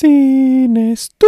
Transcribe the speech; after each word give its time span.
Sin 0.00 0.76
estudios. 0.76 1.26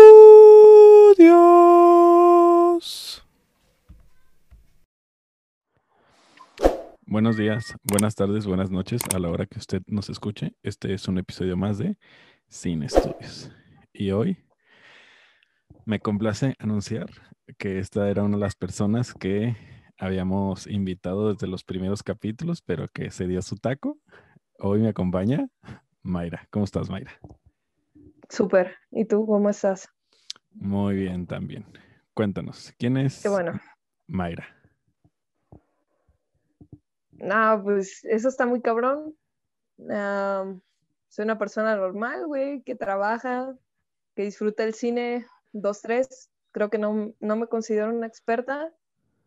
Buenos 7.05 7.37
días, 7.37 7.75
buenas 7.83 8.15
tardes, 8.15 8.47
buenas 8.47 8.71
noches 8.71 9.03
a 9.13 9.19
la 9.19 9.29
hora 9.29 9.47
que 9.47 9.59
usted 9.59 9.83
nos 9.89 10.09
escuche. 10.09 10.55
Este 10.63 10.95
es 10.95 11.09
un 11.09 11.19
episodio 11.19 11.57
más 11.57 11.79
de 11.79 11.99
Sin 12.47 12.85
Estudios. 12.85 13.51
Y 13.93 14.13
hoy 14.13 14.39
me 15.85 15.99
complace 15.99 16.55
anunciar 16.61 17.11
que 17.59 17.81
esta 17.81 18.09
era 18.09 18.23
una 18.23 18.37
de 18.37 18.43
las 18.43 18.55
personas 18.55 19.15
que 19.15 19.57
habíamos 19.99 20.69
invitado 20.69 21.33
desde 21.33 21.49
los 21.49 21.65
primeros 21.65 22.05
capítulos, 22.05 22.63
pero 22.63 22.87
que 22.87 23.11
se 23.11 23.27
dio 23.27 23.43
su 23.43 23.57
taco. 23.57 23.99
Hoy 24.61 24.79
me 24.79 24.91
acompaña 24.91 25.49
Mayra. 26.05 26.47
¿Cómo 26.53 26.65
estás, 26.67 26.89
Mayra? 26.89 27.19
Súper. 28.31 28.77
¿Y 28.93 29.05
tú 29.05 29.27
cómo 29.27 29.51
estás? 29.51 29.89
Muy 30.53 30.95
bien 30.95 31.27
también. 31.27 31.67
Cuéntanos, 32.15 32.73
¿quién 32.79 32.97
es 32.97 33.23
Qué 33.23 33.29
bueno. 33.29 33.53
Mayra? 34.07 34.47
No, 37.13 37.61
pues 37.63 38.05
eso 38.05 38.29
está 38.29 38.47
muy 38.47 38.63
cabrón. 38.63 39.17
Soy 39.77 41.25
una 41.25 41.39
persona 41.39 41.77
normal, 41.77 42.27
güey, 42.27 42.63
que 42.63 42.77
trabaja, 42.77 43.55
que 44.15 44.23
disfruta 44.23 44.65
el 44.65 44.75
cine, 44.75 45.27
dos, 45.53 45.83
tres. 45.83 46.31
Creo 46.53 46.71
que 46.71 46.79
no, 46.79 47.13
no 47.19 47.37
me 47.37 47.49
considero 47.49 47.93
una 47.93 48.07
experta, 48.07 48.73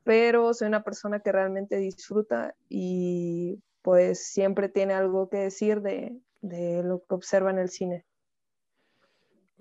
pero 0.04 0.54
soy 0.54 0.70
una 0.70 0.84
persona 0.84 1.20
que 1.20 1.32
realmente 1.32 1.77
disfruta 1.77 2.55
y 2.70 3.62
pues 3.82 4.27
siempre 4.27 4.70
tiene 4.70 4.94
algo 4.94 5.30
que 5.30 5.38
decir 5.38 5.82
de, 5.82 6.18
de 6.41 6.84
lo 6.84 7.04
que 7.04 7.16
observa 7.16 7.52
en 7.52 7.60
el 7.60 7.70
cine. 7.70 8.05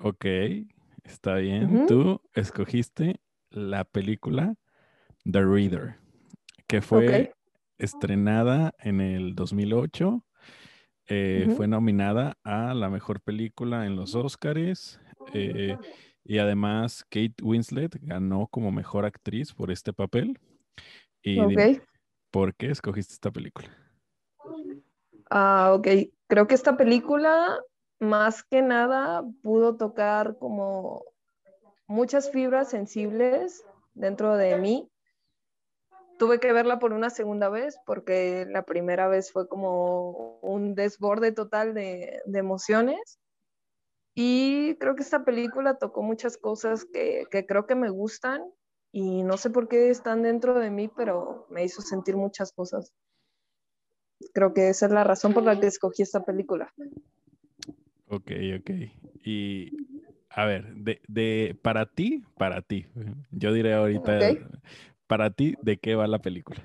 Ok, 0.05 0.25
está 1.05 1.37
bien. 1.37 1.87
Tú 1.87 2.21
escogiste 2.35 3.21
la 3.51 3.85
película 3.85 4.57
The 5.31 5.45
Reader, 5.45 5.97
que 6.67 6.83
fue 6.83 7.33
estrenada 7.79 8.75
en 8.79 9.01
el 9.01 9.37
2008. 9.37 10.27
eh. 11.07 11.49
Fue 11.57 11.69
nominada 11.69 12.37
a 12.43 12.75
la 12.75 12.91
mejor 12.91 13.21
película 13.21 13.87
en 13.87 13.95
los 13.95 14.17
Oscars. 14.17 15.01
eh, 15.33 15.77
y 16.25 16.39
además 16.39 17.05
Kate 17.05 17.35
Winslet 17.41 17.97
ganó 18.01 18.49
como 18.49 18.73
mejor 18.73 19.05
actriz 19.05 19.53
por 19.53 19.71
este 19.71 19.93
papel. 19.93 20.39
Y 21.23 21.47
dime. 21.47 21.81
¿por 22.33 22.57
qué 22.57 22.71
escogiste 22.71 23.15
esta 23.15 23.31
película? 23.31 23.69
Ah, 25.31 25.73
ok. 25.75 25.87
Creo 26.27 26.49
que 26.49 26.55
esta 26.55 26.77
película, 26.77 27.61
más 28.03 28.43
que 28.43 28.63
nada, 28.63 29.25
pudo 29.43 29.77
tocar 29.77 30.37
como 30.39 31.05
muchas 31.87 32.31
fibras 32.31 32.69
sensibles 32.71 33.65
dentro 33.95 34.37
de 34.37 34.57
mí. 34.59 34.91
Tuve 36.19 36.41
que 36.41 36.53
verla 36.53 36.79
por 36.79 36.93
una 36.93 37.11
segunda 37.11 37.49
vez 37.49 37.79
porque 37.87 38.47
la 38.49 38.65
primera 38.65 39.09
vez 39.09 39.33
fue 39.33 39.49
como 39.49 40.39
un 40.41 40.75
desborde 40.75 41.33
total 41.33 41.75
de, 41.75 42.21
emociones. 42.27 43.19
Y 44.15 44.77
creo 44.77 44.95
que 44.95 45.03
esta 45.03 45.25
película 45.25 45.79
tocó 45.79 46.03
muchas 46.03 46.37
cosas 46.37 46.85
que, 46.85 47.25
que 47.31 47.47
creo 47.47 47.67
que 47.67 47.75
me 47.75 47.89
gustan 47.89 48.45
y 48.93 49.23
no 49.23 49.39
sé 49.39 49.49
por 49.49 49.69
qué 49.69 49.91
están 49.91 50.23
dentro 50.23 50.59
de 50.59 50.71
mí, 50.71 50.89
pero 50.89 51.47
me 51.49 51.65
hizo 51.65 51.81
sentir 51.81 52.17
muchas 52.17 52.53
cosas. 52.53 52.93
Creo 54.35 54.53
que 54.53 54.69
esa 54.69 54.87
es 54.87 54.93
la 54.93 55.03
razón 55.03 55.33
por 55.33 55.43
la 55.45 55.59
que 55.59 55.67
escogí 55.67 56.03
esta 56.03 56.25
película. 56.25 56.73
Ok, 58.13 58.31
ok. 58.61 58.71
Y 59.25 59.73
a 60.29 60.45
ver, 60.45 60.75
de, 60.75 61.01
de 61.09 61.59
para 61.63 61.87
ti, 61.87 62.23
para 62.37 62.61
ti, 62.61 62.87
yo 63.31 63.55
diré 63.55 63.73
ahorita, 63.73 64.19
Ok. 64.19 64.39
para 65.07 65.31
ti, 65.31 65.57
¿de 65.63 65.79
qué 65.79 65.95
va 65.95 66.07
la 66.07 66.19
película? 66.19 66.63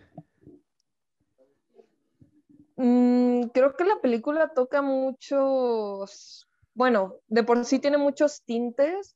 Mm, 2.75 3.43
creo 3.53 3.77
que 3.77 3.85
la 3.85 4.01
película 4.01 4.49
toca 4.53 4.81
muchos, 4.81 6.49
bueno, 6.73 7.15
de 7.27 7.43
por 7.43 7.63
sí 7.63 7.79
tiene 7.79 7.97
muchos 7.97 8.43
tintes, 8.43 9.15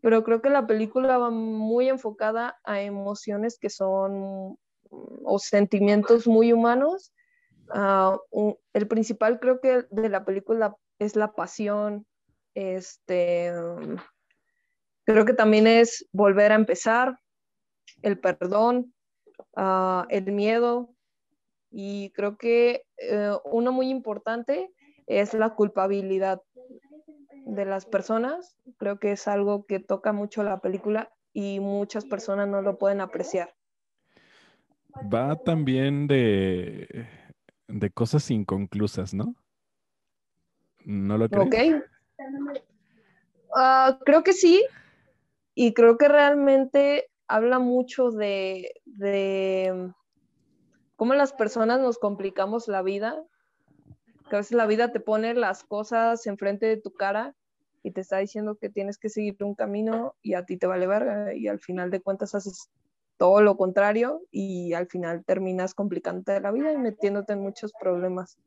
pero 0.00 0.24
creo 0.24 0.40
que 0.40 0.48
la 0.48 0.66
película 0.66 1.18
va 1.18 1.28
muy 1.28 1.90
enfocada 1.90 2.58
a 2.64 2.80
emociones 2.80 3.58
que 3.58 3.68
son 3.68 4.56
o 4.90 5.38
sentimientos 5.38 6.26
muy 6.26 6.54
humanos. 6.54 7.12
Ah, 7.68 8.16
un- 8.30 8.56
el 8.72 8.88
principal 8.88 9.40
creo 9.40 9.60
que 9.60 9.84
de 9.90 10.08
la 10.08 10.24
película 10.24 10.74
es 10.98 11.16
la 11.16 11.32
pasión, 11.32 12.06
este, 12.54 13.52
mm, 13.52 13.96
creo 15.04 15.24
que 15.24 15.34
también 15.34 15.66
es 15.66 16.06
volver 16.12 16.52
a 16.52 16.56
empezar, 16.56 17.18
el 18.02 18.18
perdón, 18.18 18.94
ah, 19.56 20.06
el 20.10 20.32
miedo, 20.32 20.96
y 21.70 22.10
creo 22.10 22.38
que 22.38 22.84
eh, 22.98 23.32
uno 23.44 23.72
muy 23.72 23.90
importante 23.90 24.72
es 25.06 25.34
la 25.34 25.50
culpabilidad 25.50 26.42
de 27.44 27.64
las 27.64 27.86
personas. 27.86 28.56
Creo 28.78 28.98
que 28.98 29.12
es 29.12 29.28
algo 29.28 29.66
que 29.66 29.78
toca 29.78 30.12
mucho 30.12 30.42
la 30.42 30.60
película 30.60 31.12
y 31.32 31.60
muchas 31.60 32.04
personas 32.04 32.48
no 32.48 32.62
lo 32.62 32.78
pueden 32.78 33.00
apreciar. 33.00 33.54
Va 35.12 35.36
también 35.36 36.06
de, 36.06 37.06
de 37.68 37.90
cosas 37.90 38.30
inconclusas, 38.30 39.12
¿no? 39.12 39.34
¿No 40.86 41.18
lo 41.18 41.28
crees? 41.28 41.46
¿Ok? 41.46 41.84
Ah, 43.54 43.98
creo 44.04 44.22
que 44.22 44.32
sí, 44.32 44.64
y 45.54 45.74
creo 45.74 45.98
que 45.98 46.06
realmente 46.06 47.10
habla 47.26 47.58
mucho 47.58 48.10
de, 48.10 48.72
de 48.84 49.92
cómo 50.94 51.14
las 51.14 51.32
personas 51.32 51.80
nos 51.80 51.98
complicamos 51.98 52.68
la 52.68 52.82
vida, 52.82 53.20
que 54.30 54.36
a 54.36 54.38
veces 54.38 54.56
la 54.56 54.66
vida 54.66 54.92
te 54.92 55.00
pone 55.00 55.34
las 55.34 55.64
cosas 55.64 56.26
enfrente 56.26 56.66
de 56.66 56.76
tu 56.76 56.92
cara 56.92 57.34
y 57.82 57.90
te 57.90 58.00
está 58.00 58.18
diciendo 58.18 58.56
que 58.56 58.70
tienes 58.70 58.98
que 58.98 59.08
seguir 59.08 59.36
un 59.40 59.54
camino 59.54 60.14
y 60.22 60.34
a 60.34 60.44
ti 60.44 60.56
te 60.56 60.66
vale 60.66 60.86
verga 60.86 61.34
y 61.34 61.48
al 61.48 61.58
final 61.58 61.90
de 61.90 62.00
cuentas 62.00 62.34
haces 62.34 62.70
todo 63.16 63.40
lo 63.40 63.56
contrario 63.56 64.20
y 64.30 64.72
al 64.74 64.86
final 64.86 65.24
terminas 65.24 65.74
complicándote 65.74 66.40
la 66.40 66.52
vida 66.52 66.72
y 66.72 66.76
metiéndote 66.76 67.32
en 67.32 67.40
muchos 67.40 67.72
problemas. 67.80 68.38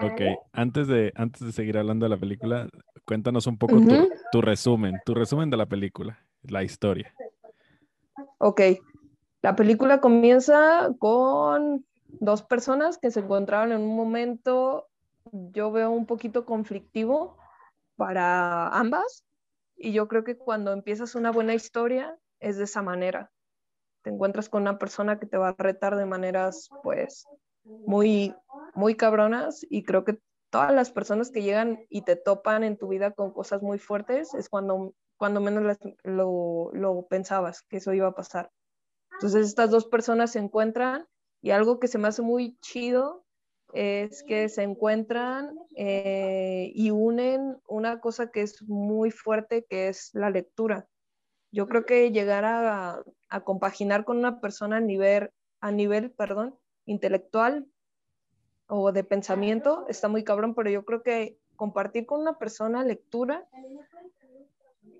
Ok, 0.00 0.20
antes 0.52 0.88
de, 0.88 1.12
antes 1.14 1.44
de 1.44 1.52
seguir 1.52 1.78
hablando 1.78 2.04
de 2.04 2.10
la 2.10 2.16
película, 2.16 2.68
cuéntanos 3.04 3.46
un 3.46 3.58
poco 3.58 3.80
tu, 3.80 3.94
Ujú. 3.94 4.08
tu 4.32 4.40
resumen, 4.40 5.00
tu 5.04 5.14
resumen 5.14 5.50
de 5.50 5.56
la 5.56 5.66
película, 5.66 6.18
la 6.42 6.62
historia. 6.62 7.14
Ok, 8.38 8.60
la 9.42 9.56
película 9.56 10.00
comienza 10.00 10.90
con 10.98 11.84
dos 12.20 12.42
personas 12.42 12.98
que 12.98 13.10
se 13.10 13.20
encontraron 13.20 13.72
en 13.72 13.80
un 13.80 13.96
momento, 13.96 14.88
yo 15.32 15.70
veo 15.70 15.90
un 15.90 16.06
poquito 16.06 16.44
conflictivo 16.44 17.36
para 17.96 18.68
ambas, 18.68 19.24
y 19.76 19.92
yo 19.92 20.08
creo 20.08 20.24
que 20.24 20.36
cuando 20.36 20.72
empiezas 20.72 21.14
una 21.14 21.30
buena 21.30 21.54
historia 21.54 22.16
es 22.40 22.56
de 22.58 22.64
esa 22.64 22.82
manera. 22.82 23.30
Te 24.02 24.10
encuentras 24.10 24.48
con 24.48 24.62
una 24.62 24.78
persona 24.78 25.18
que 25.18 25.26
te 25.26 25.36
va 25.38 25.48
a 25.48 25.54
retar 25.56 25.96
de 25.96 26.06
maneras, 26.06 26.68
pues, 26.82 27.26
muy, 27.64 28.34
muy 28.74 28.96
cabronas, 28.96 29.64
y 29.68 29.84
creo 29.84 30.04
que 30.04 30.18
todas 30.50 30.72
las 30.72 30.90
personas 30.90 31.30
que 31.30 31.42
llegan 31.42 31.84
y 31.88 32.02
te 32.02 32.16
topan 32.16 32.62
en 32.62 32.76
tu 32.76 32.88
vida 32.88 33.10
con 33.10 33.32
cosas 33.32 33.62
muy 33.62 33.78
fuertes 33.78 34.34
es 34.34 34.48
cuando, 34.48 34.94
cuando 35.16 35.40
menos 35.40 35.76
lo, 36.04 36.70
lo 36.72 37.06
pensabas 37.08 37.62
que 37.62 37.78
eso 37.78 37.92
iba 37.92 38.08
a 38.08 38.14
pasar. 38.14 38.50
Entonces 39.14 39.48
estas 39.48 39.70
dos 39.70 39.86
personas 39.86 40.32
se 40.32 40.38
encuentran 40.38 41.06
y 41.42 41.50
algo 41.50 41.78
que 41.78 41.88
se 41.88 41.98
me 41.98 42.08
hace 42.08 42.22
muy 42.22 42.56
chido 42.60 43.24
es 43.72 44.22
que 44.22 44.48
se 44.48 44.62
encuentran 44.62 45.58
eh, 45.76 46.70
y 46.74 46.90
unen 46.90 47.58
una 47.66 48.00
cosa 48.00 48.30
que 48.30 48.42
es 48.42 48.62
muy 48.62 49.10
fuerte, 49.10 49.64
que 49.68 49.88
es 49.88 50.10
la 50.14 50.30
lectura. 50.30 50.88
Yo 51.50 51.66
creo 51.66 51.84
que 51.84 52.12
llegar 52.12 52.44
a, 52.44 53.02
a 53.28 53.40
compaginar 53.42 54.04
con 54.04 54.18
una 54.18 54.40
persona 54.40 54.76
a 54.76 54.80
nivel, 54.80 55.30
a 55.60 55.72
nivel 55.72 56.12
perdón, 56.12 56.56
intelectual 56.86 57.66
o 58.66 58.92
de 58.92 59.04
pensamiento 59.04 59.86
está 59.88 60.08
muy 60.08 60.24
cabrón, 60.24 60.54
pero 60.54 60.70
yo 60.70 60.84
creo 60.84 61.02
que 61.02 61.38
compartir 61.56 62.06
con 62.06 62.20
una 62.20 62.38
persona 62.38 62.84
lectura 62.84 63.46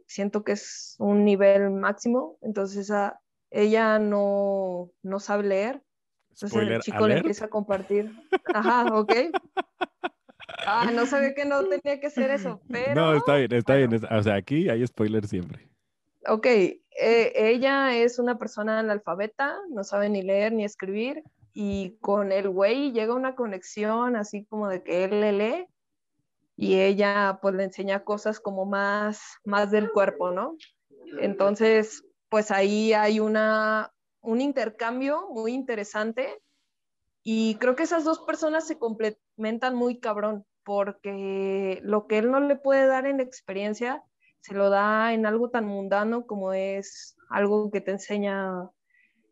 siento 0.07 0.45
que 0.45 0.53
es 0.53 0.97
un 0.99 1.25
nivel 1.25 1.71
máximo, 1.71 2.39
entonces 2.43 2.91
a, 2.91 3.21
ella 3.51 3.99
no, 3.99 4.91
no 5.03 5.21
sabe 5.21 5.45
leer, 5.45 5.83
entonces 6.31 6.53
el 6.53 6.65
Spoiler 6.65 6.81
chico 6.81 7.09
le 7.09 7.17
empieza 7.19 7.45
a 7.45 7.49
compartir. 7.49 8.13
Ajá, 8.53 8.87
ok. 8.93 9.13
Ah, 10.67 10.91
no 10.93 11.07
sabía 11.07 11.35
que 11.35 11.45
no 11.45 11.65
tenía 11.65 12.01
que 12.01 12.11
ser 12.11 12.31
eso, 12.31 12.61
pero... 12.71 12.95
No, 12.95 13.15
está 13.15 13.37
bien, 13.37 13.53
está 13.53 13.75
bueno. 13.75 13.99
bien. 13.99 14.13
O 14.13 14.23
sea, 14.23 14.35
aquí 14.35 14.69
hay 14.69 14.87
spoiler 14.87 15.27
siempre. 15.27 15.69
Ok, 16.27 16.47
eh, 16.47 16.81
ella 17.35 17.97
es 17.97 18.19
una 18.19 18.39
persona 18.39 18.79
analfabeta, 18.79 19.57
no 19.71 19.85
sabe 19.85 20.09
ni 20.09 20.23
leer 20.23 20.53
ni 20.53 20.65
escribir, 20.65 21.23
y 21.55 21.97
con 22.01 22.33
el 22.33 22.49
güey 22.49 22.93
llega 22.93 23.15
una 23.15 23.37
conexión 23.37 24.17
así 24.17 24.45
como 24.45 24.69
de 24.69 24.83
que 24.83 25.05
él 25.05 25.21
le 25.21 25.33
lee 25.33 25.67
y 26.57 26.81
ella 26.81 27.39
pues 27.41 27.55
le 27.55 27.65
enseña 27.65 28.05
cosas 28.05 28.41
como 28.41 28.67
más, 28.67 29.23
más 29.45 29.71
del 29.71 29.91
cuerpo, 29.91 30.33
¿no? 30.33 30.57
Entonces, 31.21 32.05
pues 32.29 32.51
ahí 32.51 32.93
hay 32.93 33.21
una, 33.21 33.93
un 34.21 34.41
intercambio 34.41 35.29
muy 35.31 35.53
interesante 35.53 36.43
y 37.23 37.55
creo 37.57 37.77
que 37.77 37.85
esas 37.85 38.05
dos 38.05 38.21
personas 38.21 38.67
se 38.67 38.79
complementan 38.79 39.77
muy 39.77 40.01
cabrón, 40.01 40.45
porque 40.65 41.81
lo 41.83 42.07
que 42.07 42.19
él 42.19 42.31
no 42.31 42.41
le 42.41 42.57
puede 42.57 42.87
dar 42.87 43.07
en 43.07 43.21
experiencia, 43.21 44.03
se 44.41 44.55
lo 44.55 44.71
da 44.71 45.13
en 45.13 45.25
algo 45.25 45.51
tan 45.51 45.67
mundano 45.67 46.27
como 46.27 46.53
es 46.53 47.17
algo 47.31 47.71
que 47.71 47.81
te 47.81 47.93
enseña 47.93 48.69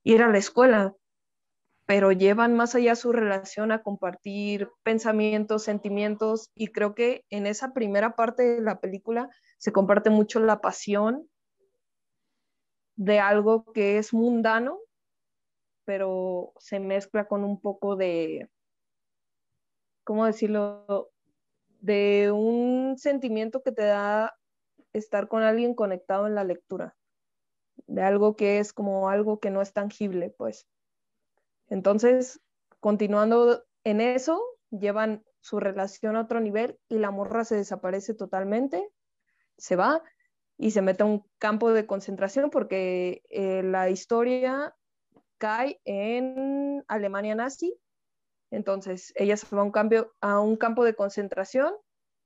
ir 0.04 0.22
a 0.22 0.28
la 0.28 0.38
escuela, 0.38 0.94
pero 1.93 2.11
llevan 2.11 2.55
más 2.55 2.75
allá 2.75 2.97
su 2.97 3.12
relación 3.12 3.71
a 3.71 3.83
compartir 3.83 4.71
pensamientos, 4.83 5.65
sentimientos, 5.65 6.50
y 6.55 6.69
creo 6.69 6.94
que 6.94 7.27
en 7.29 7.47
esa 7.47 7.75
primera 7.75 8.17
parte 8.17 8.43
de 8.44 8.62
la 8.62 8.81
película 8.81 9.29
se 9.59 9.73
comparte 9.73 10.09
mucho 10.09 10.41
la 10.41 10.62
pasión 10.62 11.29
de 12.97 13.21
algo 13.21 13.71
que 13.75 13.99
es 13.99 14.15
mundano, 14.15 14.79
pero 15.85 16.55
se 16.59 16.81
mezcla 16.81 17.27
con 17.27 17.44
un 17.44 17.61
poco 17.61 17.94
de, 17.94 18.49
¿cómo 20.03 20.25
decirlo? 20.25 21.11
De 21.81 22.33
un 22.33 22.97
sentimiento 22.97 23.62
que 23.62 23.73
te 23.73 23.85
da 23.85 24.35
estar 24.94 25.29
con 25.29 25.43
alguien 25.43 25.75
conectado 25.75 26.27
en 26.27 26.37
la 26.37 26.44
lectura, 26.44 26.97
de 27.87 28.00
algo 28.00 28.35
que 28.35 28.61
es 28.61 28.73
como 28.73 29.11
algo 29.11 29.41
que 29.41 29.50
no 29.50 29.61
es 29.61 29.75
tangible, 29.75 30.31
pues. 30.31 30.67
Entonces, 31.72 32.38
continuando 32.80 33.64
en 33.82 34.02
eso, 34.02 34.44
llevan 34.70 35.24
su 35.40 35.58
relación 35.58 36.16
a 36.16 36.20
otro 36.20 36.38
nivel 36.38 36.78
y 36.90 36.98
la 36.98 37.10
morra 37.10 37.46
se 37.46 37.56
desaparece 37.56 38.12
totalmente, 38.12 38.90
se 39.56 39.74
va 39.74 40.02
y 40.58 40.72
se 40.72 40.82
mete 40.82 41.02
a 41.02 41.06
un 41.06 41.24
campo 41.38 41.72
de 41.72 41.86
concentración 41.86 42.50
porque 42.50 43.22
eh, 43.30 43.62
la 43.62 43.88
historia 43.88 44.76
cae 45.38 45.80
en 45.86 46.84
Alemania 46.88 47.34
nazi. 47.34 47.74
Entonces 48.50 49.14
ella 49.16 49.38
se 49.38 49.56
va 49.56 49.62
a 49.62 49.64
un, 49.64 49.72
cambio, 49.72 50.12
a 50.20 50.40
un 50.40 50.58
campo 50.58 50.84
de 50.84 50.94
concentración 50.94 51.72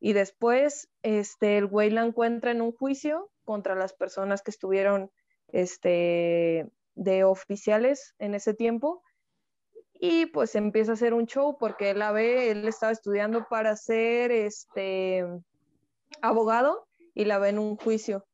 y 0.00 0.12
después 0.12 0.88
este, 1.02 1.56
el 1.56 1.68
güey 1.68 1.90
la 1.90 2.04
encuentra 2.04 2.50
en 2.50 2.62
un 2.62 2.72
juicio 2.72 3.30
contra 3.44 3.76
las 3.76 3.92
personas 3.92 4.42
que 4.42 4.50
estuvieron 4.50 5.12
este, 5.52 6.68
de 6.96 7.22
oficiales 7.22 8.16
en 8.18 8.34
ese 8.34 8.52
tiempo 8.52 9.04
y 10.00 10.26
pues 10.26 10.54
empieza 10.54 10.92
a 10.92 10.94
hacer 10.94 11.14
un 11.14 11.26
show 11.26 11.56
porque 11.58 11.90
él 11.90 11.98
la 11.98 12.12
ve, 12.12 12.50
él 12.50 12.66
estaba 12.66 12.92
estudiando 12.92 13.46
para 13.48 13.76
ser 13.76 14.30
este 14.32 15.24
abogado 16.20 16.86
y 17.14 17.24
la 17.24 17.38
ve 17.38 17.50
en 17.50 17.58
un 17.58 17.76
juicio. 17.76 18.26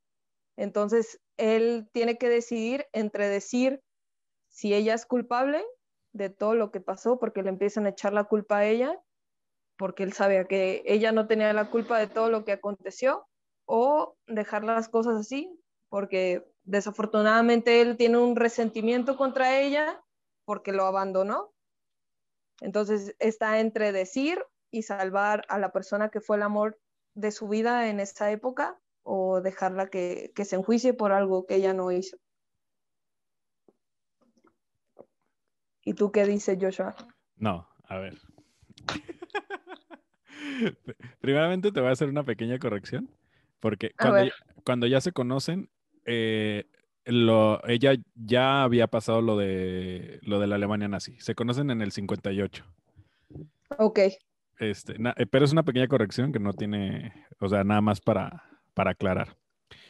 Entonces, 0.56 1.20
él 1.36 1.88
tiene 1.92 2.18
que 2.18 2.28
decidir 2.28 2.86
entre 2.92 3.28
decir 3.28 3.82
si 4.48 4.74
ella 4.74 4.94
es 4.94 5.06
culpable 5.06 5.64
de 6.12 6.28
todo 6.28 6.54
lo 6.54 6.70
que 6.70 6.80
pasó, 6.80 7.18
porque 7.18 7.42
le 7.42 7.48
empiezan 7.48 7.86
a 7.86 7.90
echar 7.90 8.12
la 8.12 8.24
culpa 8.24 8.58
a 8.58 8.66
ella, 8.66 9.00
porque 9.76 10.02
él 10.02 10.12
sabe 10.12 10.46
que 10.46 10.82
ella 10.84 11.10
no 11.10 11.26
tenía 11.26 11.52
la 11.52 11.70
culpa 11.70 11.98
de 11.98 12.06
todo 12.06 12.30
lo 12.30 12.44
que 12.44 12.52
aconteció, 12.52 13.26
o 13.64 14.16
dejar 14.26 14.64
las 14.64 14.88
cosas 14.88 15.16
así, 15.16 15.50
porque 15.88 16.46
desafortunadamente 16.64 17.80
él 17.80 17.96
tiene 17.96 18.18
un 18.18 18.36
resentimiento 18.36 19.16
contra 19.16 19.60
ella 19.60 20.02
porque 20.44 20.72
lo 20.72 20.84
abandonó. 20.84 21.51
Entonces 22.62 23.14
está 23.18 23.60
entre 23.60 23.92
decir 23.92 24.42
y 24.70 24.82
salvar 24.82 25.44
a 25.48 25.58
la 25.58 25.72
persona 25.72 26.10
que 26.10 26.20
fue 26.20 26.36
el 26.36 26.42
amor 26.42 26.78
de 27.14 27.32
su 27.32 27.48
vida 27.48 27.88
en 27.88 28.00
esa 28.00 28.30
época 28.30 28.78
o 29.02 29.40
dejarla 29.40 29.88
que, 29.88 30.32
se 30.44 30.56
enjuicie 30.56 30.94
por 30.94 31.12
algo 31.12 31.44
que 31.44 31.56
ella 31.56 31.74
no 31.74 31.90
hizo. 31.90 32.16
¿Y 35.84 35.94
tú 35.94 36.12
qué 36.12 36.24
dices, 36.24 36.56
Joshua? 36.60 36.94
No, 37.36 37.68
a 37.88 37.98
ver. 37.98 38.16
Primeramente 41.20 41.72
te 41.72 41.80
voy 41.80 41.88
a 41.88 41.92
hacer 41.92 42.08
una 42.08 42.22
pequeña 42.22 42.60
corrección, 42.60 43.10
porque 43.58 43.92
cuando, 44.64 44.86
ya, 44.86 45.00
se 45.00 45.10
conocen, 45.10 45.68
eh, 46.04 46.66
lo, 47.04 47.66
ella 47.66 47.94
ya 48.14 48.62
había 48.62 48.86
pasado 48.86 49.22
lo 49.22 49.36
de, 49.36 50.18
lo 50.22 50.38
de 50.38 50.46
la 50.46 50.56
Alemania 50.56 50.88
nazi. 50.88 51.18
Se 51.20 51.34
conocen 51.34 51.70
en 51.70 51.82
el 51.82 51.92
58. 51.92 52.64
Ok. 53.78 54.00
Este, 54.58 54.94
eh, 54.94 55.26
pero 55.26 55.44
es 55.44 55.52
una 55.52 55.64
pequeña 55.64 55.88
corrección 55.88 56.32
que 56.32 56.38
no 56.38 56.52
tiene, 56.52 57.12
o 57.40 57.48
sea, 57.48 57.64
nada 57.64 57.80
más 57.80 58.00
para, 58.00 58.44
para 58.74 58.92
aclarar. 58.92 59.36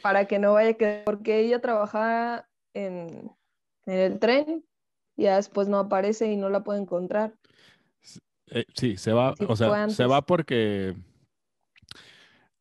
Para 0.01 0.25
que 0.25 0.39
no 0.39 0.53
vaya 0.53 0.73
que, 0.73 1.03
porque 1.05 1.39
ella 1.39 1.59
trabajaba 1.59 2.47
en, 2.73 3.31
el 3.85 4.19
tren 4.19 4.65
y 5.15 5.23
ya 5.23 5.35
después 5.35 5.67
no 5.67 5.77
aparece 5.77 6.31
y 6.31 6.37
no 6.37 6.49
la 6.49 6.63
puede 6.63 6.79
encontrar. 6.79 7.33
Eh, 8.47 8.65
sí, 8.73 8.97
se 8.97 9.13
va, 9.13 9.33
o 9.47 9.55
sea, 9.55 9.89
se 9.89 10.05
va 10.05 10.21
porque 10.21 10.95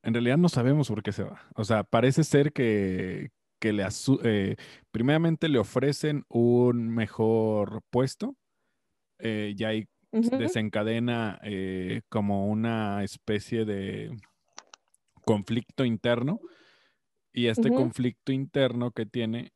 en 0.03 0.15
realidad 0.15 0.37
no 0.37 0.49
sabemos 0.49 0.89
por 0.89 1.03
qué 1.03 1.13
se 1.13 1.23
va. 1.23 1.41
O 1.55 1.65
sea, 1.65 1.85
parece 1.85 2.25
ser 2.25 2.53
que, 2.53 3.31
que 3.63 3.73
le 3.73 3.87
eh, 4.25 4.57
primeramente 4.91 5.49
le 5.49 5.61
ofrecen 5.61 6.25
un 6.29 6.89
mejor 6.89 7.83
puesto 7.91 8.35
eh, 9.21 9.55
y 9.57 9.63
ahí 9.63 9.87
desencadena 10.11 11.41
como 12.11 12.49
una 12.49 13.05
especie 13.05 13.65
de 13.65 14.11
conflicto 15.25 15.85
interno 15.85 16.41
y 17.33 17.47
este 17.47 17.71
conflicto 17.71 18.33
interno 18.33 18.91
que 18.91 19.07
tiene 19.07 19.53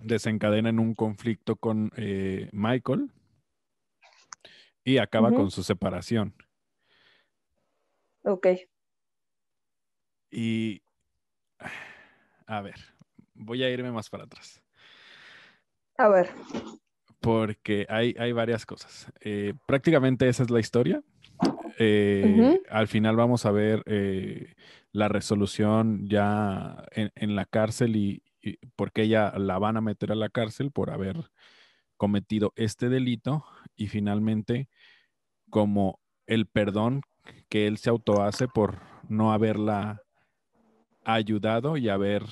desencadena 0.00 0.70
en 0.70 0.80
un 0.80 0.94
conflicto 0.94 1.54
con 1.54 1.92
eh, 1.96 2.50
Michael 2.52 3.12
y 4.84 4.98
acaba 4.98 5.32
con 5.32 5.50
su 5.50 5.62
separación. 5.62 6.34
Ok. 8.24 8.48
Y, 10.30 10.82
a 12.46 12.60
ver, 12.60 12.76
voy 13.34 13.62
a 13.62 13.70
irme 13.70 13.92
más 13.92 14.10
para 14.10 14.24
atrás. 14.24 14.62
A 15.98 16.08
ver. 16.08 16.30
Porque 17.20 17.86
hay, 17.88 18.14
hay 18.18 18.32
varias 18.32 18.66
cosas. 18.66 19.10
Eh, 19.20 19.54
prácticamente 19.66 20.28
esa 20.28 20.42
es 20.42 20.50
la 20.50 20.60
historia. 20.60 21.02
Eh, 21.78 22.60
al 22.70 22.88
final 22.88 23.16
vamos 23.16 23.44
a 23.44 23.50
ver 23.50 23.82
eh, 23.86 24.54
la 24.92 25.08
resolución 25.08 26.08
ya 26.08 26.86
en, 26.92 27.36
la 27.36 27.44
cárcel 27.44 27.96
y, 27.96 28.22
porque 28.76 29.02
ella 29.02 29.34
la 29.36 29.58
van 29.58 29.76
a 29.76 29.82
meter 29.82 30.12
a 30.12 30.14
la 30.14 30.30
cárcel 30.30 30.70
por 30.70 30.90
haber 30.90 31.30
cometido 31.96 32.52
este 32.56 32.88
delito 32.88 33.44
y 33.76 33.88
finalmente 33.88 34.68
como 35.50 36.00
el 36.26 36.46
perdón 36.46 37.02
que 37.48 37.66
él 37.66 37.76
se 37.76 37.90
autohace 37.90 38.48
por 38.48 38.80
no 39.08 39.32
haberla 39.32 40.02
ayudado 41.06 41.76
y 41.76 41.88
haber 41.88 42.24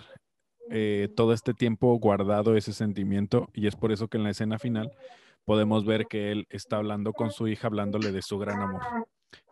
eh, 0.71 1.09
todo 1.17 1.33
este 1.33 1.55
tiempo 1.55 1.95
guardado 1.99 2.57
ese 2.57 2.73
sentimiento 2.73 3.49
y 3.53 3.67
es 3.67 3.77
por 3.77 3.93
eso 3.93 4.09
que 4.09 4.17
en 4.17 4.25
la 4.25 4.31
escena 4.31 4.59
final 4.59 4.93
podemos 5.45 5.85
ver 5.85 6.07
que 6.07 6.33
él 6.33 6.47
está 6.51 6.77
hablando 6.77 7.13
con 7.13 7.31
su 7.31 7.49
hija, 7.49 7.69
hablándole 7.69 8.13
de 8.13 8.23
su 8.23 8.39
gran 8.39 8.61
amor. 8.61 8.83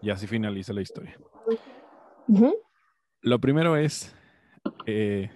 Y 0.00 0.10
así 0.10 0.26
finaliza 0.26 0.72
la 0.72 0.80
historia. 0.80 1.16
Lo 3.20 3.40
primero 3.40 3.76
es, 3.76 4.14
eh, 4.86 5.30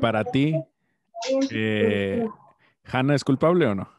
para 0.00 0.24
ti, 0.24 0.54
eh, 1.50 2.28
¿Hannah 2.84 3.14
es 3.14 3.24
culpable 3.24 3.66
o 3.66 3.74
no? 3.74 3.95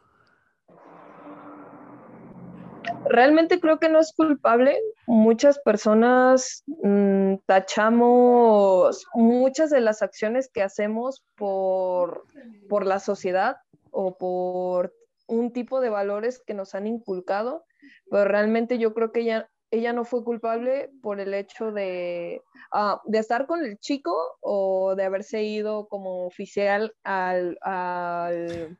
Realmente 3.05 3.59
creo 3.59 3.79
que 3.79 3.89
no 3.89 3.99
es 3.99 4.13
culpable. 4.13 4.79
Muchas 5.05 5.59
personas 5.59 6.63
mm, 6.67 7.35
tachamos 7.45 9.05
muchas 9.13 9.69
de 9.69 9.81
las 9.81 10.01
acciones 10.01 10.49
que 10.51 10.61
hacemos 10.61 11.23
por, 11.35 12.25
por 12.69 12.85
la 12.85 12.99
sociedad 12.99 13.57
o 13.91 14.17
por 14.17 14.93
un 15.27 15.51
tipo 15.51 15.81
de 15.81 15.89
valores 15.89 16.41
que 16.45 16.53
nos 16.53 16.75
han 16.75 16.87
inculcado, 16.87 17.65
pero 18.09 18.25
realmente 18.25 18.77
yo 18.77 18.93
creo 18.93 19.11
que 19.11 19.21
ella, 19.21 19.49
ella 19.71 19.93
no 19.93 20.05
fue 20.05 20.23
culpable 20.23 20.89
por 21.01 21.19
el 21.19 21.33
hecho 21.33 21.71
de, 21.71 22.41
ah, 22.71 23.01
de 23.05 23.19
estar 23.19 23.45
con 23.45 23.63
el 23.63 23.77
chico 23.79 24.37
o 24.41 24.95
de 24.95 25.03
haberse 25.03 25.43
ido 25.43 25.87
como 25.87 26.25
oficial 26.25 26.93
al, 27.03 27.57
al, 27.61 28.77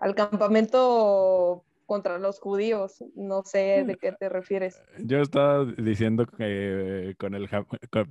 al 0.00 0.14
campamento 0.14 1.64
contra 1.86 2.18
los 2.18 2.40
judíos. 2.40 3.02
No 3.14 3.42
sé 3.44 3.84
de 3.86 3.96
qué 3.96 4.12
te 4.12 4.28
refieres. 4.28 4.82
Yo 4.98 5.20
estaba 5.20 5.64
diciendo 5.64 6.26
que 6.26 7.14
con 7.18 7.34
el 7.34 7.48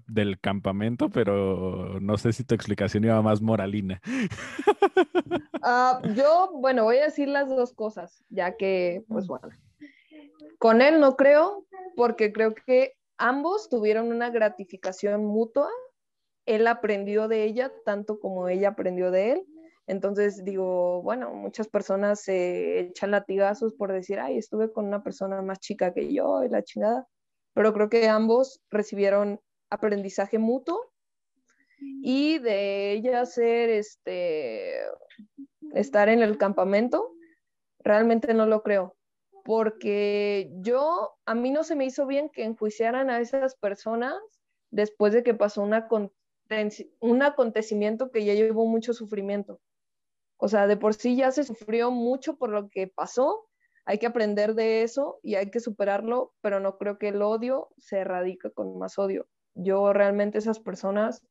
del 0.07 0.39
campamento, 0.39 1.09
pero 1.09 1.99
no 1.99 2.17
sé 2.17 2.33
si 2.33 2.43
tu 2.43 2.55
explicación 2.55 3.03
iba 3.03 3.21
más 3.21 3.41
moralina. 3.41 4.01
Ah, 5.67 5.99
yo, 6.13 6.51
bueno, 6.53 6.83
voy 6.83 6.97
a 6.97 7.05
decir 7.05 7.27
las 7.27 7.49
dos 7.49 7.73
cosas, 7.73 8.23
ya 8.29 8.55
que, 8.55 9.03
pues 9.07 9.25
bueno, 9.25 9.49
con 10.59 10.79
él 10.79 10.99
no 10.99 11.15
creo, 11.15 11.65
porque 11.95 12.31
creo 12.31 12.53
que 12.53 12.93
ambos 13.17 13.67
tuvieron 13.67 14.11
una 14.11 14.29
gratificación 14.29 15.25
mutua. 15.25 15.69
Él 16.45 16.67
aprendió 16.67 17.27
de 17.27 17.45
ella 17.45 17.71
tanto 17.83 18.19
como 18.19 18.47
ella 18.47 18.69
aprendió 18.69 19.09
de 19.09 19.31
él. 19.31 19.45
Entonces 19.87 20.43
digo, 20.43 21.01
bueno, 21.03 21.33
muchas 21.33 21.67
personas 21.67 22.21
se 22.21 22.79
echan 22.79 23.11
latigazos 23.11 23.73
por 23.73 23.91
decir, 23.91 24.19
ay, 24.19 24.37
estuve 24.37 24.71
con 24.71 24.85
una 24.85 25.03
persona 25.03 25.41
más 25.41 25.59
chica 25.59 25.93
que 25.93 26.11
yo 26.13 26.43
y 26.43 26.49
la 26.49 26.63
chingada. 26.63 27.07
Pero 27.53 27.73
creo 27.73 27.89
que 27.89 28.07
ambos 28.07 28.61
recibieron 28.69 29.39
aprendizaje 29.69 30.39
mutuo 30.39 30.91
y 32.01 32.39
de 32.39 32.93
ella 32.93 33.25
ser 33.25 33.69
este 33.69 34.81
estar 35.73 36.09
en 36.09 36.21
el 36.21 36.37
campamento, 36.37 37.13
realmente 37.79 38.33
no 38.33 38.45
lo 38.45 38.63
creo, 38.63 38.95
porque 39.43 40.49
yo, 40.61 41.15
a 41.25 41.35
mí 41.35 41.51
no 41.51 41.63
se 41.63 41.75
me 41.75 41.85
hizo 41.85 42.07
bien 42.07 42.29
que 42.29 42.43
enjuiciaran 42.43 43.09
a 43.09 43.19
esas 43.19 43.55
personas 43.55 44.15
después 44.71 45.13
de 45.13 45.23
que 45.23 45.33
pasó 45.33 45.61
una 45.61 45.87
un 46.99 47.23
acontecimiento 47.23 48.11
que 48.11 48.23
ya 48.23 48.33
llevó 48.33 48.65
mucho 48.67 48.93
sufrimiento. 48.93 49.59
O 50.37 50.47
sea, 50.47 50.67
de 50.67 50.77
por 50.77 50.93
sí 50.93 51.15
ya 51.15 51.31
se 51.31 51.43
sufrió 51.43 51.91
mucho 51.91 52.37
por 52.37 52.49
lo 52.49 52.69
que 52.69 52.87
pasó, 52.87 53.47
hay 53.85 53.99
que 53.99 54.07
aprender 54.07 54.55
de 54.55 54.81
eso 54.83 55.19
y 55.21 55.35
hay 55.35 55.51
que 55.51 55.59
superarlo, 55.59 56.33
pero 56.41 56.59
no 56.59 56.77
creo 56.77 56.97
que 56.97 57.09
el 57.09 57.21
odio 57.21 57.69
se 57.77 57.99
erradique 57.99 58.51
con 58.51 58.77
más 58.79 58.97
odio. 58.97 59.27
Yo 59.53 59.93
realmente 59.93 60.39
esas 60.39 60.59
personas 60.59 61.23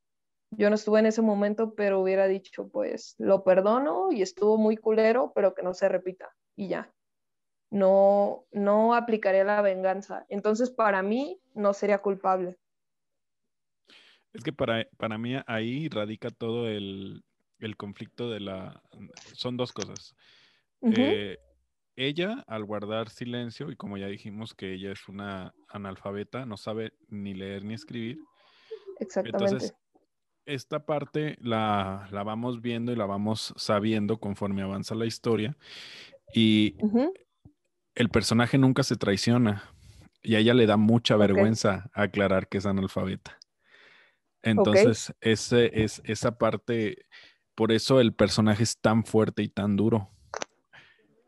yo 0.56 0.68
no 0.68 0.76
estuve 0.76 1.00
en 1.00 1.06
ese 1.06 1.22
momento, 1.22 1.74
pero 1.74 2.00
hubiera 2.00 2.28
dicho, 2.28 2.68
pues 2.68 3.16
lo 3.18 3.42
perdono 3.42 4.12
y 4.12 4.22
estuvo 4.22 4.56
muy 4.56 4.76
culero, 4.76 5.32
pero 5.34 5.54
que 5.54 5.62
no 5.62 5.74
se 5.74 5.88
repita 5.88 6.30
y 6.56 6.68
ya. 6.68 6.92
No, 7.70 8.46
no 8.52 8.94
aplicaré 8.94 9.42
la 9.42 9.60
venganza. 9.62 10.24
Entonces, 10.28 10.70
para 10.70 11.02
mí, 11.02 11.40
no 11.54 11.72
sería 11.72 11.98
culpable. 11.98 12.56
Es 14.32 14.44
que 14.44 14.52
para, 14.52 14.86
para 14.96 15.18
mí 15.18 15.34
ahí 15.46 15.88
radica 15.88 16.30
todo 16.30 16.68
el, 16.68 17.24
conflicto 17.76 18.30
de 18.30 18.40
la... 18.40 18.82
Son 19.32 19.56
dos 19.56 19.72
cosas. 19.72 20.14
Eh, 20.82 21.38
ella, 21.96 22.44
al 22.46 22.64
guardar 22.64 23.08
silencio, 23.08 23.70
y 23.70 23.76
como 23.76 23.96
ya 23.96 24.06
dijimos 24.06 24.54
que 24.54 24.74
ella 24.74 24.92
es 24.92 25.08
una 25.08 25.54
analfabeta, 25.68 26.44
no 26.44 26.56
sabe 26.56 26.92
ni 27.08 27.34
leer 27.34 27.64
ni 27.64 27.74
escribir. 27.74 28.18
Exactamente. 28.98 29.44
Entonces, 29.44 29.74
esta 30.46 30.84
parte 30.84 31.36
la, 31.40 32.08
vamos 32.12 32.60
viendo 32.60 32.92
y 32.92 32.96
la 32.96 33.06
vamos 33.06 33.54
sabiendo 33.56 34.18
conforme 34.18 34.62
avanza 34.62 34.94
la 34.94 35.06
historia. 35.06 35.56
Y 36.34 36.76
el 37.94 38.08
personaje 38.10 38.58
nunca 38.58 38.82
se 38.82 38.96
traiciona. 38.96 39.62
Y 40.22 40.36
a 40.36 40.38
ella 40.38 40.54
le 40.54 40.66
da 40.66 40.76
mucha 40.76 41.16
vergüenza 41.16 41.90
aclarar 41.92 42.48
que 42.48 42.58
es 42.58 42.66
analfabeta. 42.66 43.38
Entonces, 44.42 45.14
ese, 45.20 45.82
es, 45.82 46.02
esa 46.04 46.36
parte, 46.36 47.06
por 47.54 47.72
eso 47.72 48.00
el 48.00 48.12
personaje 48.12 48.62
es 48.62 48.78
tan 48.78 49.04
fuerte 49.04 49.42
y 49.42 49.48
tan 49.48 49.76
duro. 49.76 50.10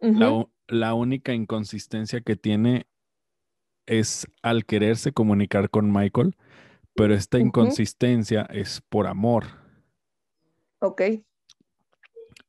la, 0.01 0.47
la 0.69 0.95
única 0.95 1.33
inconsistencia 1.33 2.21
que 2.21 2.37
tiene 2.37 2.87
es 3.87 4.27
al 4.43 4.65
quererse 4.65 5.13
comunicar 5.13 5.71
con 5.71 5.93
Michael, 5.93 6.37
pero 6.95 7.15
esta 7.15 7.39
inconsistencia 7.39 8.43
es 8.51 8.83
por 8.89 9.07
amor. 9.07 9.45
Ok. 10.81 11.03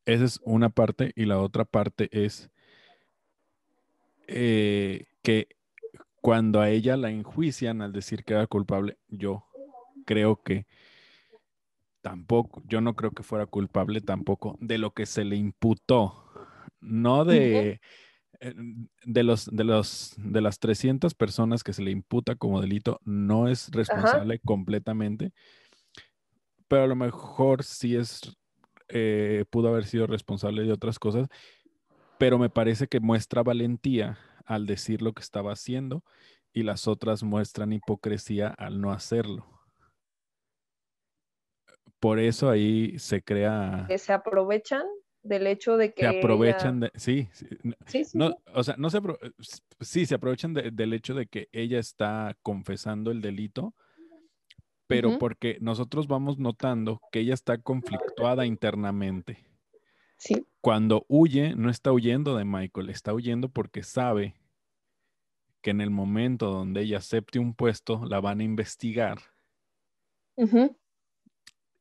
Esa 0.05 0.23
es 0.23 0.39
una 0.43 0.69
parte 0.69 1.11
y 1.15 1.25
la 1.25 1.39
otra 1.39 1.65
parte 1.65 2.09
es 2.11 2.49
eh, 4.27 5.05
que 5.21 5.49
cuando 6.21 6.59
a 6.59 6.69
ella 6.69 6.97
la 6.97 7.09
enjuician 7.09 7.81
al 7.81 7.93
decir 7.93 8.23
que 8.23 8.33
era 8.33 8.47
culpable, 8.47 8.97
yo 9.07 9.45
creo 10.05 10.41
que 10.41 10.65
tampoco, 12.01 12.61
yo 12.67 12.81
no 12.81 12.95
creo 12.95 13.11
que 13.11 13.23
fuera 13.23 13.45
culpable 13.45 14.01
tampoco 14.01 14.57
de 14.61 14.77
lo 14.77 14.91
que 14.91 15.05
se 15.05 15.25
le 15.25 15.35
imputó, 15.35 16.25
no 16.79 17.25
de, 17.25 17.79
eh, 18.39 18.53
de, 19.05 19.23
los, 19.23 19.45
de, 19.45 19.63
los, 19.63 20.13
de 20.17 20.41
las 20.41 20.59
300 20.59 21.13
personas 21.15 21.63
que 21.63 21.73
se 21.73 21.81
le 21.81 21.91
imputa 21.91 22.35
como 22.35 22.61
delito, 22.61 22.99
no 23.03 23.47
es 23.47 23.69
responsable 23.71 24.39
completamente, 24.39 25.31
pero 26.67 26.83
a 26.83 26.87
lo 26.87 26.95
mejor 26.95 27.63
sí 27.63 27.95
es, 27.95 28.37
eh, 28.89 29.45
pudo 29.49 29.69
haber 29.69 29.85
sido 29.85 30.07
responsable 30.07 30.63
de 30.63 30.71
otras 30.71 30.99
cosas, 30.99 31.27
pero 32.17 32.37
me 32.37 32.49
parece 32.49 32.87
que 32.87 32.99
muestra 32.99 33.43
valentía 33.43 34.17
al 34.45 34.65
decir 34.65 35.01
lo 35.01 35.13
que 35.13 35.21
estaba 35.21 35.51
haciendo 35.51 36.03
y 36.53 36.63
las 36.63 36.87
otras 36.87 37.23
muestran 37.23 37.73
hipocresía 37.73 38.47
al 38.47 38.81
no 38.81 38.91
hacerlo. 38.91 39.56
Por 41.99 42.19
eso 42.19 42.49
ahí 42.49 42.97
se 42.99 43.21
crea... 43.21 43.85
Que 43.87 43.97
se 43.97 44.13
aprovechan 44.13 44.85
del 45.23 45.47
hecho 45.47 45.77
de 45.77 45.93
que... 45.93 46.01
Se 46.01 46.19
aprovechan 46.19 46.79
de... 46.79 46.91
Sí, 46.95 47.27
sí, 47.31 47.47
No, 48.13 48.35
o 48.53 48.63
sea, 48.63 48.75
no 48.77 48.89
se... 48.89 48.99
Sí, 49.79 50.05
se 50.05 50.15
aprovechan 50.15 50.53
del 50.53 50.93
hecho 50.93 51.15
de 51.15 51.27
que 51.27 51.49
ella 51.51 51.79
está 51.79 52.37
confesando 52.43 53.11
el 53.11 53.21
delito, 53.21 53.73
pero 54.87 55.17
porque 55.19 55.57
nosotros 55.59 56.07
vamos 56.07 56.37
notando 56.37 57.01
que 57.11 57.19
ella 57.19 57.33
está 57.33 57.57
conflictuada 57.57 58.45
internamente. 58.45 59.45
Sí. 60.17 60.45
Cuando 60.61 61.05
huye, 61.07 61.55
no 61.55 61.69
está 61.69 61.91
huyendo 61.91 62.35
de 62.37 62.45
Michael, 62.45 62.89
está 62.89 63.13
huyendo 63.13 63.49
porque 63.49 63.83
sabe 63.83 64.35
que 65.61 65.71
en 65.71 65.81
el 65.81 65.89
momento 65.89 66.49
donde 66.51 66.81
ella 66.81 66.99
acepte 66.99 67.39
un 67.39 67.53
puesto, 67.53 68.05
la 68.05 68.19
van 68.19 68.39
a 68.39 68.43
investigar 68.43 69.17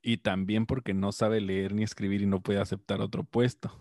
y 0.06 0.18
también 0.18 0.66
porque 0.66 0.94
no 0.94 1.10
sabe 1.10 1.40
leer 1.40 1.75
ni 1.75 1.82
escribir 1.82 2.22
y 2.22 2.26
no 2.26 2.40
puede 2.40 2.60
aceptar 2.60 3.00
otro 3.00 3.25
puesto. 3.25 3.76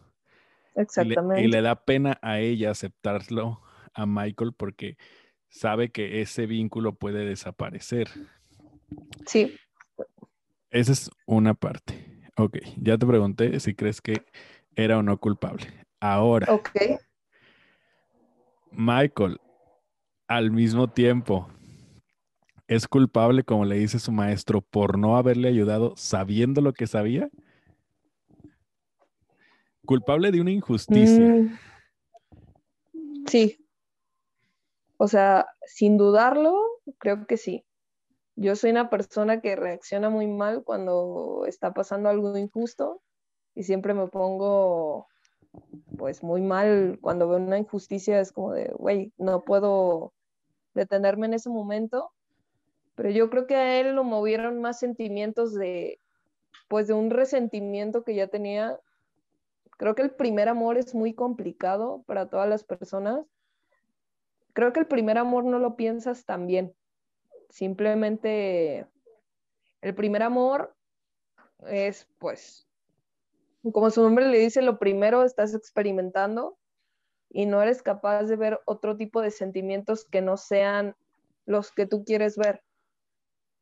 Exactamente. 0.73 1.43
Y 1.43 1.47
le, 1.47 1.61
da 1.61 1.85
pena 1.85 2.17
a 2.23 2.39
ella 2.39 2.71
aceptarlo 2.71 3.61
a 3.93 4.07
Michael 4.07 4.53
porque 4.57 4.97
sabe 5.49 5.91
que 5.91 6.21
ese 6.21 6.47
vínculo 6.47 6.95
puede 6.95 7.25
desaparecer. 7.25 8.09
Sí. 9.27 9.55
Esa 10.71 10.93
es 10.93 11.11
una 11.27 11.53
parte. 11.53 12.23
Ok, 12.37 12.57
ya 12.77 12.97
te 12.97 13.05
pregunté 13.05 13.59
si 13.59 13.75
crees 13.75 14.01
que 14.01 14.25
era 14.75 14.97
o 14.97 15.03
no 15.03 15.19
culpable. 15.19 15.67
Ahora. 15.99 16.51
Ok. 16.51 16.71
Michael, 18.71 19.39
al 20.27 20.49
mismo 20.49 20.89
tiempo, 20.89 21.47
es 22.67 22.87
culpable, 22.87 23.43
como 23.43 23.65
le 23.65 23.75
dice 23.75 23.99
su 23.99 24.11
maestro, 24.11 24.61
por 24.61 24.97
no 24.97 25.17
haberle 25.17 25.47
ayudado 25.47 25.93
sabiendo 25.95 26.61
lo 26.61 26.73
que 26.73 26.87
sabía? 26.87 27.29
Culpable 29.85 30.31
de 30.31 30.41
una 30.41 30.51
injusticia. 30.51 31.25
Mm. 31.25 31.57
sí. 33.27 33.59
O 34.97 35.07
sea, 35.07 35.47
sin 35.65 35.97
dudarlo, 35.97 36.55
creo 36.97 37.27
que 37.27 37.37
sí. 37.37 37.65
Yo 38.37 38.55
soy 38.55 38.71
una 38.71 38.89
persona 38.89 39.41
que 39.41 39.55
reacciona 39.55 40.09
muy 40.09 40.27
mal 40.27 40.63
cuando 40.63 41.43
está 41.47 41.73
pasando 41.73 42.09
algo 42.09 42.37
injusto 42.37 43.01
y 43.53 43.63
siempre 43.63 43.93
me 43.93 44.07
pongo 44.07 45.07
pues 45.97 46.23
muy 46.23 46.41
mal 46.41 46.97
cuando 47.01 47.29
veo 47.29 47.37
una 47.37 47.57
injusticia, 47.57 48.19
es 48.19 48.31
como 48.31 48.53
de, 48.53 48.73
güey, 48.73 49.13
no 49.17 49.43
puedo 49.43 50.13
detenerme 50.73 51.27
en 51.27 51.35
ese 51.35 51.49
momento 51.49 52.11
pero 52.95 53.09
yo 53.09 53.29
creo 53.29 53.45
que 53.45 53.55
a 53.55 53.79
él 53.79 53.93
lo 53.93 54.03
movieron 54.03 54.61
más 54.61 54.79
sentimientos 54.79 55.53
de, 55.53 55.99
pues 56.67 56.87
de 56.87 56.93
un 56.93 57.09
resentimiento 57.09 58.03
que 58.03 58.15
ya 58.15 58.27
tenía. 58.27 58.79
Creo 59.77 59.95
que 59.95 60.01
el 60.01 60.11
primer 60.11 60.47
amor 60.47 60.77
es 60.77 60.95
muy 60.95 61.13
complicado 61.13 62.03
para 62.07 62.29
todas 62.29 62.47
las 62.47 62.63
personas. 62.63 63.25
Creo 64.53 64.71
que 64.71 64.79
el 64.79 64.87
primer 64.87 65.17
amor 65.17 65.43
no 65.43 65.59
lo 65.59 65.75
piensas 65.75 66.25
tan 66.25 66.47
bien. 66.47 66.73
Simplemente 67.49 68.87
el 69.81 69.93
primer 69.93 70.23
amor 70.23 70.73
es, 71.67 72.07
pues, 72.19 72.67
como 73.71 73.89
su 73.89 74.01
nombre 74.01 74.27
le 74.27 74.39
dice, 74.39 74.61
lo 74.61 74.79
primero 74.79 75.23
estás 75.23 75.53
experimentando 75.53 76.57
y 77.29 77.45
no 77.45 77.61
eres 77.61 77.81
capaz 77.81 78.23
de 78.23 78.37
ver 78.37 78.61
otro 78.65 78.95
tipo 78.95 79.21
de 79.21 79.31
sentimientos 79.31 80.05
que 80.05 80.21
no 80.21 80.37
sean 80.37 80.95
los 81.45 81.71
que 81.71 81.85
tú 81.85 82.05
quieres 82.05 82.37
ver. 82.37 82.63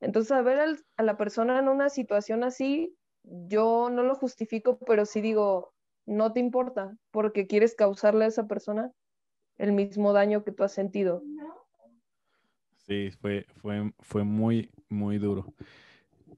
Entonces, 0.03 0.31
a 0.33 0.41
ver 0.41 0.59
a 0.97 1.03
la 1.03 1.17
persona 1.17 1.59
en 1.59 1.69
una 1.69 1.89
situación 1.89 2.43
así, 2.43 2.93
yo 3.23 3.89
no 3.89 4.03
lo 4.03 4.15
justifico, 4.15 4.77
pero 4.85 5.05
sí 5.05 5.21
digo, 5.21 5.73
no 6.05 6.33
te 6.33 6.41
importa, 6.41 6.97
porque 7.11 7.47
quieres 7.47 7.73
causarle 7.73 8.25
a 8.25 8.27
esa 8.27 8.45
persona 8.45 8.91
el 9.57 9.71
mismo 9.71 10.11
daño 10.11 10.43
que 10.43 10.51
tú 10.51 10.63
has 10.63 10.73
sentido. 10.73 11.23
Sí, 12.75 13.11
fue, 13.21 13.45
fue, 13.61 13.93
fue 13.99 14.25
muy, 14.25 14.69
muy 14.89 15.19
duro. 15.19 15.53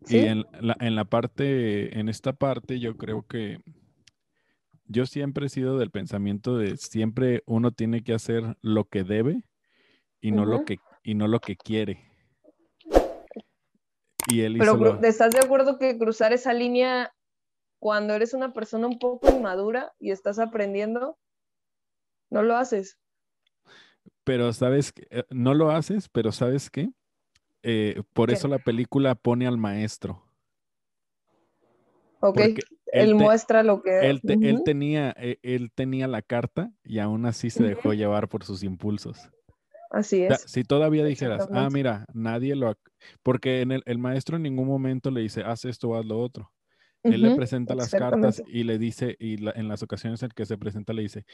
Y 0.07 0.25
en 0.25 0.43
la, 0.61 0.77
en 0.79 0.95
la 0.95 1.05
parte, 1.05 1.99
en 1.99 2.07
esta 2.07 2.33
parte, 2.33 2.79
yo 2.79 2.95
creo 2.95 3.23
que 3.23 3.57
yo 4.87 5.07
siempre 5.07 5.47
he 5.47 5.49
sido 5.49 5.79
del 5.79 5.89
pensamiento 5.89 6.57
de 6.57 6.77
siempre 6.77 7.41
uno 7.47 7.71
tiene 7.71 8.03
que 8.03 8.13
hacer 8.13 8.57
lo 8.61 8.85
que 8.85 9.03
debe 9.03 9.41
y 10.21 10.31
no 10.31 10.45
lo 10.45 10.63
que 10.63 10.77
y 11.03 11.15
no 11.15 11.27
lo 11.27 11.39
que 11.39 11.55
quiere. 11.55 12.14
Y 14.27 14.41
él 14.41 14.57
Pero 14.57 14.75
lo- 14.75 15.01
¿estás 15.03 15.33
de 15.33 15.39
acuerdo 15.39 15.77
que 15.77 15.97
cruzar 15.97 16.33
esa 16.33 16.53
línea 16.53 17.13
cuando 17.79 18.13
eres 18.13 18.33
una 18.33 18.53
persona 18.53 18.87
un 18.87 18.99
poco 18.99 19.29
inmadura 19.29 19.93
y 19.99 20.11
estás 20.11 20.39
aprendiendo, 20.39 21.17
no 22.29 22.43
lo 22.43 22.55
haces? 22.55 22.97
Pero 24.23 24.51
sabes, 24.53 24.91
que- 24.91 25.07
eh, 25.11 25.23
no 25.29 25.53
lo 25.53 25.69
haces, 25.71 26.09
pero 26.09 26.31
sabes 26.31 26.69
qué? 26.69 26.89
Eh, 27.63 28.01
por 28.13 28.29
¿Qué? 28.29 28.35
eso 28.35 28.47
la 28.47 28.59
película 28.59 29.15
pone 29.15 29.47
al 29.47 29.57
maestro. 29.57 30.23
Ok, 32.21 32.37
él, 32.37 32.55
él 32.91 33.09
te- 33.09 33.13
muestra 33.15 33.61
lo 33.63 33.81
que... 33.81 33.99
Él, 34.01 34.21
te- 34.21 34.37
él 34.41 34.61
tenía, 34.63 35.13
eh, 35.17 35.37
él 35.43 35.71
tenía 35.71 36.07
la 36.07 36.21
carta 36.21 36.71
y 36.83 36.99
aún 36.99 37.25
así 37.25 37.49
se 37.49 37.63
dejó 37.63 37.93
llevar 37.93 38.27
por 38.29 38.43
sus 38.43 38.63
impulsos. 38.63 39.29
Así 39.91 40.23
es. 40.23 40.41
si 40.47 40.63
todavía 40.63 41.03
dijeras, 41.05 41.47
ah, 41.51 41.69
mira, 41.71 42.05
nadie 42.13 42.55
lo... 42.55 42.69
ac-", 42.69 42.91
Porque 43.23 43.61
en 43.61 43.71
el, 43.71 43.83
el 43.85 43.97
maestro 43.97 44.37
en 44.37 44.43
ningún 44.43 44.67
momento 44.67 45.11
le 45.11 45.21
dice, 45.21 45.43
haz 45.43 45.65
esto 45.65 45.89
o 45.89 45.95
haz 45.95 46.05
lo 46.05 46.19
otro. 46.19 46.51
Él 47.03 47.21
le 47.21 47.35
presenta 47.35 47.75
las 47.75 47.93
cartas 47.93 48.41
y 48.47 48.63
le 48.63 48.79
dice, 48.79 49.15
y 49.19 49.37
la- 49.37 49.51
en 49.51 49.67
las 49.67 49.83
ocasiones 49.83 50.23
en 50.23 50.29
que 50.29 50.45
se 50.45 50.57
presenta 50.57 50.91
le 50.93 51.03
dice, 51.03 51.25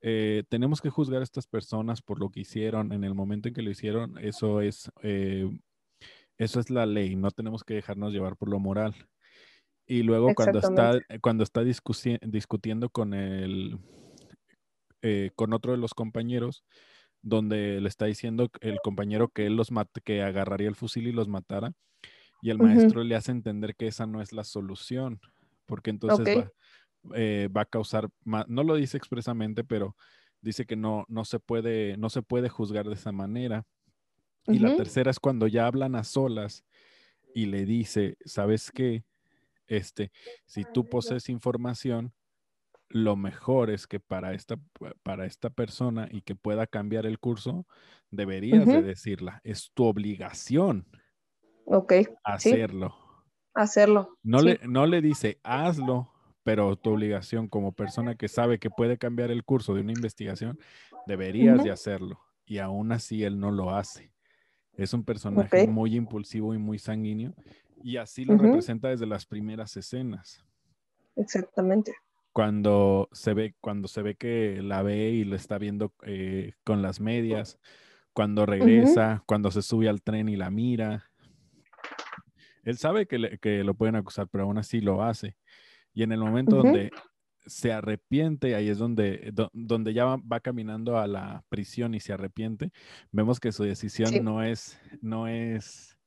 eh, 0.00 0.44
tenemos 0.48 0.80
que 0.80 0.90
juzgar 0.90 1.20
a 1.20 1.24
estas 1.24 1.46
personas 1.48 2.02
por 2.02 2.20
lo 2.20 2.30
que 2.30 2.40
hicieron 2.40 2.92
en 2.92 3.04
el 3.04 3.14
momento 3.14 3.48
en 3.48 3.54
que 3.54 3.62
lo 3.62 3.70
hicieron, 3.70 4.18
eso 4.18 4.60
es, 4.60 4.90
eh, 5.02 5.48
eso 6.38 6.60
es 6.60 6.70
la 6.70 6.86
ley, 6.86 7.16
no 7.16 7.30
tenemos 7.32 7.64
que 7.64 7.74
dejarnos 7.74 8.12
llevar 8.12 8.36
por 8.36 8.48
lo 8.50 8.60
moral. 8.60 8.94
Y 9.86 10.02
luego 10.04 10.34
cuando 10.34 10.58
está, 10.60 11.00
cuando 11.22 11.44
está 11.44 11.64
discutiendo 11.64 12.90
con 12.90 13.14
el, 13.14 13.78
eh, 15.02 15.30
con 15.36 15.52
otro 15.52 15.72
de 15.72 15.78
los 15.78 15.94
compañeros, 15.94 16.64
donde 17.28 17.80
le 17.80 17.88
está 17.88 18.06
diciendo 18.06 18.50
el 18.60 18.78
compañero 18.82 19.28
que 19.28 19.46
él 19.46 19.56
los 19.56 19.70
mate, 19.70 20.00
que 20.02 20.22
agarraría 20.22 20.68
el 20.68 20.74
fusil 20.74 21.06
y 21.08 21.12
los 21.12 21.28
matara, 21.28 21.72
y 22.40 22.50
el 22.50 22.58
maestro 22.58 23.02
le 23.02 23.16
hace 23.16 23.32
entender 23.32 23.74
que 23.76 23.88
esa 23.88 24.06
no 24.06 24.20
es 24.20 24.32
la 24.32 24.44
solución, 24.44 25.20
porque 25.66 25.90
entonces 25.90 26.26
va, 26.36 26.52
eh, 27.14 27.48
va 27.54 27.62
a 27.62 27.66
causar, 27.66 28.08
no 28.24 28.62
lo 28.64 28.74
dice 28.76 28.96
expresamente, 28.96 29.64
pero 29.64 29.96
dice 30.40 30.66
que 30.66 30.76
no, 30.76 31.04
no 31.08 31.24
se 31.24 31.40
puede, 31.40 31.96
no 31.96 32.10
se 32.10 32.22
puede 32.22 32.48
juzgar 32.48 32.86
de 32.86 32.94
esa 32.94 33.12
manera. 33.12 33.66
Y 34.46 34.60
la 34.60 34.74
tercera 34.76 35.10
es 35.10 35.20
cuando 35.20 35.46
ya 35.46 35.66
hablan 35.66 35.94
a 35.94 36.04
solas 36.04 36.64
y 37.34 37.46
le 37.46 37.66
dice, 37.66 38.16
¿sabes 38.24 38.70
qué? 38.70 39.04
Este, 39.66 40.10
si 40.46 40.64
tú 40.72 40.88
posees 40.88 41.28
información, 41.28 42.14
lo 42.90 43.16
mejor 43.16 43.70
es 43.70 43.86
que 43.86 44.00
para 44.00 44.34
esta, 44.34 44.58
para 45.02 45.26
esta 45.26 45.50
persona 45.50 46.08
y 46.10 46.22
que 46.22 46.34
pueda 46.34 46.66
cambiar 46.66 47.06
el 47.06 47.18
curso, 47.18 47.66
deberías 48.10 48.70
de 48.70 48.78
Ujú. 48.78 48.82
decirla. 48.82 49.40
Es 49.44 49.70
tu 49.74 49.84
obligación 49.84 50.86
Ok, 51.66 51.92
sí, 52.36 52.58
hacerlo. 52.62 52.94
hacerlo. 53.54 54.16
No, 54.22 54.42
sí. 54.42 54.42
le, 54.42 54.60
no 54.68 54.86
le 54.86 55.00
dice, 55.00 55.40
hazlo, 55.42 56.12
pero 56.42 56.76
tu 56.76 56.90
obligación 56.90 57.48
como 57.48 57.72
persona 57.72 58.14
que 58.16 58.28
sabe 58.28 58.58
que 58.58 58.70
puede 58.70 58.98
cambiar 58.98 59.30
el 59.30 59.44
curso 59.44 59.74
de 59.74 59.80
una 59.82 59.92
investigación, 59.92 60.58
deberías 61.06 61.62
de 61.62 61.70
hacerlo. 61.70 62.20
Y 62.44 62.58
aún 62.58 62.92
así 62.92 63.24
él 63.24 63.38
no 63.38 63.50
lo 63.50 63.70
hace. 63.74 64.12
Es 64.76 64.94
un 64.94 65.04
personaje 65.04 65.60
muy 65.62 65.96
impulsivo 65.96 66.54
y 66.54 66.58
muy 66.58 66.78
sanguíneo. 66.78 67.34
Y 67.82 67.98
así 67.98 68.24
lo 68.24 68.38
representa 68.38 68.88
desde 68.88 69.06
las 69.06 69.26
primeras 69.26 69.76
escenas. 69.76 70.44
Exactamente. 71.16 71.94
Cuando 72.42 73.08
se 73.10 73.34
ve, 73.34 73.56
cuando 73.60 73.88
se 73.88 74.00
ve 74.00 74.14
que 74.14 74.60
la 74.62 74.82
ve 74.82 75.10
y 75.10 75.24
lo 75.24 75.34
está 75.34 75.58
viendo 75.58 75.92
eh, 76.04 76.52
con 76.62 76.82
las 76.82 77.00
medias, 77.00 77.58
cuando 78.12 78.46
regresa, 78.46 79.24
cuando 79.26 79.50
se 79.50 79.60
sube 79.60 79.88
al 79.88 80.02
tren 80.02 80.28
y 80.28 80.36
la 80.36 80.48
mira. 80.48 81.10
Él 82.62 82.78
sabe 82.78 83.08
que, 83.08 83.18
le- 83.18 83.38
que 83.38 83.64
lo 83.64 83.74
pueden 83.74 83.96
acusar, 83.96 84.28
pero 84.28 84.44
aún 84.44 84.56
así 84.56 84.80
lo 84.80 85.02
hace. 85.02 85.36
Y 85.92 86.04
en 86.04 86.12
el 86.12 86.20
momento 86.20 86.54
Ujú. 86.54 86.66
donde 86.66 86.92
se 87.44 87.72
arrepiente, 87.72 88.54
ahí 88.54 88.68
es 88.68 88.78
donde, 88.78 89.30
do- 89.32 89.50
donde 89.52 89.92
ya 89.92 90.04
va, 90.04 90.18
va 90.18 90.38
caminando 90.38 90.96
a 90.96 91.08
la 91.08 91.42
prisión 91.48 91.92
y 91.94 91.98
se 91.98 92.12
arrepiente, 92.12 92.70
vemos 93.10 93.40
que 93.40 93.50
su 93.50 93.64
decisión 93.64 94.10
Sí. 94.10 94.20
no 94.20 94.44
es, 94.44 94.80
no 95.00 95.26
es 95.26 95.98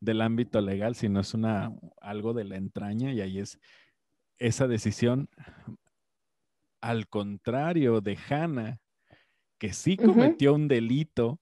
del 0.00 0.20
ámbito 0.20 0.60
legal, 0.60 0.96
sino 0.96 1.20
es 1.20 1.32
una, 1.32 1.72
algo 2.02 2.34
de 2.34 2.44
la 2.44 2.56
entraña 2.56 3.10
y 3.14 3.22
ahí 3.22 3.38
es 3.38 3.58
esa 4.42 4.66
decisión 4.66 5.28
al 6.80 7.08
contrario 7.08 8.00
de 8.00 8.18
Hannah, 8.28 8.80
que 9.58 9.72
sí 9.72 9.96
cometió 9.96 10.52
un 10.54 10.66
delito, 10.66 11.40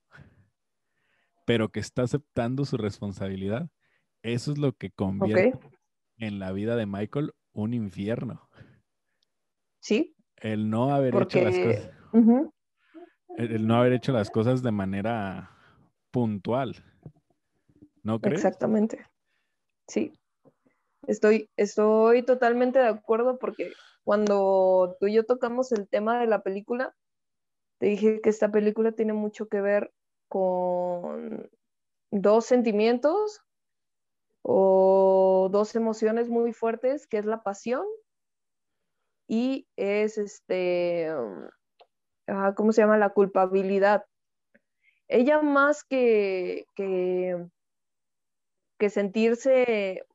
pero 1.45 1.69
que 1.69 1.79
está 1.79 2.03
aceptando 2.03 2.63
su 2.63 2.77
responsabilidad. 2.77 3.67
Eso 4.21 4.51
es 4.51 4.59
lo 4.59 4.73
que 4.73 4.91
convierte 4.91 5.59
en 6.17 6.37
la 6.37 6.51
vida 6.51 6.75
de 6.75 6.85
Michael 6.85 7.33
un 7.53 7.73
infierno. 7.73 8.47
sí, 9.79 10.15
El 10.37 10.69
no 10.69 10.93
haber 10.93 11.15
hecho 11.15 11.41
las 11.41 11.57
cosas, 11.57 11.89
el 13.37 13.67
no 13.67 13.75
haber 13.77 13.93
hecho 13.93 14.11
las 14.11 14.29
cosas 14.29 14.61
de 14.61 14.71
manera 14.71 15.57
puntual. 16.11 16.75
¿No 18.03 18.19
crees? 18.19 18.45
Exactamente. 18.45 19.07
Sí. 19.87 20.13
Estoy, 21.07 21.49
estoy 21.57 22.23
totalmente 22.23 22.79
de 22.79 22.87
acuerdo 22.87 23.39
porque 23.39 23.71
cuando 24.03 24.95
tú 24.99 25.07
y 25.07 25.13
yo 25.13 25.25
tocamos 25.25 25.71
el 25.71 25.87
tema 25.87 26.19
de 26.19 26.27
la 26.27 26.41
película, 26.41 26.95
te 27.79 27.87
dije 27.87 28.21
que 28.21 28.29
esta 28.29 28.51
película 28.51 28.91
tiene 28.91 29.13
mucho 29.13 29.47
que 29.47 29.61
ver 29.61 29.91
con 30.27 31.49
dos 32.11 32.45
sentimientos 32.45 33.41
o 34.43 35.49
dos 35.51 35.75
emociones 35.75 36.29
muy 36.29 36.53
fuertes, 36.53 37.07
que 37.07 37.17
es 37.17 37.25
la 37.25 37.43
pasión 37.43 37.85
y 39.27 39.67
es 39.75 40.17
este, 40.17 41.09
ah, 42.27 42.53
¿cómo 42.55 42.71
se 42.71 42.81
llama? 42.81 42.97
La 42.97 43.09
culpabilidad. 43.09 44.05
Ella 45.07 45.41
más 45.41 45.83
que, 45.83 46.65
que, 46.75 47.47
que 48.77 48.89
sentirse 48.89 50.05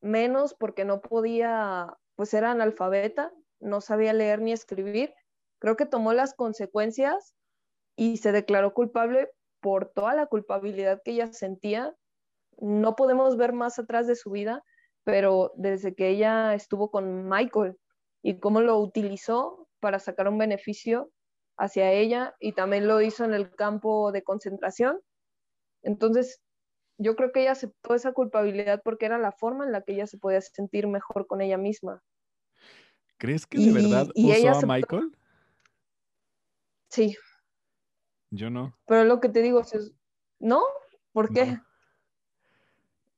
menos 0.00 0.54
porque 0.54 0.84
no 0.84 1.00
podía, 1.00 1.96
pues 2.16 2.34
era 2.34 2.52
analfabeta, 2.52 3.32
no 3.60 3.80
sabía 3.80 4.12
leer 4.12 4.40
ni 4.40 4.52
escribir, 4.52 5.14
creo 5.58 5.76
que 5.76 5.86
tomó 5.86 6.12
las 6.12 6.34
consecuencias 6.34 7.34
y 7.96 8.18
se 8.18 8.32
declaró 8.32 8.74
culpable 8.74 9.30
por 9.60 9.90
toda 9.92 10.14
la 10.14 10.26
culpabilidad 10.26 11.00
que 11.04 11.12
ella 11.12 11.32
sentía. 11.32 11.96
No 12.58 12.96
podemos 12.96 13.36
ver 13.36 13.52
más 13.52 13.78
atrás 13.78 14.06
de 14.06 14.14
su 14.14 14.30
vida, 14.30 14.62
pero 15.04 15.52
desde 15.56 15.94
que 15.94 16.08
ella 16.08 16.54
estuvo 16.54 16.90
con 16.90 17.28
Michael 17.28 17.76
y 18.22 18.38
cómo 18.38 18.60
lo 18.60 18.78
utilizó 18.78 19.68
para 19.80 19.98
sacar 19.98 20.28
un 20.28 20.38
beneficio 20.38 21.10
hacia 21.56 21.90
ella 21.92 22.34
y 22.38 22.52
también 22.52 22.86
lo 22.86 23.00
hizo 23.00 23.24
en 23.24 23.34
el 23.34 23.54
campo 23.54 24.12
de 24.12 24.22
concentración. 24.22 25.00
Entonces, 25.82 26.40
yo 26.98 27.16
creo 27.16 27.32
que 27.32 27.40
ella 27.42 27.52
aceptó 27.52 27.94
esa 27.94 28.12
culpabilidad 28.12 28.82
porque 28.84 29.06
era 29.06 29.18
la 29.18 29.32
forma 29.32 29.64
en 29.64 29.72
la 29.72 29.82
que 29.82 29.94
ella 29.94 30.06
se 30.06 30.18
podía 30.18 30.40
sentir 30.40 30.86
mejor 30.88 31.26
con 31.26 31.40
ella 31.40 31.56
misma. 31.56 32.02
¿Crees 33.16 33.46
que 33.46 33.58
de 33.58 33.70
Y- 33.70 33.72
verdad 33.72 34.08
y 34.14 34.26
usó 34.30 34.34
ella 34.38 34.58
a 34.58 34.66
Michael? 34.66 35.16
Sí, 36.90 37.16
Yo 38.30 38.50
no. 38.50 38.76
pero 38.86 39.04
lo 39.04 39.20
que 39.20 39.28
te 39.28 39.42
digo 39.42 39.60
es, 39.60 39.92
¿no? 40.38 40.62
¿Por 41.12 41.32
qué? 41.32 41.46
No. 41.46 41.64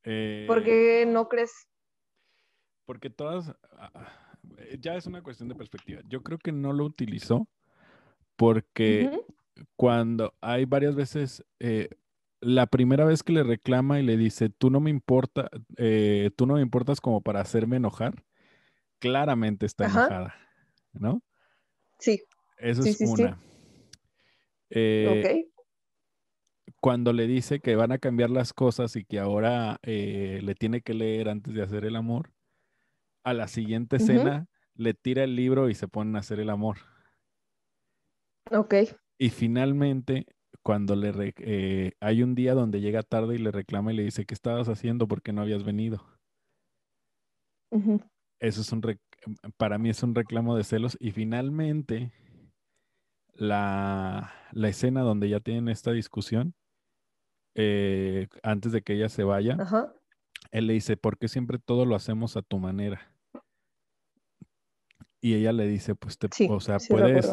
Eh, 0.05 0.45
¿Por 0.47 0.63
qué 0.65 1.05
no 1.07 1.29
crees? 1.29 1.53
Porque 2.87 3.11
todas, 3.11 3.55
ah, 3.73 4.09
ya 4.79 4.95
es 4.97 5.07
una 5.07 5.23
cuestión 5.23 5.49
de 5.49 5.55
perspectiva. 5.55 6.01
Yo 6.07 6.23
creo 6.23 6.39
que 6.39 6.53
no 6.53 6.73
lo 6.73 6.85
utilizó 6.85 7.47
porque 8.37 9.21
cuando 9.77 10.35
hay 10.41 10.65
varias 10.65 10.95
veces, 10.95 11.45
eh, 11.59 11.91
la 12.41 12.67
primera 12.67 13.05
vez 13.05 13.23
que 13.23 13.33
le 13.33 13.43
reclama 13.43 14.01
y 14.01 14.03
le 14.03 14.17
dice, 14.17 14.51
tú 14.51 14.71
no 14.71 14.81
me 14.81 14.91
importa, 14.91 15.51
eh, 15.77 16.31
tú 16.37 16.47
no 16.47 16.55
me 16.55 16.63
importas 16.63 17.01
como 17.01 17.21
para 17.21 17.41
hacerme 17.41 17.77
enojar, 17.77 18.25
claramente 19.01 19.67
está 19.67 19.87
Ajá. 19.87 20.07
enojada, 20.07 20.35
¿no? 20.93 21.23
Sí, 21.99 22.23
Eso 22.59 22.83
Sí, 22.85 22.93
es 22.93 22.97
sí, 22.97 23.07
sí. 23.07 23.23
una. 23.25 23.41
Eh, 24.71 25.07
ok. 25.09 25.51
Cuando 26.81 27.13
le 27.13 27.27
dice 27.27 27.61
que 27.61 27.77
van 27.77 27.93
a 27.93 27.99
cambiar 27.99 28.31
las 28.31 28.53
cosas 28.53 28.97
y 28.97 29.05
que 29.05 29.19
ahora 29.19 29.79
eh, 29.83 30.41
le 30.43 30.55
tiene 30.55 30.81
que 30.81 30.95
leer 30.95 31.29
antes 31.29 31.53
de 31.53 31.63
hacer 31.63 31.85
el 31.85 31.97
amor, 31.97 32.33
a 33.25 33.35
la 33.35 33.49
siguiente 33.49 33.97
escena 33.97 34.47
le 34.75 34.95
tira 34.95 35.25
el 35.25 35.37
libro 35.37 35.69
y 35.69 35.75
se 35.75 35.89
ponen 35.89 36.17
a 36.17 36.21
hacer 36.21 36.41
el 36.41 36.51
amor. 36.51 36.79
Ok. 38.51 38.75
Y 39.19 39.31
finalmente, 39.31 40.27
cuando 40.63 40.95
le 40.97 41.13
re- 41.13 41.35
eh, 41.39 41.93
hay 42.01 42.23
un 42.23 42.35
día 42.35 42.55
donde 42.55 42.81
llega 42.81 43.03
tarde 43.03 43.35
y 43.37 43.39
le 43.39 43.51
reclama 43.51 43.93
y 43.93 43.97
le 43.97 44.05
dice, 44.05 44.27
¿qué 44.27 44.35
estabas 44.35 44.69
haciendo? 44.69 45.09
¿Por 45.09 45.23
qué 45.23 45.33
no 45.33 45.43
habías 45.43 45.65
venido? 45.65 46.05
Eso 48.41 48.61
es 48.63 48.73
un, 48.73 48.83
rec- 48.83 49.01
para 49.57 49.79
mí 49.79 49.91
es 49.91 50.03
un 50.03 50.15
reclamo 50.15 50.57
de 50.57 50.65
celos. 50.65 50.97
Y 51.01 51.13
finalmente, 51.13 52.13
la, 53.35 54.33
la 54.53 54.69
escena 54.69 55.03
donde 55.03 55.29
ya 55.29 55.41
tienen 55.41 55.69
esta 55.69 55.93
discusión 55.93 56.55
eh, 57.55 58.29
antes 58.43 58.73
de 58.73 58.83
que 58.83 58.95
ella 58.95 59.09
se 59.09 59.25
vaya, 59.25 59.57
él 60.53 60.67
le 60.67 60.75
dice, 60.75 60.97
¿por 60.97 61.19
qué 61.19 61.29
siempre 61.29 61.59
todo 61.59 61.85
lo 61.85 61.95
hacemos 61.95 62.37
a 62.37 62.43
tu 62.43 62.59
manera? 62.59 63.15
Y 65.21 65.35
ella 65.35 65.53
le 65.53 65.67
dice, 65.67 65.95
pues, 65.95 66.17
te, 66.19 66.29
Sí, 66.33 66.47
o 66.49 66.61
sea, 66.61 66.79
sí 66.79 66.89
puedes, 66.89 67.27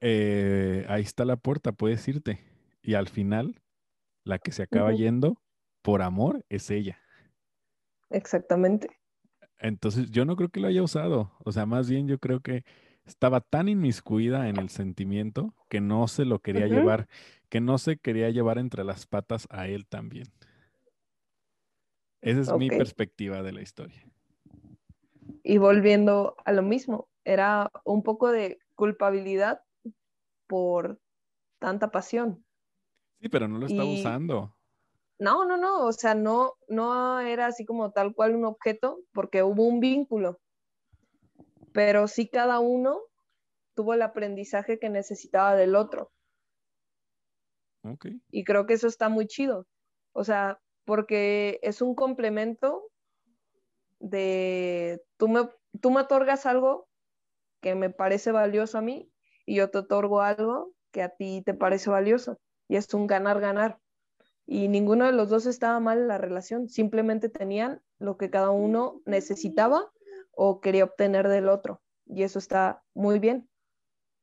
eh, 0.00 0.84
ahí 0.88 1.02
está 1.02 1.24
la 1.24 1.36
puerta, 1.36 1.72
puedes 1.72 2.06
irte. 2.08 2.40
Y 2.82 2.94
al 2.94 3.08
final, 3.08 3.60
la 4.24 4.38
que 4.38 4.52
se 4.52 4.62
acaba 4.62 4.92
yendo 4.92 5.40
por 5.82 6.02
amor 6.02 6.44
es 6.48 6.70
ella. 6.70 6.98
Exactamente. 8.10 8.90
Entonces, 9.58 10.10
yo 10.10 10.24
no 10.24 10.36
creo 10.36 10.48
que 10.48 10.60
lo 10.60 10.68
haya 10.68 10.82
usado. 10.82 11.32
O 11.44 11.52
sea, 11.52 11.66
más 11.66 11.90
bien 11.90 12.08
yo 12.08 12.18
creo 12.18 12.40
que 12.40 12.64
estaba 13.04 13.40
tan 13.40 13.68
inmiscuida 13.68 14.48
en 14.48 14.58
el 14.58 14.68
sentimiento 14.68 15.54
que 15.68 15.80
no 15.80 16.06
se 16.08 16.24
lo 16.24 16.40
quería 16.40 16.66
llevar, 16.66 17.08
que 17.48 17.60
no 17.60 17.78
se 17.78 17.96
quería 17.98 18.30
llevar 18.30 18.58
entre 18.58 18.84
las 18.84 19.06
patas 19.06 19.48
a 19.50 19.66
él 19.66 19.86
también. 19.86 20.26
Esa 22.20 22.40
es 22.40 22.52
mi 22.58 22.68
perspectiva 22.68 23.42
de 23.42 23.52
la 23.52 23.62
historia. 23.62 24.04
Y 25.42 25.58
volviendo 25.58 26.36
a 26.44 26.52
lo 26.52 26.62
mismo, 26.62 27.08
era 27.24 27.70
un 27.84 28.02
poco 28.02 28.30
de 28.30 28.58
culpabilidad 28.74 29.62
por 30.48 31.00
tanta 31.60 31.90
pasión. 31.92 32.44
Sí, 33.20 33.28
pero 33.28 33.46
no 33.46 33.58
lo 33.58 33.66
está 33.66 33.84
Y- 33.84 34.00
usando. 34.00 34.54
No, 35.20 35.44
no, 35.44 35.56
no, 35.56 35.84
o 35.86 35.92
sea, 35.92 36.14
no, 36.14 36.54
no 36.68 37.18
era 37.18 37.46
así 37.46 37.64
como 37.64 37.90
tal 37.90 38.14
cual 38.14 38.36
un 38.36 38.44
objeto, 38.44 39.00
porque 39.12 39.42
hubo 39.42 39.64
un 39.64 39.80
vínculo, 39.80 40.38
pero 41.72 42.06
sí 42.06 42.28
cada 42.28 42.60
uno 42.60 43.00
tuvo 43.74 43.94
el 43.94 44.02
aprendizaje 44.02 44.78
que 44.78 44.88
necesitaba 44.90 45.56
del 45.56 45.74
otro. 45.74 46.12
Ok. 47.82 48.06
Y 48.30 48.44
creo 48.44 48.66
que 48.66 48.74
eso 48.74 48.86
está 48.86 49.08
muy 49.08 49.26
chido. 49.26 49.66
O 50.12 50.22
sea, 50.22 50.60
porque 50.84 51.58
es 51.62 51.82
un 51.82 51.96
complemento 51.96 52.84
de 53.98 55.02
tú 55.16 55.28
me, 55.28 55.48
tú 55.80 55.90
me 55.90 56.02
otorgas 56.02 56.46
algo 56.46 56.88
que 57.60 57.74
me 57.74 57.90
parece 57.90 58.30
valioso 58.30 58.78
a 58.78 58.82
mí 58.82 59.10
y 59.48 59.54
yo 59.54 59.70
te 59.70 59.78
otorgo 59.78 60.20
algo 60.20 60.74
que 60.90 61.02
a 61.02 61.08
ti 61.08 61.42
te 61.44 61.54
parece 61.54 61.88
valioso. 61.88 62.38
Y 62.68 62.76
es 62.76 62.92
un 62.92 63.06
ganar-ganar. 63.06 63.78
Y 64.44 64.68
ninguno 64.68 65.06
de 65.06 65.12
los 65.12 65.30
dos 65.30 65.46
estaba 65.46 65.80
mal 65.80 66.00
en 66.00 66.08
la 66.08 66.18
relación, 66.18 66.68
simplemente 66.68 67.30
tenían 67.30 67.80
lo 67.98 68.18
que 68.18 68.28
cada 68.28 68.50
uno 68.50 69.00
necesitaba 69.06 69.90
o 70.32 70.60
quería 70.60 70.84
obtener 70.84 71.28
del 71.28 71.48
otro. 71.48 71.80
Y 72.04 72.24
eso 72.24 72.38
está 72.38 72.82
muy 72.92 73.18
bien. 73.20 73.48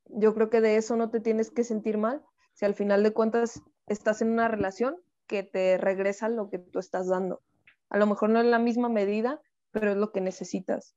Yo 0.04 0.32
creo 0.32 0.48
que 0.48 0.60
de 0.60 0.76
eso 0.76 0.94
no 0.94 1.10
te 1.10 1.18
tienes 1.18 1.50
que 1.50 1.64
sentir 1.64 1.98
mal 1.98 2.22
si 2.54 2.64
al 2.64 2.74
final 2.74 3.02
de 3.02 3.12
cuentas 3.12 3.60
estás 3.88 4.22
en 4.22 4.30
una 4.30 4.46
relación 4.46 4.96
que 5.26 5.42
te 5.42 5.76
regresa 5.76 6.28
lo 6.28 6.50
que 6.50 6.60
tú 6.60 6.78
estás 6.78 7.08
dando. 7.08 7.42
A 7.88 7.98
lo 7.98 8.06
mejor 8.06 8.30
no 8.30 8.40
en 8.40 8.52
la 8.52 8.60
misma 8.60 8.88
medida, 8.88 9.40
pero 9.72 9.90
es 9.90 9.96
lo 9.96 10.12
que 10.12 10.20
necesitas. 10.20 10.94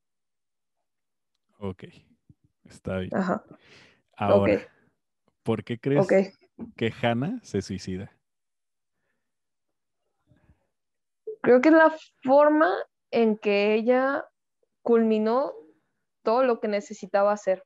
Ok. 1.57 1.85
Está 2.63 2.99
bien. 2.99 3.15
Ajá. 3.15 3.43
Ahora. 4.19 4.67
¿por 5.43 5.63
qué 5.63 5.79
crees 5.79 6.07
que 6.75 6.93
Hannah 7.01 7.39
se 7.41 7.61
suicida? 7.61 8.11
Creo 11.41 11.61
que 11.61 11.69
es 11.69 11.75
la 11.75 11.95
forma 12.23 12.69
en 13.11 13.37
que 13.37 13.73
ella 13.73 14.25
culminó 14.81 15.53
todo 16.21 16.43
lo 16.43 16.59
que 16.59 16.67
necesitaba 16.67 17.31
hacer. 17.31 17.63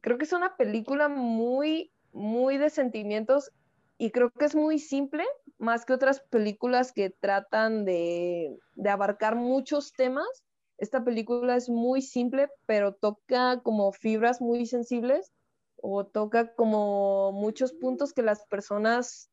Creo 0.00 0.16
que 0.16 0.24
es 0.24 0.32
una 0.32 0.56
película 0.56 1.08
muy, 1.08 1.92
muy 2.12 2.56
de 2.56 2.70
sentimientos 2.70 3.50
y 3.98 4.10
creo 4.10 4.30
que 4.30 4.44
es 4.44 4.54
muy 4.54 4.78
simple, 4.78 5.24
más 5.58 5.84
que 5.84 5.92
otras 5.92 6.20
películas 6.20 6.92
que 6.92 7.10
tratan 7.10 7.84
de, 7.84 8.56
de 8.74 8.90
abarcar 8.90 9.34
muchos 9.34 9.92
temas. 9.92 10.44
Esta 10.78 11.04
película 11.04 11.56
es 11.56 11.68
muy 11.68 12.02
simple, 12.02 12.48
pero 12.66 12.94
toca 12.94 13.60
como 13.62 13.92
fibras 13.92 14.40
muy 14.40 14.66
sensibles 14.66 15.32
o 15.76 16.04
toca 16.04 16.54
como 16.54 17.32
muchos 17.32 17.72
puntos 17.72 18.12
que 18.12 18.22
las 18.22 18.44
personas 18.46 19.30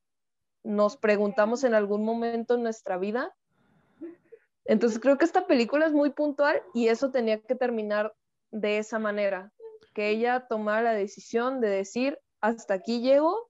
nos 0.64 0.98
preguntamos 0.98 1.64
en 1.64 1.74
algún 1.74 2.04
momento 2.06 2.56
en 2.56 2.64
nuestra 2.64 2.98
vida. 2.98 3.36
Entonces 4.66 5.00
creo 5.00 5.18
que 5.18 5.26
esta 5.26 5.48
película 5.48 5.88
es 5.88 5.94
muy 5.94 6.12
puntual 6.12 6.62
y 6.74 6.90
eso 6.90 7.10
tenía 7.10 7.42
que 7.42 7.56
terminar 7.56 8.14
de 8.52 8.78
esa 8.78 9.00
manera, 9.00 9.52
que 9.94 10.10
ella 10.10 10.46
tomara 10.48 10.84
la 10.84 10.94
decisión 10.94 11.62
de 11.62 11.70
decir, 11.70 12.20
hasta 12.42 12.76
aquí 12.76 13.02
llego, 13.02 13.50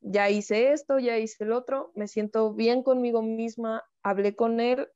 ya 0.00 0.28
hice 0.28 0.72
esto, 0.72 0.98
ya 0.98 1.16
hice 1.18 1.44
el 1.44 1.52
otro, 1.52 1.92
me 1.94 2.08
siento 2.08 2.52
bien 2.52 2.82
conmigo 2.82 3.22
misma, 3.22 3.84
hablé 4.02 4.34
con 4.36 4.60
él 4.60 4.88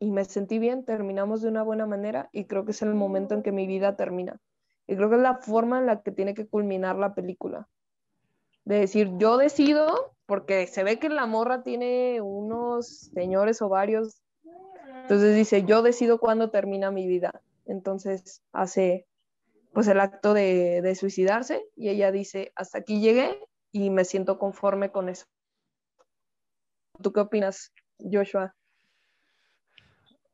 y 0.00 0.10
me 0.10 0.24
sentí 0.24 0.58
bien, 0.58 0.84
terminamos 0.84 1.42
de 1.42 1.48
una 1.48 1.62
buena 1.62 1.86
manera 1.86 2.30
y 2.32 2.46
creo 2.46 2.64
que 2.64 2.70
es 2.72 2.80
el 2.80 2.94
momento 2.94 3.34
en 3.34 3.42
que 3.42 3.52
mi 3.52 3.66
vida 3.66 3.96
termina. 3.96 4.40
Y 4.86 4.96
creo 4.96 5.10
que 5.10 5.16
es 5.16 5.22
la 5.22 5.36
forma 5.36 5.78
en 5.78 5.86
la 5.86 6.02
que 6.02 6.10
tiene 6.10 6.32
que 6.32 6.48
culminar 6.48 6.96
la 6.96 7.14
película. 7.14 7.68
De 8.64 8.80
decir, 8.80 9.10
yo 9.18 9.36
decido, 9.36 10.16
porque 10.24 10.66
se 10.66 10.84
ve 10.84 10.98
que 10.98 11.10
la 11.10 11.26
morra 11.26 11.62
tiene 11.62 12.22
unos 12.22 13.10
señores 13.12 13.60
ovarios. 13.60 14.22
Entonces 15.02 15.36
dice, 15.36 15.64
yo 15.64 15.82
decido 15.82 16.18
cuándo 16.18 16.50
termina 16.50 16.90
mi 16.90 17.06
vida. 17.06 17.42
Entonces 17.66 18.42
hace 18.52 19.06
pues 19.74 19.86
el 19.86 20.00
acto 20.00 20.32
de, 20.32 20.80
de 20.82 20.94
suicidarse 20.94 21.62
y 21.76 21.90
ella 21.90 22.10
dice, 22.10 22.52
hasta 22.56 22.78
aquí 22.78 23.00
llegué 23.00 23.38
y 23.70 23.90
me 23.90 24.06
siento 24.06 24.38
conforme 24.38 24.90
con 24.90 25.10
eso. 25.10 25.26
¿Tú 27.02 27.12
qué 27.12 27.20
opinas, 27.20 27.70
Joshua? 27.98 28.54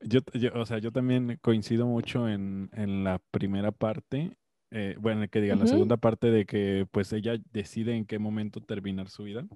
Yo, 0.09 0.21
yo- 0.35 0.51
o 0.55 0.65
sea, 0.65 0.79
yo 0.79 0.93
también 0.93 1.39
coincido 1.43 1.85
mucho 1.87 2.29
en, 2.29 2.71
en 2.73 3.03
la 3.03 3.21
primera 3.33 3.73
parte, 3.73 4.37
eh, 4.71 4.97
bueno, 5.01 5.27
que 5.29 5.41
diga, 5.41 5.55
en 5.55 5.59
la 5.61 5.67
segunda 5.67 5.97
parte 5.97 6.31
de 6.31 6.47
que 6.47 6.87
pues 6.93 7.13
ella 7.13 7.37
decide 7.53 7.97
en 7.97 8.05
qué 8.07 8.19
momento 8.21 8.61
terminar 8.61 9.09
su 9.09 9.25
vida, 9.25 9.47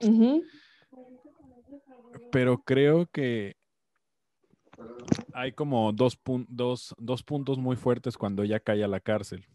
Ujú, 0.00 0.42
pero 2.30 2.58
creo 2.62 3.06
que 3.06 3.56
hay 5.34 5.52
como 5.52 5.92
dos, 5.92 6.16
pun- 6.22 6.46
dos, 6.48 6.94
dos 6.98 7.22
puntos 7.22 7.58
muy 7.58 7.76
fuertes 7.76 8.16
cuando 8.16 8.42
ella 8.42 8.60
cae 8.60 8.82
a 8.82 8.88
la 8.88 9.00
cárcel. 9.00 9.46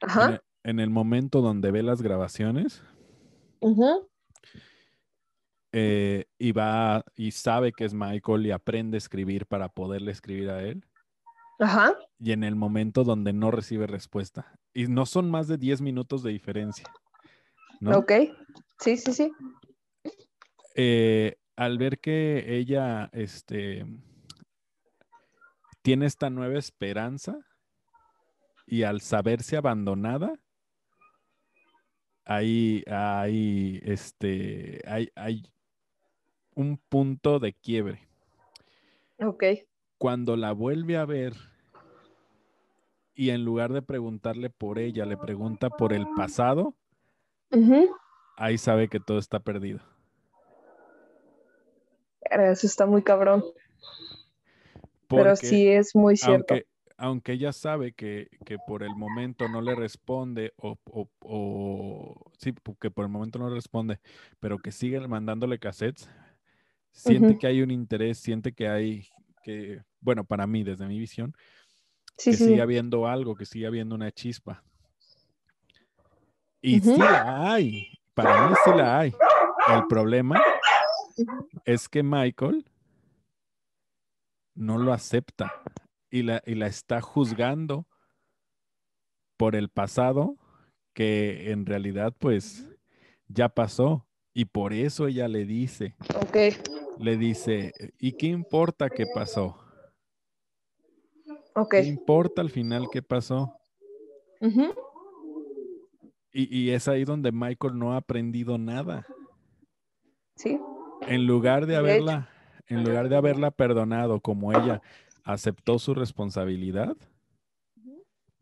En 0.00 0.08
Ajá. 0.10 0.26
el, 0.34 0.40
en 0.64 0.80
el 0.80 0.90
momento 0.90 1.40
donde 1.40 1.70
ve 1.70 1.82
las 1.82 2.02
grabaciones 2.02 2.82
ujú, 3.60 4.08
eh, 5.72 6.24
y 6.38 6.52
va 6.52 7.04
y 7.14 7.30
sabe 7.32 7.72
que 7.72 7.84
es 7.84 7.92
Michael 7.92 8.46
y 8.46 8.50
aprende 8.50 8.96
a 8.96 8.98
escribir 8.98 9.46
para 9.46 9.68
poderle 9.68 10.12
escribir 10.12 10.50
a 10.50 10.62
él. 10.62 10.84
Ajá. 11.60 11.96
y 12.20 12.30
en 12.30 12.44
el 12.44 12.54
momento 12.54 13.02
donde 13.02 13.32
no 13.32 13.50
recibe 13.50 13.88
respuesta. 13.88 14.56
Y 14.72 14.86
no 14.86 15.06
son 15.06 15.28
más 15.28 15.48
de 15.48 15.58
10 15.58 15.80
minutos 15.80 16.22
de 16.22 16.30
diferencia. 16.30 16.84
¿no? 17.80 17.98
Ok. 17.98 18.12
Sí, 18.78 18.96
sí, 18.96 19.12
sí. 19.12 19.32
Eh, 20.76 21.36
al 21.56 21.78
ver 21.78 21.98
que 21.98 22.56
ella 22.56 23.10
este, 23.12 23.84
tiene 25.82 26.06
esta 26.06 26.30
nueva 26.30 26.58
esperanza 26.58 27.36
y 28.64 28.84
al 28.84 29.00
saberse 29.00 29.56
abandonada, 29.56 30.32
hay, 32.24 32.84
hay, 32.86 33.80
este, 33.82 34.80
hay, 34.86 35.10
hay 35.16 35.42
un 36.58 36.76
punto 36.76 37.38
de 37.38 37.52
quiebre. 37.52 38.00
Ok. 39.20 39.44
Cuando 39.96 40.36
la 40.36 40.50
vuelve 40.50 40.96
a 40.96 41.04
ver 41.04 41.34
y 43.14 43.30
en 43.30 43.44
lugar 43.44 43.72
de 43.72 43.80
preguntarle 43.80 44.50
por 44.50 44.80
ella, 44.80 45.06
le 45.06 45.16
pregunta 45.16 45.70
por 45.70 45.92
el 45.92 46.08
pasado, 46.16 46.74
ahí 48.36 48.58
sabe 48.58 48.88
que 48.88 48.98
todo 48.98 49.18
está 49.18 49.38
perdido. 49.38 49.78
Eso 52.22 52.66
está 52.66 52.86
muy 52.86 53.02
cabrón. 53.02 53.44
Porque 55.06 55.22
Pero 55.22 55.36
sí 55.36 55.68
es 55.68 55.94
muy 55.94 56.16
cierto. 56.16 56.54
aunque, 56.54 56.66
aunque 56.96 57.32
ella 57.34 57.52
sabe 57.52 57.92
que, 57.92 58.28
que 58.44 58.58
por 58.58 58.82
el 58.82 58.96
momento 58.96 59.46
no 59.48 59.62
le 59.62 59.76
responde, 59.76 60.52
o, 60.56 60.76
o- 60.90 61.08
o- 61.20 62.32
sí, 62.36 62.52
que 62.80 62.90
por 62.90 63.04
el 63.04 63.10
momento 63.12 63.38
no 63.38 63.48
le 63.48 63.54
responde, 63.54 64.00
pero 64.40 64.58
que 64.58 64.72
sigue 64.72 64.98
mandándole 65.06 65.60
cassettes, 65.60 66.10
siente 66.92 67.38
que 67.38 67.46
hay 67.46 67.62
un 67.62 67.70
interés, 67.70 68.18
siente 68.18 68.52
que 68.52 68.68
hay, 68.68 69.08
que, 69.42 69.82
bueno, 70.00 70.24
para 70.24 70.46
mí, 70.46 70.64
desde 70.64 70.86
mi 70.86 70.98
visión, 70.98 71.34
Sí, 72.16 72.32
que 72.32 72.36
sí. 72.36 72.44
sigue 72.46 72.60
habiendo 72.60 73.06
algo, 73.06 73.36
que 73.36 73.46
sigue 73.46 73.66
habiendo 73.66 73.94
una 73.94 74.10
chispa. 74.10 74.64
Y 76.60 76.80
sí 76.80 76.98
la 76.98 77.52
hay, 77.52 77.92
para 78.14 78.48
mí 78.48 78.56
sí 78.64 78.70
la 78.76 78.98
hay. 78.98 79.14
El 79.72 79.86
problema 79.88 80.42
es 81.64 81.88
que 81.88 82.02
Michael 82.02 82.68
no 84.54 84.78
lo 84.78 84.92
acepta 84.92 85.52
y 86.10 86.22
la, 86.22 86.42
y 86.44 86.56
la 86.56 86.66
está 86.66 87.00
juzgando 87.00 87.86
por 89.36 89.54
el 89.54 89.68
pasado 89.68 90.36
que 90.94 91.52
en 91.52 91.64
realidad 91.64 92.12
pues 92.18 92.68
ya 93.28 93.48
pasó. 93.48 94.04
Y 94.34 94.46
por 94.46 94.72
eso 94.72 95.06
ella 95.06 95.28
le 95.28 95.44
dice, 95.44 95.94
Ok. 96.16 96.77
Le 96.98 97.16
dice, 97.16 97.72
¿y 97.98 98.12
qué 98.12 98.26
importa 98.26 98.88
qué 98.90 99.06
pasó? 99.14 99.58
Ok. 101.54 101.70
¿Qué 101.72 101.84
importa 101.86 102.40
al 102.42 102.50
final 102.50 102.88
qué 102.92 103.02
pasó? 103.02 103.54
Y, 106.32 106.56
y 106.56 106.70
es 106.70 106.86
ahí 106.88 107.04
donde 107.04 107.32
Michael 107.32 107.78
no 107.78 107.92
ha 107.92 107.96
aprendido 107.96 108.58
nada. 108.58 109.06
Sí. 110.36 110.58
En 111.02 111.26
lugar 111.26 111.66
de 111.66 111.72
De 111.72 111.78
haberla, 111.78 112.28
en 112.66 112.84
lugar 112.84 113.08
de 113.08 113.16
haberla 113.16 113.50
perdonado 113.50 114.20
como 114.20 114.52
ella 114.52 114.80
aceptó 115.24 115.78
su 115.78 115.94
responsabilidad, 115.94 116.96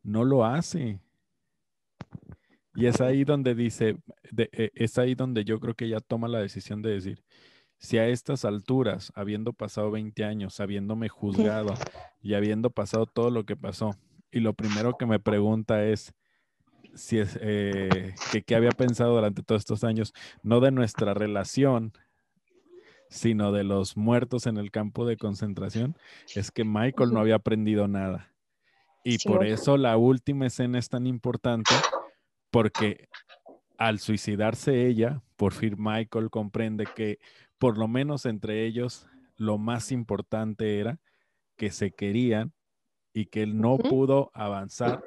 no 0.03 0.25
lo 0.25 0.45
hace. 0.45 1.01
Y 2.75 2.87
es 2.87 3.01
ahí 3.01 3.25
donde 3.25 3.55
dice, 3.55 3.97
de- 4.31 4.51
eh, 4.53 4.71
es 4.75 4.99
ahí 4.99 5.15
donde 5.15 5.45
yo 5.45 5.59
creo 5.59 5.75
que 5.75 5.87
ella 5.87 6.01
toma 6.01 6.29
la 6.29 6.41
decisión 6.41 6.83
de 6.83 6.91
decir, 6.91 7.25
si 7.79 7.99
a 7.99 8.09
estas 8.09 8.45
alturas, 8.45 9.13
habiendo 9.15 9.53
pasado 9.53 9.91
20 9.91 10.25
años, 10.25 10.61
habiéndome 10.61 11.09
juzgado 11.09 11.75
y 12.23 12.35
habiendo 12.35 12.71
pasado 12.71 13.07
todo 13.07 13.31
lo 13.31 13.45
que 13.45 13.57
pasó, 13.57 13.97
y 14.31 14.41
lo 14.41 14.55
primero 14.55 14.97
que 14.97 15.07
me 15.07 15.21
pregunta 15.21 15.85
es 15.85 16.15
si 16.95 17.19
es 17.19 17.39
eh, 17.41 18.15
que 18.33 18.43
qué 18.43 18.55
había 18.55 18.71
pensado 18.71 19.15
durante 19.15 19.43
todos 19.43 19.61
estos 19.61 19.85
años, 19.85 20.13
no 20.43 20.61
de 20.61 20.71
nuestra 20.71 21.15
relación, 21.15 21.93
sino 23.11 23.53
de 23.53 23.65
los 23.65 23.97
muertos 23.97 24.47
en 24.47 24.57
el 24.57 24.71
campo 24.71 25.07
de 25.07 25.17
concentración, 25.17 25.97
es 26.35 26.51
que 26.51 26.65
Michael 26.65 27.13
no 27.13 27.21
había 27.21 27.37
aprendido 27.37 27.87
nada. 27.87 28.33
Y 29.05 29.19
por 29.19 29.47
eso 29.47 29.77
la 29.77 29.97
última 29.97 30.47
escena 30.47 30.79
es 30.79 30.89
tan 30.89 31.07
importante, 31.07 31.73
porque 32.51 33.09
al 33.79 34.01
suicidarse 34.01 34.87
ella, 34.87 35.23
por 35.37 35.53
fin 35.53 35.77
Michael 35.79 36.31
comprende 36.31 36.87
que 36.95 37.19
por 37.59 37.79
lo 37.79 37.89
menos 37.89 38.27
entre 38.27 38.67
ellos 38.67 39.07
lo 39.37 39.59
más 39.59 39.93
importante 39.93 40.79
era 40.81 40.99
que 41.57 41.71
se 41.71 41.91
querían 41.93 42.53
y 43.15 43.27
que 43.27 43.43
él 43.43 43.59
no 43.59 43.79
pudo 43.79 44.31
avanzar 44.35 45.03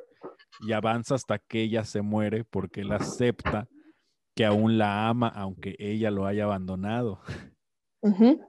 y 0.61 0.73
avanza 0.73 1.15
hasta 1.15 1.39
que 1.39 1.61
ella 1.61 1.85
se 1.85 2.01
muere 2.01 2.43
porque 2.43 2.81
él 2.81 2.91
acepta 2.91 3.67
que 4.35 4.45
aún 4.45 4.77
la 4.77 5.07
ama 5.09 5.27
aunque 5.27 5.75
ella 5.79 6.11
lo 6.11 6.25
haya 6.25 6.45
abandonado. 6.45 7.21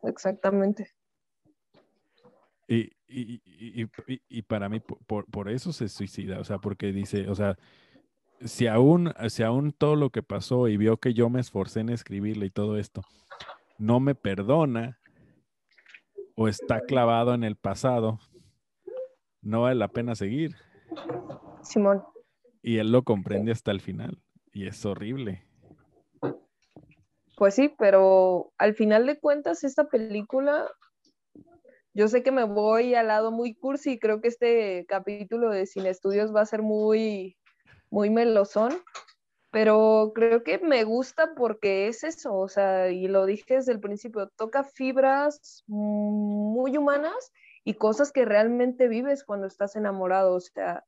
Exactamente. 0.03 0.91
Y, 2.69 2.93
y- 3.09 3.43
y- 3.45 4.21
y- 4.29 4.43
para 4.43 4.69
mí, 4.69 4.79
po- 4.79 5.01
por, 5.07 5.27
por 5.27 5.49
eso 5.49 5.73
se 5.73 5.89
suicida, 5.89 6.39
o 6.39 6.45
sea, 6.45 6.59
porque 6.59 6.93
dice, 6.93 7.29
o 7.29 7.35
sea, 7.35 7.59
si 8.41 8.69
aún, 8.69 9.13
si 9.29 9.43
aún 9.43 9.73
todo 9.73 9.97
lo 9.97 10.11
que 10.11 10.23
pasó 10.23 10.69
y 10.69 10.77
vio 10.77 10.99
que 10.99 11.13
yo 11.13 11.29
me 11.29 11.41
esforcé 11.41 11.81
en 11.81 11.89
escribirle 11.89 12.47
y 12.47 12.51
todo 12.51 12.79
esto, 12.79 13.03
no 13.81 13.99
me 13.99 14.15
perdona 14.15 15.01
o 16.37 16.49
está 16.49 16.83
clavado 16.83 17.33
en 17.33 17.45
el 17.45 17.57
pasado, 17.57 18.21
no 19.41 19.63
vale 19.63 19.77
la 19.77 19.89
pena 19.89 20.15
seguir. 20.15 20.55
Simón. 21.63 22.03
Y 22.63 22.77
él 22.77 22.93
lo 22.93 23.03
comprende 23.05 23.53
hasta 23.53 23.71
el 23.71 23.81
final. 23.81 24.23
Y 24.53 24.67
es 24.67 24.85
horrible. 24.85 25.47
Pues 27.39 27.55
sí, 27.55 27.75
pero 27.79 28.53
al 28.59 28.75
final 28.75 29.07
de 29.07 29.19
cuentas, 29.19 29.65
esta 29.65 29.89
película, 29.89 30.71
yo 31.95 32.07
sé 32.09 32.23
que 32.23 32.33
me 32.33 32.45
voy 32.45 32.95
al 32.95 33.09
lado 33.09 33.33
muy 33.33 33.55
cursi, 33.55 33.99
creo 33.99 34.21
que 34.21 34.29
este 34.29 34.85
capítulo 34.87 35.49
de 35.49 35.65
Cine 35.65 35.89
Estudios 35.89 36.35
va 36.35 36.43
a 36.43 36.47
ser 36.47 36.61
muy, 36.61 37.39
muy 37.89 38.11
melosón, 38.11 38.75
pero 39.51 40.13
creo 40.15 40.45
que 40.45 40.59
me 40.59 40.85
gusta 40.85 41.35
porque 41.35 41.89
es 41.89 42.05
eso, 42.05 42.35
o 42.35 42.49
sea, 42.49 42.89
y 42.91 43.09
lo 43.09 43.27
dije 43.27 43.55
desde 43.55 43.73
el 43.73 43.81
principio, 43.81 44.29
toca 44.37 44.63
fibras 44.63 45.65
muy 45.67 46.77
humanas 46.77 47.33
y 47.65 47.75
cosas 47.75 48.13
que 48.13 48.25
realmente 48.25 48.89
vives 48.89 49.25
cuando 49.25 49.47
estás 49.47 49.75
enamorado, 49.75 50.35
o 50.35 50.41
sea, 50.41 50.85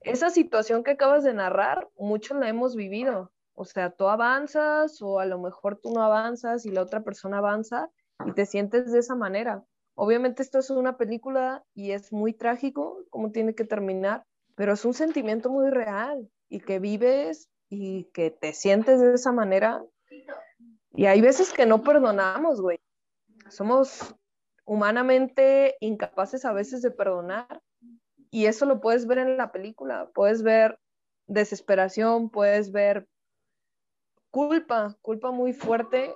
esa 0.00 0.30
situación 0.30 0.82
que 0.82 0.92
acabas 0.92 1.24
de 1.24 1.34
narrar, 1.34 1.88
muchos 1.98 2.38
la 2.38 2.48
hemos 2.48 2.74
vivido. 2.74 3.30
O 3.54 3.66
sea, 3.66 3.90
tú 3.90 4.08
avanzas 4.08 5.02
o 5.02 5.20
a 5.20 5.26
lo 5.26 5.38
mejor 5.38 5.78
tú 5.82 5.92
no 5.92 6.02
avanzas 6.02 6.64
y 6.64 6.70
la 6.70 6.80
otra 6.80 7.02
persona 7.02 7.38
avanza 7.38 7.90
y 8.24 8.32
te 8.32 8.46
sientes 8.46 8.90
de 8.90 9.00
esa 9.00 9.14
manera. 9.14 9.62
Obviamente 9.94 10.42
esto 10.42 10.60
es 10.60 10.70
una 10.70 10.96
película 10.96 11.62
y 11.74 11.90
es 11.90 12.10
muy 12.10 12.32
trágico 12.32 13.04
cómo 13.10 13.32
tiene 13.32 13.54
que 13.54 13.64
terminar, 13.66 14.24
pero 14.54 14.72
es 14.72 14.86
un 14.86 14.94
sentimiento 14.94 15.50
muy 15.50 15.68
real 15.68 16.30
y 16.50 16.60
que 16.60 16.78
vives 16.78 17.48
y 17.70 18.04
que 18.12 18.30
te 18.30 18.52
sientes 18.52 19.00
de 19.00 19.14
esa 19.14 19.32
manera. 19.32 19.82
Y 20.92 21.06
hay 21.06 21.22
veces 21.22 21.52
que 21.52 21.64
no 21.64 21.82
perdonamos, 21.82 22.60
güey. 22.60 22.78
Somos 23.48 24.14
humanamente 24.66 25.76
incapaces 25.80 26.44
a 26.44 26.52
veces 26.52 26.82
de 26.82 26.90
perdonar 26.90 27.62
y 28.30 28.46
eso 28.46 28.66
lo 28.66 28.80
puedes 28.80 29.06
ver 29.06 29.18
en 29.18 29.36
la 29.36 29.50
película, 29.50 30.10
puedes 30.14 30.42
ver 30.42 30.78
desesperación, 31.26 32.30
puedes 32.30 32.70
ver 32.70 33.08
culpa, 34.30 34.96
culpa 35.02 35.30
muy 35.30 35.52
fuerte 35.52 36.14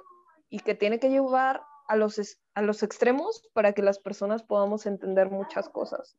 y 0.50 0.60
que 0.60 0.74
tiene 0.74 1.00
que 1.00 1.10
llevar 1.10 1.62
a 1.88 1.96
los, 1.96 2.38
a 2.54 2.62
los 2.62 2.82
extremos 2.82 3.42
para 3.52 3.72
que 3.72 3.82
las 3.82 3.98
personas 3.98 4.42
podamos 4.42 4.86
entender 4.86 5.30
muchas 5.30 5.68
cosas. 5.68 6.16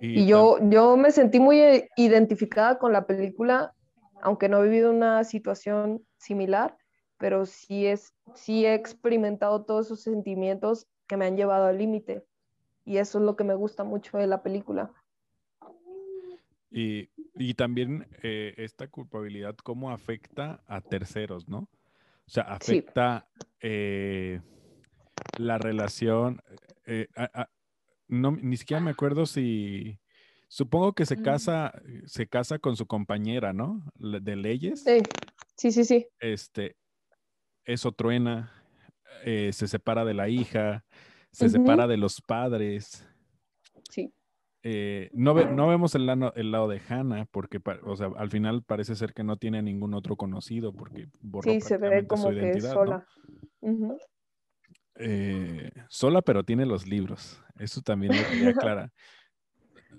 Y 0.00 0.26
yo, 0.26 0.58
yo 0.70 0.96
me 0.96 1.10
sentí 1.10 1.40
muy 1.40 1.60
eh, 1.60 1.88
identificada 1.96 2.78
con 2.78 2.92
la 2.92 3.06
película, 3.06 3.74
aunque 4.22 4.48
no 4.48 4.58
he 4.58 4.68
vivido 4.68 4.90
una 4.90 5.24
situación 5.24 6.04
similar, 6.18 6.76
pero 7.18 7.46
sí, 7.46 7.86
es, 7.86 8.14
sí 8.34 8.64
he 8.64 8.74
experimentado 8.74 9.64
todos 9.64 9.86
esos 9.86 10.02
sentimientos 10.02 10.86
que 11.06 11.16
me 11.16 11.26
han 11.26 11.36
llevado 11.36 11.66
al 11.66 11.78
límite. 11.78 12.24
Y 12.84 12.98
eso 12.98 13.18
es 13.18 13.24
lo 13.24 13.36
que 13.36 13.44
me 13.44 13.54
gusta 13.54 13.84
mucho 13.84 14.18
de 14.18 14.26
la 14.26 14.42
película. 14.42 14.92
Y, 16.70 17.08
y 17.34 17.54
también 17.54 18.06
eh, 18.22 18.54
esta 18.58 18.88
culpabilidad, 18.88 19.56
cómo 19.56 19.90
afecta 19.90 20.62
a 20.66 20.80
terceros, 20.80 21.48
¿no? 21.48 21.58
O 22.26 22.30
sea, 22.30 22.44
Sí. 22.60 22.78
afecta 22.78 23.26
eh, 23.60 24.40
la 25.38 25.58
relación. 25.58 26.40
eh, 26.86 27.08
a- 27.16 27.42
a- 27.42 27.50
no, 28.08 28.32
ni 28.32 28.56
siquiera 28.56 28.80
me 28.80 28.90
acuerdo 28.90 29.26
si. 29.26 29.98
Supongo 30.48 30.94
que 30.94 31.04
se 31.04 31.16
Mm. 31.18 31.22
casa, 31.22 31.72
se 32.06 32.26
casa 32.26 32.58
con 32.58 32.74
su 32.76 32.86
compañera, 32.86 33.52
¿no? 33.52 33.84
De 33.96 34.34
leyes. 34.34 34.82
Sí, 34.82 35.02
sí, 35.56 35.72
sí, 35.72 35.84
sí. 35.84 36.06
Este, 36.20 36.74
eso 37.66 37.92
truena, 37.92 38.50
eh, 39.24 39.50
se 39.52 39.68
separa 39.68 40.04
de 40.06 40.14
la 40.14 40.28
hija, 40.30 40.84
se 41.32 41.50
separa 41.50 41.86
de 41.86 41.98
los 41.98 42.20
padres. 42.22 43.06
sí. 43.90 44.12
Eh, 44.64 45.08
no, 45.12 45.34
ve- 45.34 45.46
no 45.46 45.68
vemos 45.68 45.94
el 45.94 46.04
lado, 46.06 46.32
el 46.34 46.50
lado 46.50 46.66
de 46.66 46.80
Hannah, 46.88 47.26
porque 47.26 47.60
o 47.84 47.96
sea, 47.96 48.08
al 48.16 48.28
final 48.28 48.62
parece 48.64 48.96
ser 48.96 49.14
que 49.14 49.22
no 49.22 49.36
tiene 49.36 49.62
ningún 49.62 49.94
otro 49.94 50.16
conocido, 50.16 50.72
porque 50.72 51.06
borró 51.20 51.52
Sí, 51.52 51.60
se 51.60 51.78
ve 51.78 52.06
como 52.08 52.24
su 52.24 52.28
que 52.30 52.34
identidad, 52.40 52.70
¿no? 52.70 52.74
sola. 52.74 53.06
Ujú. 53.60 53.98
Eh, 54.98 55.70
sola, 55.88 56.22
pero 56.22 56.44
tiene 56.44 56.66
los 56.66 56.86
libros. 56.86 57.42
Eso 57.58 57.80
también 57.82 58.16
lo 58.16 58.24
quería 58.28 58.50
aclarar. 58.50 58.92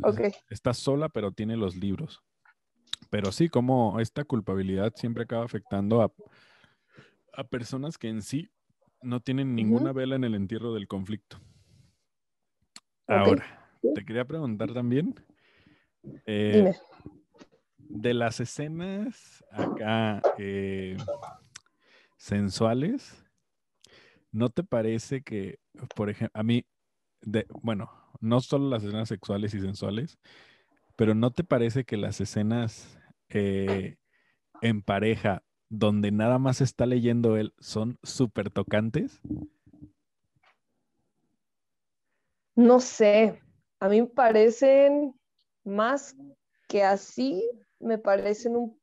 Ok. 0.04 0.22
Está 0.50 0.74
sola, 0.74 1.10
pero 1.10 1.32
tiene 1.32 1.56
los 1.58 1.76
libros. 1.76 2.22
Pero 3.10 3.32
sí, 3.32 3.50
como 3.50 4.00
esta 4.00 4.24
culpabilidad 4.24 4.94
siempre 4.96 5.24
acaba 5.24 5.46
afectando 5.46 6.02
a, 6.02 6.12
a 7.34 7.44
personas 7.46 7.98
que 7.98 8.10
en 8.10 8.22
sí 8.22 8.50
no 9.02 9.22
tienen 9.22 9.56
ninguna 9.56 9.94
vela 9.94 10.16
en 10.16 10.26
el 10.26 10.36
entierro 10.36 10.74
del 10.74 10.88
conflicto. 10.88 11.40
Ahora, 13.08 13.46
te 13.96 14.06
quería 14.06 14.26
preguntar 14.26 14.74
también. 14.74 15.16
eh, 16.26 16.52
Dime. 16.56 16.76
de 17.78 18.14
las 18.14 18.40
escenas 18.40 19.44
acá 19.52 20.22
eh, 20.38 20.98
sensuales, 22.18 23.26
¿no 24.32 24.50
te 24.50 24.64
parece 24.64 25.22
que, 25.22 25.60
por 25.96 26.10
ejemplo, 26.10 26.40
a 26.40 26.44
mí, 26.44 26.66
de, 27.22 27.46
bueno, 27.62 27.92
no 28.20 28.42
solo 28.42 28.70
las 28.70 28.84
escenas 28.84 29.10
sexuales 29.10 29.54
y 29.54 29.60
sensuales, 29.60 30.18
pero 30.96 31.16
¿no 31.16 31.32
te 31.32 31.44
parece 31.44 31.86
que 31.86 31.98
las 31.98 32.20
escenas 32.22 33.00
eh, 33.30 33.98
en 34.62 34.82
pareja 34.82 35.44
donde 35.70 36.12
nada 36.12 36.40
más 36.40 36.62
está 36.62 36.86
leyendo 36.86 37.38
él 37.38 37.54
son 37.60 37.98
súper 38.04 38.50
tocantes? 38.50 39.22
No 42.56 42.80
sé. 42.80 43.42
A 43.80 43.88
mí 43.88 44.02
me 44.02 44.08
parecen 44.08 45.14
más 45.64 46.16
que 46.68 46.84
así, 46.84 47.50
me 47.80 47.98
parecen 47.98 48.56
un... 48.58 48.80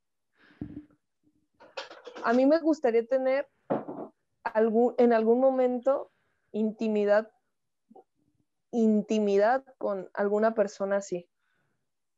A 2.23 2.33
mí 2.33 2.45
me 2.45 2.59
gustaría 2.59 3.05
tener 3.05 3.47
en 4.97 5.13
algún 5.13 5.39
momento 5.39 6.11
intimidad, 6.51 7.29
intimidad 8.71 9.63
con 9.77 10.09
alguna 10.13 10.53
persona 10.53 10.97
así. 10.97 11.27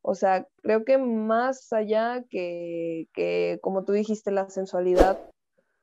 O 0.02 0.15
sea, 0.15 0.48
creo 0.62 0.86
que 0.86 0.98
más 0.98 1.74
allá 1.74 2.24
que, 2.30 3.08
que, 3.13 3.60
como 3.62 3.84
tú 3.84 3.92
dijiste, 3.92 4.32
la 4.32 4.50
sensualidad 4.50 5.20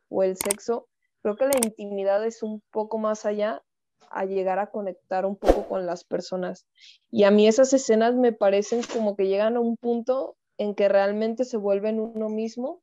o 0.09 0.23
el 0.23 0.37
sexo, 0.37 0.89
creo 1.23 1.37
que 1.37 1.47
la 1.47 1.57
intimidad 1.57 2.25
es 2.25 2.43
un 2.43 2.63
poco 2.71 2.99
más 2.99 3.27
allá 3.27 3.63
a 4.11 4.25
llegar 4.25 4.59
a 4.59 4.71
conectar 4.71 5.27
un 5.27 5.37
poco 5.37 5.67
con 5.67 5.87
las 5.87 6.05
personas. 6.05 6.67
Y 7.11 7.25
a 7.25 7.31
mí 7.31 7.47
esas 7.47 7.73
escenas 7.73 8.15
me 8.15 8.33
parecen 8.33 8.83
como 8.93 9.17
que 9.17 9.27
llegan 9.27 9.57
a 9.57 9.61
un 9.61 9.77
punto 9.77 10.37
en 10.59 10.75
que 10.75 10.89
realmente 10.89 11.45
se 11.45 11.57
vuelven 11.57 12.01
uno 12.01 12.29
mismo 12.29 12.81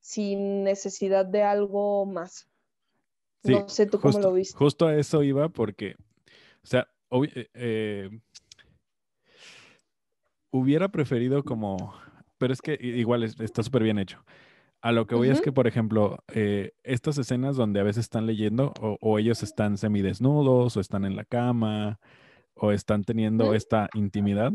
sin 0.00 0.62
necesidad 0.64 1.26
de 1.26 1.42
algo 1.42 2.06
más. 2.06 2.48
No 3.52 3.68
sé 3.68 3.86
tú 3.86 4.00
cómo 4.00 4.18
lo 4.18 4.32
viste. 4.32 4.56
Justo 4.56 4.86
a 4.86 4.96
eso 4.96 5.22
iba 5.22 5.48
porque, 5.48 5.96
o 6.62 6.66
sea, 6.66 6.88
eh, 7.10 7.48
eh, 7.54 8.10
hubiera 10.50 10.88
preferido 10.88 11.42
como, 11.44 11.94
pero 12.38 12.52
es 12.52 12.60
que 12.60 12.78
igual 12.80 13.22
está 13.24 13.62
súper 13.62 13.82
bien 13.82 13.98
hecho. 13.98 14.24
A 14.82 14.92
lo 14.92 15.06
que 15.06 15.14
voy 15.14 15.30
es 15.30 15.40
que, 15.40 15.50
por 15.50 15.66
ejemplo, 15.66 16.18
eh, 16.32 16.72
estas 16.84 17.18
escenas 17.18 17.56
donde 17.56 17.80
a 17.80 17.82
veces 17.82 18.04
están 18.04 18.26
leyendo 18.26 18.72
o, 18.80 19.18
ellos 19.18 19.42
están 19.42 19.78
semidesnudos 19.78 20.76
o 20.76 20.80
están 20.80 21.04
en 21.04 21.16
la 21.16 21.24
cama 21.24 21.98
o 22.54 22.70
están 22.70 23.02
teniendo 23.02 23.54
esta 23.54 23.88
intimidad, 23.94 24.52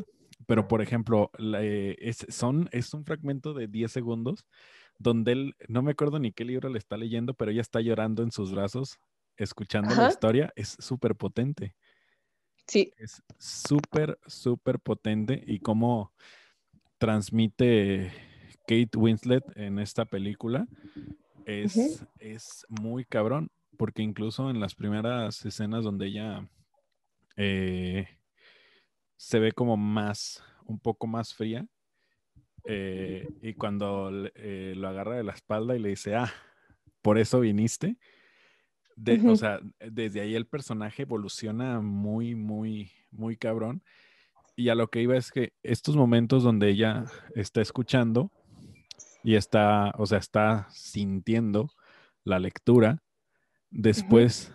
pero 0.47 0.67
por 0.69 0.82
ejemplo, 0.82 1.32
es, 1.38 2.25
son, 2.30 2.69
es 2.71 2.93
un 2.93 3.04
fragmento 3.04 3.54
de 3.54 3.67
10 3.67 3.91
segundos 3.91 4.45
donde 5.01 5.31
él, 5.31 5.55
no 5.67 5.81
me 5.81 5.91
acuerdo 5.91 6.19
ni 6.19 6.31
qué 6.31 6.45
libro 6.45 6.69
le 6.69 6.77
está 6.77 6.97
leyendo, 6.97 7.33
pero 7.33 7.51
ella 7.51 7.61
está 7.61 7.81
llorando 7.81 8.23
en 8.23 8.31
sus 8.31 8.51
brazos, 8.51 8.99
escuchando 9.37 9.95
la 9.95 10.09
historia, 10.09 10.51
es 10.55 10.77
súper 10.79 11.15
potente. 11.15 11.75
Sí. 12.67 12.93
Es 12.97 13.21
súper, 13.37 14.19
súper 14.27 14.79
potente 14.79 15.43
y 15.45 15.59
cómo 15.59 16.13
transmite 16.97 18.13
Kate 18.67 18.97
Winslet 18.97 19.43
en 19.57 19.79
esta 19.79 20.05
película 20.05 20.67
es, 21.45 22.05
es 22.19 22.65
muy 22.69 23.05
cabrón, 23.05 23.49
porque 23.77 24.03
incluso 24.03 24.49
en 24.49 24.59
las 24.59 24.75
primeras 24.75 25.43
escenas 25.45 25.83
donde 25.83 26.07
ella 26.07 26.47
eh, 27.35 28.07
se 29.17 29.39
ve 29.39 29.51
como 29.51 29.77
más, 29.77 30.43
un 30.65 30.79
poco 30.79 31.07
más 31.07 31.33
fría, 31.33 31.65
eh, 32.65 33.28
y 33.41 33.54
cuando 33.54 34.12
eh, 34.36 34.74
lo 34.76 34.88
agarra 34.88 35.15
de 35.15 35.24
la 35.24 35.34
espalda 35.34 35.76
y 35.76 35.80
le 35.80 35.89
dice, 35.89 36.15
ah, 36.15 36.32
por 37.02 37.17
eso 37.17 37.39
viniste. 37.39 37.97
O 39.26 39.36
sea, 39.36 39.60
desde 39.80 40.21
ahí 40.21 40.36
el 40.36 40.45
personaje 40.45 41.04
evoluciona 41.04 41.82
muy, 41.82 42.36
muy, 42.36 42.91
muy 43.10 43.36
cabrón. 43.36 43.84
Y 44.56 44.69
a 44.69 44.76
lo 44.76 44.89
que 44.89 45.02
iba 45.02 45.17
es 45.17 45.32
que 45.32 45.54
estos 45.63 45.95
momentos 45.95 46.43
donde 46.43 46.69
ella 46.69 47.06
está 47.36 47.62
escuchando 47.62 48.32
y 49.24 49.36
está, 49.36 49.91
o 49.97 50.06
sea, 50.06 50.19
está 50.19 50.67
sintiendo 50.71 51.71
la 52.24 52.38
lectura, 52.38 53.02
después 53.71 54.54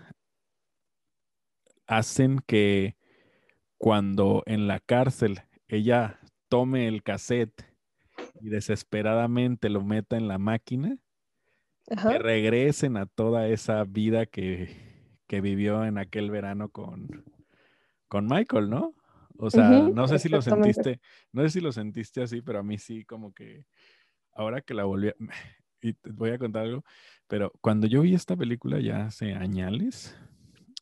hacen 1.86 2.40
que 2.46 2.96
cuando 3.78 4.42
en 4.46 4.68
la 4.68 4.80
cárcel 4.80 5.42
ella 5.68 6.20
tome 6.48 6.88
el 6.88 7.02
cassette 7.02 7.75
y 8.40 8.48
desesperadamente 8.48 9.68
lo 9.68 9.82
meta 9.82 10.16
en 10.16 10.28
la 10.28 10.38
máquina, 10.38 10.96
que 11.86 12.18
regresen 12.18 12.96
a 12.96 13.06
toda 13.06 13.48
esa 13.48 13.84
vida 13.84 14.26
que, 14.26 14.84
vivió 15.28 15.84
en 15.84 15.98
aquel 15.98 16.30
verano 16.30 16.70
con, 16.70 17.24
con 18.08 18.26
Michael, 18.26 18.70
¿no? 18.70 18.94
O 19.38 19.50
sea, 19.50 19.68
no 19.68 20.08
sé 20.08 20.18
si 20.18 20.28
lo 20.28 20.40
sentiste, 20.40 21.00
no 21.32 21.42
sé 21.42 21.50
si 21.50 21.60
lo 21.60 21.72
sentiste 21.72 22.22
así, 22.22 22.40
pero 22.40 22.60
a 22.60 22.62
mí 22.62 22.78
sí, 22.78 23.04
como 23.04 23.34
que 23.34 23.66
ahora 24.32 24.62
que 24.62 24.74
la 24.74 24.84
volví 24.84 25.08
a, 25.08 25.14
y 25.82 25.92
te 25.92 26.10
voy 26.10 26.30
a 26.30 26.38
contar 26.38 26.64
algo, 26.64 26.84
pero 27.26 27.52
cuando 27.60 27.86
yo 27.86 28.02
vi 28.02 28.14
esta 28.14 28.36
película 28.36 28.80
ya 28.80 29.06
hace 29.06 29.34
años, 29.34 30.16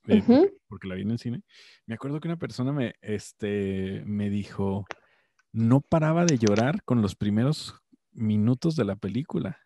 eh, 0.07 0.23
porque, 0.69 0.87
la 0.87 0.95
vi 0.95 1.03
en 1.03 1.13
el 1.13 1.19
cine, 1.19 1.43
me 1.87 1.95
acuerdo 1.95 2.21
que 2.21 2.29
una 2.29 2.37
persona 2.37 2.73
me, 2.73 2.95
este, 3.01 4.03
me 4.07 4.31
dijo, 4.31 4.85
no 5.55 5.81
paraba 5.81 6.27
de 6.27 6.37
llorar 6.37 6.83
con 6.83 7.01
los 7.01 7.15
primeros 7.15 7.81
minutos 8.13 8.75
de 8.75 8.85
la 8.85 8.97
película. 8.97 9.61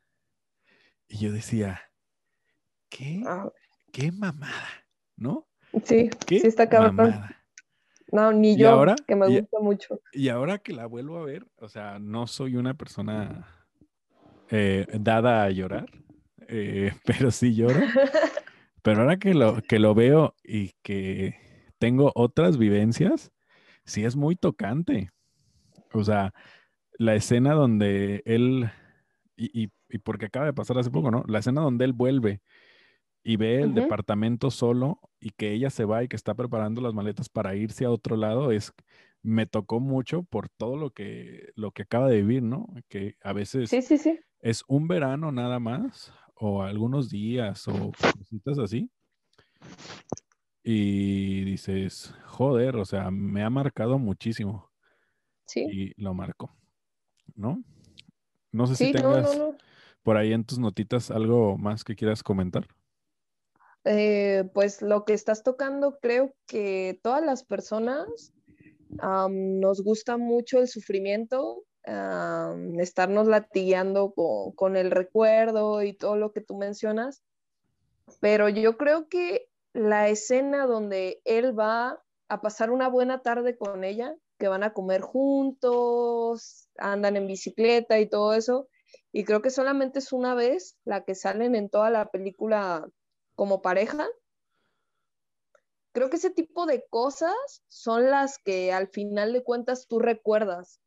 Y 1.09 1.17
yo 1.17 1.33
decía, 1.33 1.81
¿qué? 2.91 3.23
Ah. 3.27 3.51
¿Qué 3.91 4.13
mamada? 4.13 4.69
¿No? 5.17 5.49
Sí, 5.85 6.11
sí 6.29 6.43
está 6.45 6.69
cabrón. 6.69 7.15
No, 8.13 8.33
ni 8.33 8.57
yo, 8.57 8.85
que 9.07 9.17
me 9.17 9.29
gusta 9.29 9.61
mucho. 9.61 10.01
Y 10.13 10.29
ahora 10.29 10.59
que 10.59 10.75
la 10.75 10.85
vuelvo 10.85 11.19
a 11.19 11.25
ver, 11.25 11.47
o 11.57 11.71
sea, 11.71 11.99
no 11.99 12.27
soy 12.27 12.57
una 12.57 12.75
persona 12.75 13.67
eh, 14.51 14.87
dada 14.93 15.45
a 15.45 15.51
llorar, 15.51 15.91
eh, 16.49 16.93
pero 17.07 17.31
sí 17.31 17.55
lloro. 17.55 17.81
pero 18.83 19.01
ahora 19.01 19.19
que 19.19 19.33
lo, 19.33 19.63
que 19.63 19.79
lo 19.79 19.95
veo 19.95 20.35
y 20.45 20.73
que 20.83 21.35
tengo 21.79 22.13
otras 22.15 22.59
vivencias, 22.59 23.33
sí 23.87 24.05
es 24.05 24.17
muy 24.17 24.37
tocante. 24.37 25.13
O 25.93 26.05
sea, 26.05 26.33
la 26.99 27.15
escena 27.15 27.55
donde 27.55 28.23
él, 28.25 28.71
y, 29.37 29.69
porque 30.05 30.27
acaba 30.27 30.47
de 30.47 30.53
pasar 30.53 30.79
hace 30.79 30.91
poco, 30.91 31.11
¿no? 31.11 31.25
La 31.29 31.39
escena 31.39 31.61
donde 31.61 31.85
él 31.85 31.93
vuelve 31.93 32.43
y 33.23 33.37
ve 33.37 33.63
el 33.63 33.75
departamento 33.75 34.51
solo 34.51 35.01
y 35.21 35.31
que 35.31 35.53
ella 35.53 35.71
se 35.71 35.85
va 35.85 36.03
y 36.03 36.09
que 36.09 36.17
está 36.17 36.35
preparando 36.35 36.81
las 36.81 36.95
maletas 36.95 37.29
para 37.29 37.55
irse 37.57 37.85
a 37.85 37.91
otro 37.91 38.17
lado, 38.17 38.53
es, 38.53 38.73
me 39.23 39.47
tocó 39.47 39.81
mucho 39.81 40.23
por 40.23 40.49
todo 40.49 40.77
lo 40.77 40.91
que, 40.91 41.51
lo 41.55 41.73
que 41.73 41.83
acaba 41.83 42.09
de 42.09 42.23
vivir, 42.23 42.43
¿no? 42.43 42.67
Que 42.89 43.17
a 43.23 43.33
veces 43.33 43.71
es 44.41 44.65
un 44.69 44.89
verano 44.89 45.33
nada 45.33 45.59
más, 45.59 46.13
o 46.35 46.63
algunos 46.63 47.11
días, 47.11 47.67
o 47.69 47.93
cositas 47.93 48.59
así. 48.59 48.91
Y 50.63 51.45
dices, 51.45 52.15
joder, 52.27 52.77
o 52.77 52.85
sea, 52.85 53.11
me 53.11 53.43
ha 53.43 53.51
marcado 53.51 53.99
muchísimo. 53.99 54.68
Y 55.57 55.93
lo 56.03 56.15
marco, 56.15 56.55
¿no? 57.35 57.63
No 58.53 58.67
sé 58.67 58.77
si 58.77 58.93
tengas 58.93 59.37
por 60.03 60.17
ahí 60.17 60.33
en 60.33 60.45
tus 60.45 60.59
notitas 60.59 61.11
algo 61.11 61.59
más 61.59 61.85
que 61.85 61.95
quieras 61.95 62.23
comentar. 62.23 62.67
Eh, 63.85 64.49
pues 64.55 64.83
lo 64.83 65.05
que 65.05 65.15
estás 65.15 65.43
tocando, 65.43 65.99
creo 66.01 66.35
que 66.47 66.99
todas 67.03 67.25
las 67.25 67.45
personas 67.45 68.33
nos 69.31 69.83
gusta 69.83 70.17
mucho 70.17 70.59
el 70.59 70.69
sufrimiento, 70.69 71.65
estarnos 71.85 73.29
latigueando 73.29 74.13
con, 74.13 74.53
con, 74.53 74.77
el 74.77 74.91
recuerdo 74.91 75.83
y 75.83 75.93
todo 75.93 76.17
lo 76.17 76.33
que 76.33 76.41
tú 76.41 76.57
mencionas, 76.57 77.23
pero 78.21 78.49
yo 78.49 78.77
creo 78.77 79.09
que 79.09 79.49
la 79.73 80.09
escena 80.09 80.67
donde 80.67 81.21
él 81.25 81.59
va 81.59 82.03
a 82.29 82.41
pasar 82.41 82.71
una 82.71 82.89
buena 82.89 83.21
tarde 83.21 83.57
con 83.57 83.85
ella, 83.85 84.15
que 84.39 84.49
van 84.49 84.63
a 84.63 84.73
comer 84.73 85.03
juntos, 85.03 86.69
andan 86.79 87.17
en 87.17 87.27
bicicleta 87.27 87.99
y 87.99 88.09
todo 88.09 88.35
eso. 88.35 88.69
Y 89.13 89.25
creo 89.25 89.43
que 89.43 89.51
solamente 89.51 89.99
es 89.99 90.13
una 90.13 90.35
vez 90.35 90.77
la 90.85 91.05
que 91.05 91.15
salen 91.15 91.55
en 91.55 91.69
toda 91.69 91.91
la 91.91 92.11
película 92.11 92.89
como 93.35 93.63
pareja. 93.63 94.07
Creo 95.93 96.11
que 96.11 96.17
ese 96.17 96.31
tipo 96.31 96.67
de 96.67 96.85
cosas 96.89 97.35
son 97.69 98.11
las 98.11 98.39
que 98.39 98.73
al 98.73 98.89
final 98.89 99.33
de 99.33 99.43
cuentas 99.43 99.87
tú 99.89 99.99
recuerdas. 99.99 100.81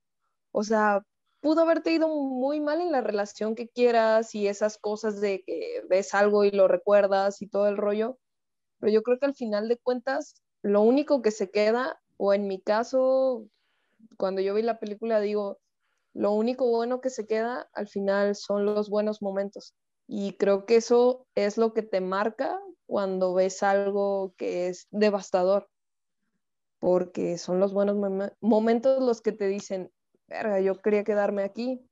O 0.52 0.64
sea, 0.64 1.04
pudo 1.42 1.62
haberte 1.62 1.92
ido 1.92 2.08
muy 2.08 2.62
mal 2.62 2.82
en 2.82 2.92
la 2.92 3.02
relación 3.02 3.56
que 3.56 3.68
quieras 3.68 4.34
y 4.36 4.48
esas 4.48 4.78
cosas 4.78 5.20
de 5.20 5.44
que 5.46 5.84
ves 5.90 6.14
algo 6.14 6.44
y 6.46 6.52
lo 6.52 6.68
recuerdas 6.68 7.42
y 7.42 7.48
todo 7.48 7.68
el 7.68 7.78
rollo. 7.78 8.20
Pero 8.80 8.94
yo 8.94 9.02
creo 9.02 9.20
que 9.20 9.26
al 9.26 9.36
final 9.36 9.68
de 9.68 9.78
cuentas, 9.78 10.42
lo 10.62 10.82
único 10.82 11.22
que 11.22 11.32
se 11.32 11.50
queda 11.50 12.00
o 12.24 12.36
en 12.36 12.46
mi 12.46 12.62
caso, 12.62 13.48
cuando 14.16 14.42
yo 14.42 14.54
vi 14.54 14.62
la 14.62 14.80
película, 14.80 15.20
digo, 15.20 15.58
lo 16.14 16.34
único 16.34 16.70
bueno 16.70 17.02
que 17.02 17.10
se 17.10 17.26
queda 17.26 17.68
al 17.74 17.88
final 17.88 18.36
son 18.36 18.64
los 18.64 18.92
buenos 18.92 19.24
momentos. 19.24 19.74
Y 20.06 20.34
creo 20.38 20.68
que 20.68 20.76
eso 20.76 21.26
es 21.34 21.58
lo 21.58 21.74
que 21.74 21.82
te 21.82 22.00
marca 22.00 22.60
cuando 22.86 23.34
ves 23.34 23.64
algo 23.64 24.36
que 24.38 24.68
es 24.68 24.88
devastador, 24.92 25.68
porque 26.78 27.40
son 27.40 27.60
los 27.60 27.74
buenos 27.74 27.98
momentos 28.40 29.02
los 29.02 29.22
que 29.22 29.32
te 29.32 29.48
dicen, 29.48 29.92
verga, 30.28 30.60
yo 30.60 30.80
quería 30.80 31.04
quedarme 31.04 31.42
aquí, 31.42 31.84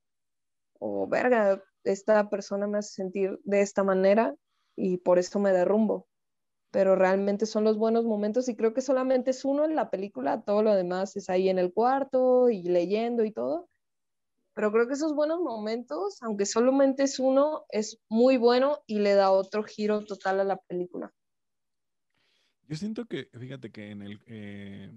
o 0.77 1.07
verga, 1.07 1.63
esta 1.83 2.29
persona 2.29 2.67
me 2.67 2.77
hace 2.77 2.93
sentir 2.93 3.39
de 3.45 3.61
esta 3.61 3.83
manera 3.83 4.35
y 4.75 4.97
por 4.97 5.17
eso 5.17 5.39
me 5.39 5.51
derrumbo 5.53 6.08
pero 6.71 6.95
realmente 6.95 7.45
son 7.45 7.63
los 7.63 7.77
buenos 7.77 8.05
momentos 8.05 8.47
y 8.49 8.55
creo 8.55 8.73
que 8.73 8.81
solamente 8.81 9.31
es 9.31 9.45
uno 9.45 9.65
en 9.65 9.75
la 9.75 9.89
película, 9.89 10.41
todo 10.41 10.63
lo 10.63 10.75
demás 10.75 11.15
es 11.15 11.29
ahí 11.29 11.49
en 11.49 11.59
el 11.59 11.73
cuarto 11.73 12.49
y 12.49 12.63
leyendo 12.63 13.25
y 13.25 13.31
todo. 13.31 13.69
Pero 14.53 14.71
creo 14.71 14.87
que 14.87 14.93
esos 14.93 15.15
buenos 15.15 15.39
momentos, 15.41 16.21
aunque 16.21 16.45
solamente 16.45 17.03
es 17.03 17.19
uno, 17.19 17.65
es 17.69 17.99
muy 18.09 18.37
bueno 18.37 18.79
y 18.87 18.99
le 18.99 19.13
da 19.13 19.31
otro 19.31 19.63
giro 19.63 20.05
total 20.05 20.39
a 20.41 20.43
la 20.43 20.57
película. 20.57 21.13
Yo 22.67 22.75
siento 22.75 23.05
que, 23.05 23.29
fíjate 23.33 23.71
que 23.71 23.91
en 23.91 24.01
el, 24.03 24.21
eh, 24.27 24.91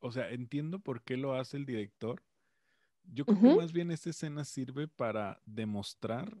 o 0.00 0.10
sea, 0.10 0.30
entiendo 0.30 0.80
por 0.80 1.02
qué 1.02 1.16
lo 1.16 1.34
hace 1.34 1.56
el 1.56 1.66
director, 1.66 2.22
Yo 3.04 3.26
creo 3.26 3.40
que 3.40 3.48
más 3.48 3.72
bien 3.72 3.90
esta 3.90 4.10
escena 4.10 4.44
sirve 4.44 4.88
para 4.88 5.40
demostrar 5.46 6.36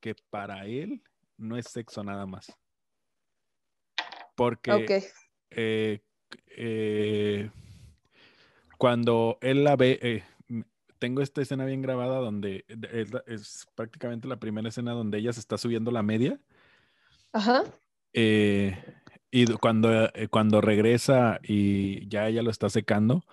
que 0.00 0.14
para 0.30 0.66
él 0.66 1.02
no 1.36 1.56
es 1.56 1.66
sexo 1.68 2.04
nada 2.04 2.26
más. 2.26 2.61
Porque 4.34 5.04
eh, 5.50 6.00
eh, 6.56 7.50
cuando 8.78 9.38
él 9.40 9.64
la 9.64 9.76
ve, 9.76 9.98
eh, 10.02 10.24
tengo 10.98 11.22
esta 11.22 11.42
escena 11.42 11.64
bien 11.64 11.82
grabada 11.82 12.18
donde 12.18 12.64
es, 13.26 13.66
prácticamente 13.74 14.28
la 14.28 14.38
primera 14.38 14.68
escena 14.68 14.92
donde 14.92 15.18
ella 15.18 15.32
se 15.32 15.40
está 15.40 15.58
subiendo 15.58 15.90
la 15.90 16.02
media. 16.02 16.40
Ajá. 17.32 17.62
y 18.12 19.46
cuando, 19.60 20.10
cuando 20.30 20.60
regresa 20.60 21.40
y 21.42 22.06
ya 22.08 22.28
ella 22.28 22.42
lo 22.42 22.50
está 22.50 22.68
secando, 22.68 23.24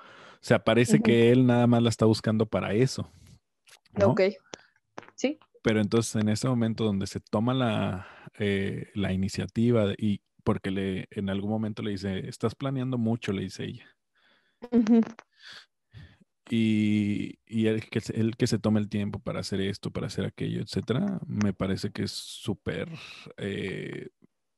o 0.42 0.42
sea, 0.42 0.64
parece 0.64 1.02
que 1.02 1.32
él 1.32 1.46
nada 1.46 1.68
más 1.68 1.84
la 1.84 1.90
está 1.90 2.06
buscando 2.06 2.46
para 2.46 2.74
eso. 2.74 3.12
Ok. 4.02 4.22
Sí. 5.16 5.38
Pero 5.62 5.82
entonces 5.82 6.16
en 6.16 6.30
ese 6.30 6.48
momento 6.48 6.86
donde 6.86 7.08
se 7.08 7.20
toma 7.20 7.54
la, 7.54 8.08
eh, 8.38 8.90
la 8.94 9.12
iniciativa 9.12 9.94
y 9.98 10.22
porque 10.44 10.72
le, 10.72 11.08
en 11.12 11.30
algún 11.30 11.50
momento 11.50 11.82
le 11.82 11.92
dice, 11.92 12.28
estás 12.28 12.56
planeando 12.56 12.98
mucho, 12.98 13.32
le 13.32 13.44
dice 13.44 13.66
ella. 13.66 13.88
Y, 16.50 17.40
y 17.46 17.68
el, 17.68 17.88
que, 17.90 18.02
el 18.14 18.36
que 18.36 18.48
se 18.48 18.58
tome 18.58 18.80
el 18.80 18.90
tiempo 18.90 19.20
para 19.20 19.40
hacer 19.42 19.62
esto, 19.62 19.92
para 19.92 20.08
hacer 20.08 20.26
aquello, 20.26 20.62
etcétera, 20.62 21.20
me 21.28 21.54
parece 21.54 21.92
que 21.92 22.04
es 22.04 22.12
súper, 22.12 22.90
eh, 23.38 24.10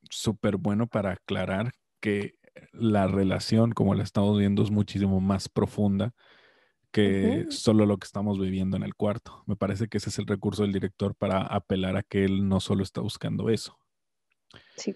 súper 0.09 0.57
bueno 0.57 0.87
para 0.87 1.11
aclarar 1.11 1.73
que 1.99 2.35
la 2.71 3.07
relación, 3.07 3.71
como 3.71 3.93
la 3.93 4.03
estamos 4.03 4.37
viendo, 4.37 4.63
es 4.63 4.71
muchísimo 4.71 5.19
más 5.19 5.49
profunda 5.49 6.13
que 6.91 7.47
solo 7.49 7.85
lo 7.85 7.97
que 7.97 8.05
estamos 8.05 8.39
viviendo 8.39 8.75
en 8.75 8.83
el 8.83 8.95
cuarto. 8.95 9.43
Me 9.47 9.55
parece 9.55 9.87
que 9.87 9.97
ese 9.97 10.09
es 10.09 10.19
el 10.19 10.27
recurso 10.27 10.63
del 10.63 10.73
director 10.73 11.15
para 11.15 11.41
apelar 11.41 11.95
a 11.95 12.03
que 12.03 12.25
él 12.25 12.47
no 12.47 12.59
solo 12.59 12.83
está 12.83 12.99
buscando 13.01 13.49
eso. 13.49 13.79
Sí. 14.75 14.95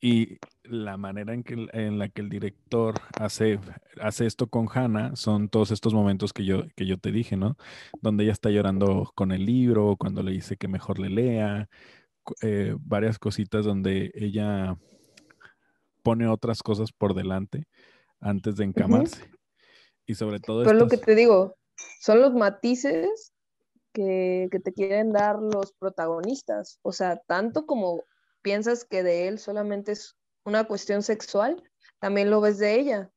Y 0.00 0.38
la 0.62 0.96
manera 0.96 1.34
en, 1.34 1.42
que, 1.42 1.66
en 1.72 1.98
la 1.98 2.08
que 2.08 2.20
el 2.20 2.28
director 2.28 2.94
hace, 3.18 3.58
hace 4.00 4.26
esto 4.26 4.46
con 4.46 4.68
Hannah 4.72 5.16
son 5.16 5.48
todos 5.48 5.72
estos 5.72 5.92
momentos 5.92 6.32
que 6.32 6.44
yo, 6.44 6.68
que 6.76 6.86
yo 6.86 6.98
te 6.98 7.10
dije, 7.10 7.36
¿no? 7.36 7.56
Donde 8.00 8.24
ella 8.24 8.32
está 8.32 8.50
llorando 8.50 9.10
con 9.16 9.32
el 9.32 9.44
libro, 9.44 9.96
cuando 9.96 10.22
le 10.22 10.30
dice 10.30 10.56
que 10.56 10.68
mejor 10.68 11.00
le 11.00 11.08
lea, 11.08 11.68
eh, 12.42 12.76
varias 12.78 13.18
cositas 13.18 13.64
donde 13.64 14.12
ella 14.14 14.76
pone 16.02 16.28
otras 16.28 16.62
cosas 16.62 16.92
por 16.92 17.14
delante 17.14 17.66
antes 18.20 18.56
de 18.56 18.64
encamarse. 18.64 19.28
Y 20.06 20.14
sobre 20.14 20.38
todo... 20.38 20.62
Pero 20.62 20.78
lo 20.78 20.88
que 20.88 20.98
te 20.98 21.16
digo, 21.16 21.56
son 22.00 22.20
los 22.20 22.34
matices 22.34 23.32
que, 23.92 24.48
que 24.52 24.60
te 24.60 24.72
quieren 24.72 25.12
dar 25.12 25.40
los 25.40 25.72
protagonistas. 25.72 26.78
O 26.82 26.92
sea, 26.92 27.20
tanto 27.26 27.66
como 27.66 28.04
piensas 28.42 28.84
que 28.84 29.02
de 29.02 29.28
él 29.28 29.38
solamente 29.38 29.92
es 29.92 30.16
una 30.44 30.64
cuestión 30.64 31.02
sexual, 31.02 31.62
también 31.98 32.30
lo 32.30 32.40
ves 32.40 32.58
de 32.58 32.78
ella, 32.78 33.10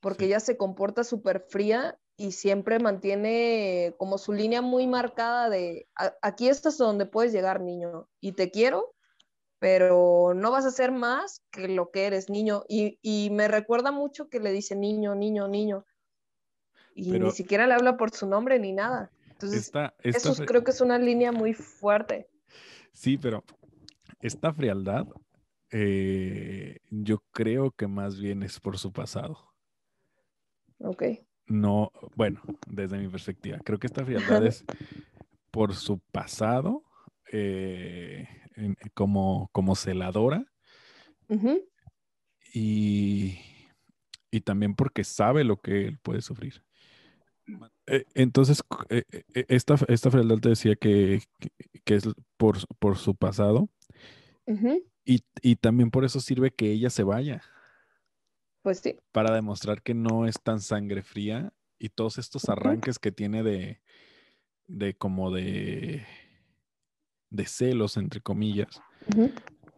porque 0.00 0.26
ella 0.26 0.40
se 0.40 0.56
comporta 0.56 1.04
súper 1.04 1.40
fría 1.48 1.98
y 2.16 2.32
siempre 2.32 2.78
mantiene 2.78 3.94
como 3.98 4.18
su 4.18 4.32
línea 4.32 4.62
muy 4.62 4.86
marcada 4.86 5.48
de 5.48 5.88
aquí 6.22 6.48
estás 6.48 6.78
donde 6.78 7.06
puedes 7.06 7.32
llegar, 7.32 7.60
niño, 7.60 8.08
y 8.20 8.32
te 8.32 8.50
quiero, 8.50 8.94
pero 9.58 10.34
no 10.34 10.50
vas 10.50 10.66
a 10.66 10.70
ser 10.70 10.92
más 10.92 11.42
que 11.50 11.68
lo 11.68 11.90
que 11.90 12.04
eres, 12.04 12.28
niño. 12.28 12.64
Y, 12.68 13.30
me 13.32 13.48
recuerda 13.48 13.92
mucho 13.92 14.28
que 14.28 14.38
le 14.38 14.52
dice 14.52 14.76
niño, 14.76 15.14
niño, 15.14 15.48
niño. 15.48 15.86
Y 16.94 17.18
ni 17.18 17.30
siquiera 17.30 17.66
le 17.66 17.72
habla 17.74 17.96
por 17.96 18.10
su 18.10 18.26
nombre 18.26 18.58
ni 18.58 18.72
nada. 18.72 19.10
Entonces, 19.30 19.72
eso 20.02 20.34
creo 20.44 20.62
que 20.64 20.70
es 20.70 20.80
una 20.82 20.98
línea 20.98 21.32
muy 21.32 21.54
fuerte. 21.54 22.28
Sí, 22.92 23.16
pero 23.16 23.42
esta 24.24 24.54
frialdad, 24.54 25.06
eh, 25.70 26.78
yo 26.90 27.22
creo 27.30 27.72
que 27.72 27.86
más 27.86 28.18
bien 28.18 28.42
es 28.42 28.58
por 28.58 28.78
su 28.78 28.90
pasado. 28.90 29.52
Ok. 30.78 31.02
No, 31.46 31.92
bueno, 32.16 32.40
desde 32.66 32.96
mi 32.96 33.08
perspectiva, 33.08 33.58
creo 33.62 33.78
que 33.78 33.86
esta 33.86 34.02
frialdad 34.02 34.46
es 34.46 34.64
por 35.50 35.74
su 35.74 35.98
pasado. 36.10 36.82
Eh, 37.32 38.28
como, 38.94 39.50
como 39.52 39.74
celadora. 39.74 40.46
y, 42.52 43.38
y, 44.30 44.40
también 44.42 44.74
porque 44.74 45.04
sabe 45.04 45.42
lo 45.42 45.60
que 45.60 45.86
él 45.86 45.98
puede 45.98 46.22
sufrir. 46.22 46.62
Eh, 47.86 48.04
entonces, 48.14 48.62
esta, 49.34 49.74
esta 49.88 50.10
frialdad 50.10 50.38
te 50.38 50.50
decía 50.50 50.76
que, 50.76 51.22
que, 51.84 51.94
es 51.96 52.04
por, 52.36 52.58
por, 52.78 52.96
su 52.96 53.16
pasado. 53.16 53.68
Y, 55.04 55.24
y, 55.42 55.56
también 55.56 55.90
por 55.90 56.04
eso 56.04 56.20
sirve 56.20 56.50
que 56.50 56.70
ella 56.70 56.90
se 56.90 57.02
vaya. 57.02 57.42
Pues 58.62 58.78
sí. 58.78 58.96
Para 59.12 59.34
demostrar 59.34 59.82
que 59.82 59.94
no 59.94 60.26
es 60.26 60.36
tan 60.42 60.60
sangre 60.60 61.02
fría 61.02 61.52
y 61.78 61.90
todos 61.90 62.18
estos 62.18 62.48
arranques 62.48 62.98
que 62.98 63.12
tiene 63.12 63.42
de, 63.42 63.80
de 64.66 64.94
como 64.94 65.30
de 65.30 66.06
de 67.34 67.46
celos, 67.46 67.96
entre 67.96 68.20
comillas, 68.20 68.80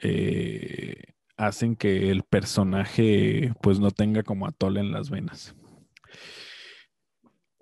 eh, 0.01 1.15
hacen 1.37 1.75
que 1.75 2.11
el 2.11 2.23
personaje 2.23 3.53
pues 3.63 3.81
no 3.81 3.91
tenga 3.91 4.23
como 4.23 4.47
atole 4.47 4.81
en 4.81 4.93
las 4.93 5.11
venas. 5.11 5.55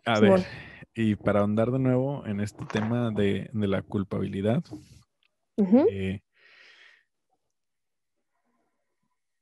A 0.05 0.19
ver, 0.21 0.45
y 0.95 1.15
para 1.15 1.41
ahondar 1.41 1.71
de 1.71 1.79
nuevo 1.79 2.27
en 2.27 2.41
este 2.41 2.65
tema 2.67 3.11
de, 3.11 3.49
la 3.53 3.83
culpabilidad, 3.83 4.65
eh, 5.57 6.21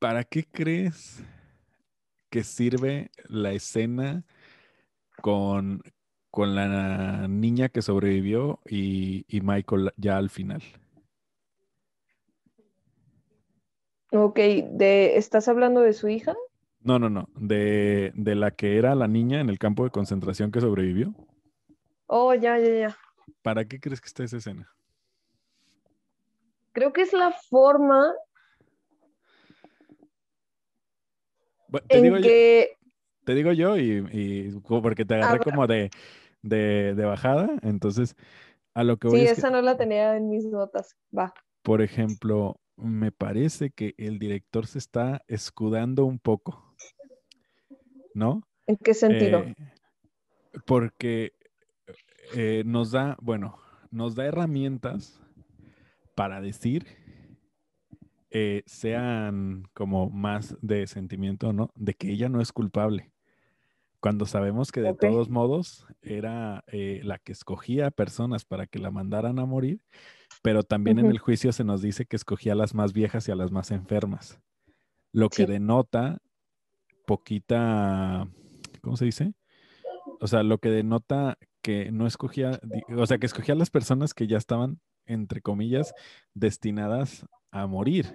¿para 0.03 0.25
qué 0.25 0.45
crees 0.45 1.23
que 2.29 2.43
sirve 2.43 3.13
la 3.29 3.53
escena 3.53 4.25
con, 5.23 5.81
con 6.29 6.57
la 6.57 7.29
niña 7.29 7.69
que 7.69 7.83
sobrevivió 7.83 8.59
y, 8.69 9.25
Michael 9.31 9.93
ya 9.97 10.17
al 10.17 10.29
final. 10.29 10.61
Ok, 14.11 14.39
de, 14.39 15.19
¿estás 15.19 15.47
hablando 15.47 15.83
de 15.83 15.93
su 15.93 16.09
hija? 16.09 16.35
No, 16.81 16.99
no, 16.99 17.09
no, 17.09 17.29
de, 17.37 18.13
la 18.17 18.51
que 18.51 18.79
era 18.79 18.97
la 18.97 19.07
niña 19.07 19.41
en 19.41 19.51
el 19.51 19.61
campo 19.61 19.85
de 19.85 19.91
concentración 19.91 20.51
que 20.51 20.61
sobrevivió. 20.61 21.15
Oh, 22.07 22.35
ya, 22.35 22.59
ya, 22.59 22.75
ya. 22.75 22.99
¿Para 23.41 23.67
qué 23.67 23.79
crees 23.79 24.01
que 24.01 24.09
está 24.09 24.25
esa 24.25 24.39
escena? 24.39 24.69
Creo 26.73 26.93
que 26.93 27.03
es 27.03 27.13
la 27.13 27.31
forma 27.31 28.13
que... 31.89 32.77
te 33.25 33.35
digo 33.35 33.53
yo 33.53 33.79
y, 33.79 34.53
porque 34.66 35.05
te 35.05 35.14
agarré 35.14 35.41
como 35.41 35.66
de, 35.66 35.91
de, 36.43 37.05
bajada. 37.05 37.49
Entonces, 37.62 38.16
a 38.75 38.85
lo 38.85 38.97
que 38.97 39.09
voy 39.09 39.20
Sí, 39.20 39.27
esa 39.27 39.51
no 39.51 39.62
la 39.62 39.77
tenía 39.77 40.16
en 40.16 40.29
mis 40.29 40.45
notas. 40.45 40.97
Va. 41.16 41.33
Por 41.62 41.83
ejemplo, 41.83 42.61
me 42.77 43.12
parece 43.12 43.70
que 43.70 43.95
el 43.99 44.18
director 44.18 44.66
se 44.66 44.79
está 44.79 45.23
escudando 45.29 46.05
un 46.05 46.18
poco. 46.18 46.75
¿No? 48.14 48.43
¿En 48.66 48.77
qué 48.77 48.93
sentido? 48.93 49.41
Eh, 49.41 49.55
porque 50.66 51.33
eh, 52.35 52.62
nos 52.66 52.93
da, 52.93 53.16
bueno, 53.20 53.59
nos 53.91 54.14
da 54.14 54.27
herramientas 54.27 55.20
para 56.14 56.41
decir, 56.41 56.87
eh, 58.33 58.62
sean 58.66 59.68
como 59.74 60.11
más 60.11 60.57
de 60.61 60.87
sentimiento, 60.87 61.53
¿no? 61.53 61.70
De 61.74 61.95
que 61.95 62.11
ella 62.11 62.28
no 62.28 62.41
es 62.41 62.53
culpable 62.53 63.12
cuando 64.03 64.26
sabemos 64.26 64.72
que 64.72 64.80
de 64.80 64.95
todos 64.95 65.30
modos 65.30 65.87
era 66.03 66.64
eh, 66.66 67.03
la 67.05 67.20
que 67.20 67.30
escogía 67.30 67.93
personas 67.93 68.45
para 68.45 68.66
que 68.66 68.80
la 68.80 68.91
mandaran 68.91 69.39
a 69.39 69.47
morir, 69.47 69.80
pero 70.43 70.64
también 70.64 70.99
en 70.99 71.07
el 71.07 71.20
juicio 71.20 71.53
se 71.53 71.62
nos 71.62 71.83
dice 71.83 72.05
que 72.05 72.16
escogía 72.16 72.55
a 72.55 72.57
las 72.57 72.74
más 72.74 72.93
viejas 72.93 73.28
y 73.28 73.30
a 73.30 73.37
las 73.37 73.53
más 73.53 73.70
enfermas, 73.70 74.41
lo 75.12 75.28
que 75.28 75.47
denota 75.47 76.18
poquita, 77.07 78.26
¿cómo 78.80 78.97
se 78.97 79.05
dice? 79.05 79.35
O 80.20 80.26
sea, 80.26 80.43
lo 80.43 80.59
que 80.59 80.70
denota 80.70 81.39
que 81.62 81.93
no 81.93 82.09
escogía, 82.09 82.59
o 82.97 83.07
sea, 83.07 83.18
que 83.18 83.26
escogía 83.26 83.55
a 83.55 83.59
las 83.59 83.70
personas 83.70 84.14
que 84.14 84.26
ya 84.26 84.37
estaban, 84.37 84.80
entre 85.07 85.43
comillas, 85.43 85.95
destinadas 86.35 87.24
a 87.53 87.67
morir. 87.69 88.07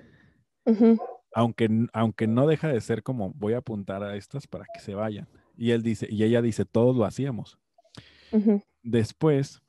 aunque, 1.34 1.70
aunque 1.94 2.28
no 2.28 2.48
deja 2.48 2.68
de 2.68 2.82
ser 2.82 3.04
como 3.04 3.32
voy 3.34 3.54
a 3.54 3.60
apuntar 3.60 4.04
a 4.04 4.16
estas 4.18 4.48
para 4.48 4.66
que 4.74 4.82
se 4.82 4.96
vayan. 4.96 5.30
Y 5.56 5.72
él 5.72 5.82
dice, 5.84 6.08
y 6.10 6.24
ella 6.24 6.42
dice, 6.42 6.66
todos 6.66 6.96
lo 6.96 7.06
hacíamos. 7.06 7.58
Después, 8.84 9.62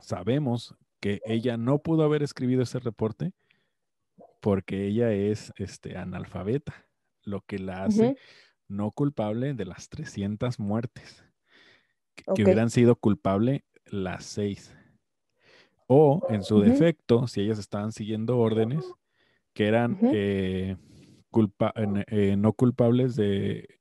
sabemos 0.00 0.74
que 1.00 1.20
ella 1.24 1.56
no 1.56 1.78
pudo 1.78 2.02
haber 2.02 2.22
escrito 2.22 2.62
ese 2.62 2.78
reporte 2.80 3.32
porque 4.40 4.86
ella 4.86 5.12
es 5.12 5.52
este, 5.56 5.96
analfabeta, 5.96 6.86
lo 7.22 7.42
que 7.42 7.58
la 7.58 7.84
hace 7.84 8.16
no 8.68 8.90
culpable 8.90 9.54
de 9.54 9.64
las 9.64 9.88
300 9.88 10.58
muertes. 10.58 11.24
que 12.34 12.42
hubieran 12.42 12.70
sido 12.70 12.96
culpables 12.96 13.62
las 13.84 14.24
seis. 14.24 14.74
O, 15.88 16.26
en 16.30 16.42
su 16.42 16.60
defecto, 16.60 17.28
si 17.28 17.42
ellas 17.42 17.58
estaban 17.58 17.92
siguiendo 17.92 18.38
órdenes 18.38 18.84
que 19.56 19.66
eran 19.66 19.98
eh, 20.02 20.76
culpa 21.30 21.72
eh, 22.08 22.36
no 22.36 22.52
culpables 22.52 23.16
de, 23.16 23.78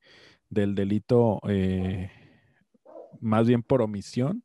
del 0.50 0.74
delito, 0.74 1.42
eh, 1.50 2.10
más 3.20 3.48
bien 3.48 3.62
por 3.62 3.82
omisión, 3.82 4.44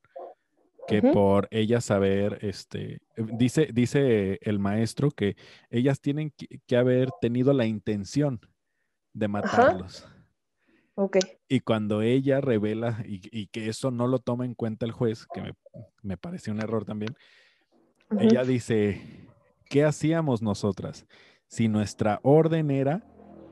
que 0.89 1.03
por 1.03 1.47
ellas 1.53 1.85
saber, 1.85 2.39
este, 2.43 3.01
dice, 3.17 3.69
dice 3.73 4.41
el 4.43 4.59
maestro 4.59 5.13
que 5.13 5.37
ellas 5.71 6.01
tienen 6.01 6.33
que, 6.67 6.77
haber 6.77 7.11
tenido 7.21 7.53
la 7.53 7.65
intención 7.65 8.41
de 9.13 9.29
matarlos. 9.29 10.09
Y 11.49 11.61
cuando 11.61 12.03
ella 12.03 12.41
revela 12.41 13.05
y, 13.07 13.47
que 13.47 13.69
eso 13.69 13.93
no 13.93 14.09
lo 14.09 14.19
toma 14.19 14.45
en 14.45 14.55
cuenta 14.55 14.85
el 14.85 14.91
juez, 14.91 15.29
que 15.33 15.43
me, 15.43 15.53
me 16.03 16.17
pareció 16.17 16.53
un 16.53 16.61
error 16.61 16.85
también, 16.85 17.15
ella 18.19 18.45
dice, 18.45 19.29
¿qué 19.69 19.85
hacíamos 19.85 20.43
nosotras? 20.43 21.07
Si 21.47 21.69
nuestra 21.69 22.21
orden 22.23 22.71
era 22.71 23.05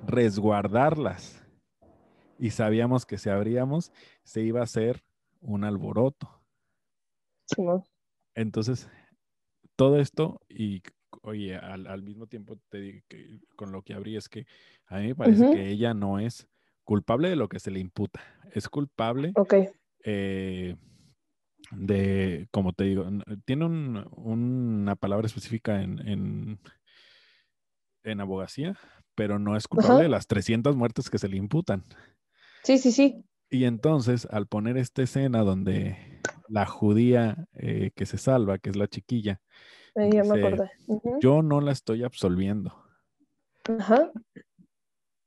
resguardarlas 0.06 1.44
y 2.38 2.50
sabíamos 2.50 3.06
que 3.06 3.18
si 3.18 3.30
abríamos 3.30 3.92
se 4.22 4.42
iba 4.42 4.60
a 4.60 4.64
hacer 4.64 5.02
un 5.40 5.64
alboroto. 5.64 6.28
Entonces, 8.34 8.88
todo 9.76 9.98
esto 9.98 10.40
y 10.48 10.82
oye, 11.22 11.56
al, 11.56 12.02
mismo 12.02 12.26
tiempo 12.26 12.58
te 12.68 12.78
digo 12.80 13.00
que 13.08 13.40
con 13.56 13.72
lo 13.72 13.82
que 13.82 13.94
abrí 13.94 14.16
es 14.16 14.28
que 14.28 14.46
a 14.86 14.98
mí 14.98 15.08
me 15.08 15.14
parece 15.14 15.50
que 15.50 15.68
ella 15.68 15.94
no 15.94 16.18
es 16.18 16.48
culpable 16.84 17.28
de 17.28 17.36
lo 17.36 17.48
que 17.48 17.60
se 17.60 17.70
le 17.70 17.80
imputa, 17.80 18.20
es 18.52 18.68
culpable 18.68 19.32
eh, 20.04 20.76
de, 21.70 22.48
como 22.50 22.72
te 22.72 22.84
digo, 22.84 23.06
tiene 23.44 23.66
una 23.66 24.96
palabra 24.96 25.26
específica 25.26 25.82
en, 25.82 26.58
en, 28.04 28.20
abogacía, 28.20 28.76
pero 29.14 29.38
no 29.38 29.56
es 29.56 29.68
culpable 29.68 30.04
de 30.04 30.08
las 30.08 30.26
300 30.26 30.76
muertes 30.76 31.10
que 31.10 31.18
se 31.18 31.28
le 31.28 31.36
imputan. 31.36 31.84
Sí, 32.62 32.78
sí, 32.78 32.90
sí. 32.90 33.24
Y 33.50 33.64
entonces, 33.64 34.26
al 34.30 34.46
poner 34.46 34.76
esta 34.76 35.02
escena 35.02 35.40
donde 35.40 36.20
la 36.48 36.66
judía 36.66 37.46
eh, 37.54 37.90
que 37.94 38.06
se 38.06 38.18
salva, 38.18 38.58
que 38.58 38.70
es 38.70 38.76
la 38.76 38.88
chiquilla, 38.88 39.40
yo 41.20 41.42
no 41.42 41.60
la 41.60 41.72
estoy 41.72 42.04
absolviendo. 42.04 42.84
Ajá. 43.78 44.10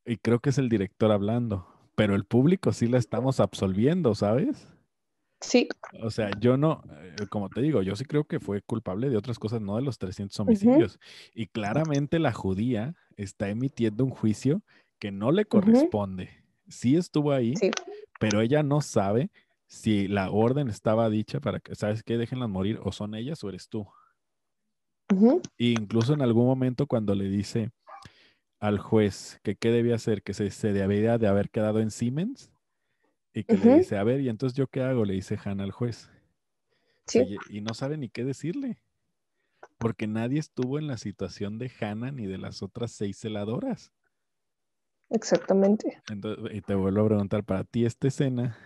Y 0.05 0.17
creo 0.17 0.39
que 0.39 0.49
es 0.49 0.57
el 0.57 0.69
director 0.69 1.11
hablando, 1.11 1.67
pero 1.95 2.15
el 2.15 2.25
público 2.25 2.73
sí 2.73 2.87
la 2.87 2.97
estamos 2.97 3.39
absolviendo, 3.39 4.15
¿sabes? 4.15 4.67
Sí. 5.41 5.67
O 6.01 6.11
sea, 6.11 6.29
yo 6.39 6.55
no, 6.55 6.83
eh, 6.91 7.27
como 7.29 7.49
te 7.49 7.61
digo, 7.61 7.81
yo 7.81 7.95
sí 7.95 8.05
creo 8.05 8.25
que 8.25 8.39
fue 8.39 8.61
culpable 8.61 9.09
de 9.09 9.17
otras 9.17 9.39
cosas, 9.39 9.59
no 9.59 9.75
de 9.75 9.81
los 9.81 9.97
300 9.97 10.39
homicidios. 10.39 10.99
Y 11.33 11.47
claramente 11.47 12.19
la 12.19 12.31
judía 12.31 12.95
está 13.17 13.49
emitiendo 13.49 14.05
un 14.05 14.11
juicio 14.11 14.61
que 14.99 15.11
no 15.11 15.31
le 15.31 15.45
corresponde. 15.45 16.29
Sí 16.67 16.95
estuvo 16.95 17.31
ahí, 17.31 17.55
pero 18.19 18.41
ella 18.41 18.61
no 18.61 18.81
sabe 18.81 19.31
si 19.65 20.07
la 20.07 20.29
orden 20.29 20.67
estaba 20.67 21.09
dicha 21.09 21.39
para 21.39 21.59
que, 21.59 21.75
¿sabes 21.75 22.03
qué? 22.03 22.17
Déjenlas 22.17 22.49
morir, 22.49 22.79
o 22.83 22.91
son 22.91 23.15
ellas 23.15 23.43
o 23.43 23.49
eres 23.49 23.67
tú. 23.67 23.87
E 25.57 25.75
incluso 25.79 26.13
en 26.13 26.21
algún 26.21 26.45
momento 26.45 26.87
cuando 26.87 27.15
le 27.15 27.27
dice 27.27 27.71
al 28.59 28.77
juez 28.77 29.39
que 29.43 29.55
qué 29.55 29.71
debía 29.71 29.95
hacer, 29.95 30.21
que 30.21 30.33
se, 30.33 30.51
se 30.51 30.71
debía 30.71 31.17
de 31.17 31.27
haber 31.27 31.49
quedado 31.49 31.79
en 31.79 31.89
Siemens, 31.89 32.51
y 33.33 33.43
que 33.43 33.57
le 33.57 33.77
dice, 33.77 33.97
a 33.97 34.03
ver, 34.03 34.19
¿y 34.21 34.29
entonces 34.29 34.57
yo 34.57 34.67
qué 34.67 34.81
hago? 34.81 35.05
Le 35.05 35.13
dice 35.13 35.37
Hannah 35.43 35.63
al 35.63 35.71
juez. 35.71 36.09
Sí. 37.07 37.37
Y, 37.49 37.61
no 37.61 37.73
sabe 37.73 37.97
ni 37.97 38.09
qué 38.09 38.23
decirle. 38.25 38.81
Porque 39.77 40.07
nadie 40.07 40.39
estuvo 40.39 40.77
en 40.77 40.87
la 40.87 40.97
situación 40.97 41.57
de 41.57 41.71
Hannah 41.79 42.11
ni 42.11 42.27
de 42.27 42.37
las 42.37 42.61
otras 42.61 42.91
seis 42.91 43.17
celadoras. 43.17 43.91
Exactamente. 45.09 46.01
Entonces, 46.09 46.55
y 46.55 46.61
te 46.61 46.75
vuelvo 46.75 47.01
a 47.01 47.07
preguntar, 47.07 47.43
para 47.43 47.63
ti 47.63 47.85
esta 47.85 48.07
escena 48.07 48.57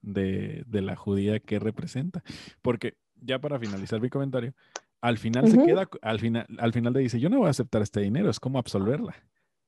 de, 0.00 0.64
la 0.68 0.96
judía, 0.96 1.40
¿qué 1.40 1.58
representa? 1.58 2.22
Porque 2.60 2.96
ya 3.16 3.40
para 3.40 3.58
finalizar 3.58 4.00
mi 4.00 4.08
comentario, 4.08 4.54
al 5.00 5.18
final 5.18 5.50
se 5.50 5.58
queda, 5.64 5.88
al 6.00 6.20
final, 6.20 6.46
al 6.58 6.72
final 6.72 6.92
le 6.92 7.00
dice, 7.00 7.20
yo 7.20 7.28
no 7.28 7.38
voy 7.38 7.48
a 7.48 7.50
aceptar 7.50 7.82
este 7.82 8.00
dinero, 8.00 8.30
es 8.30 8.40
como 8.40 8.58
absolverla, 8.58 9.16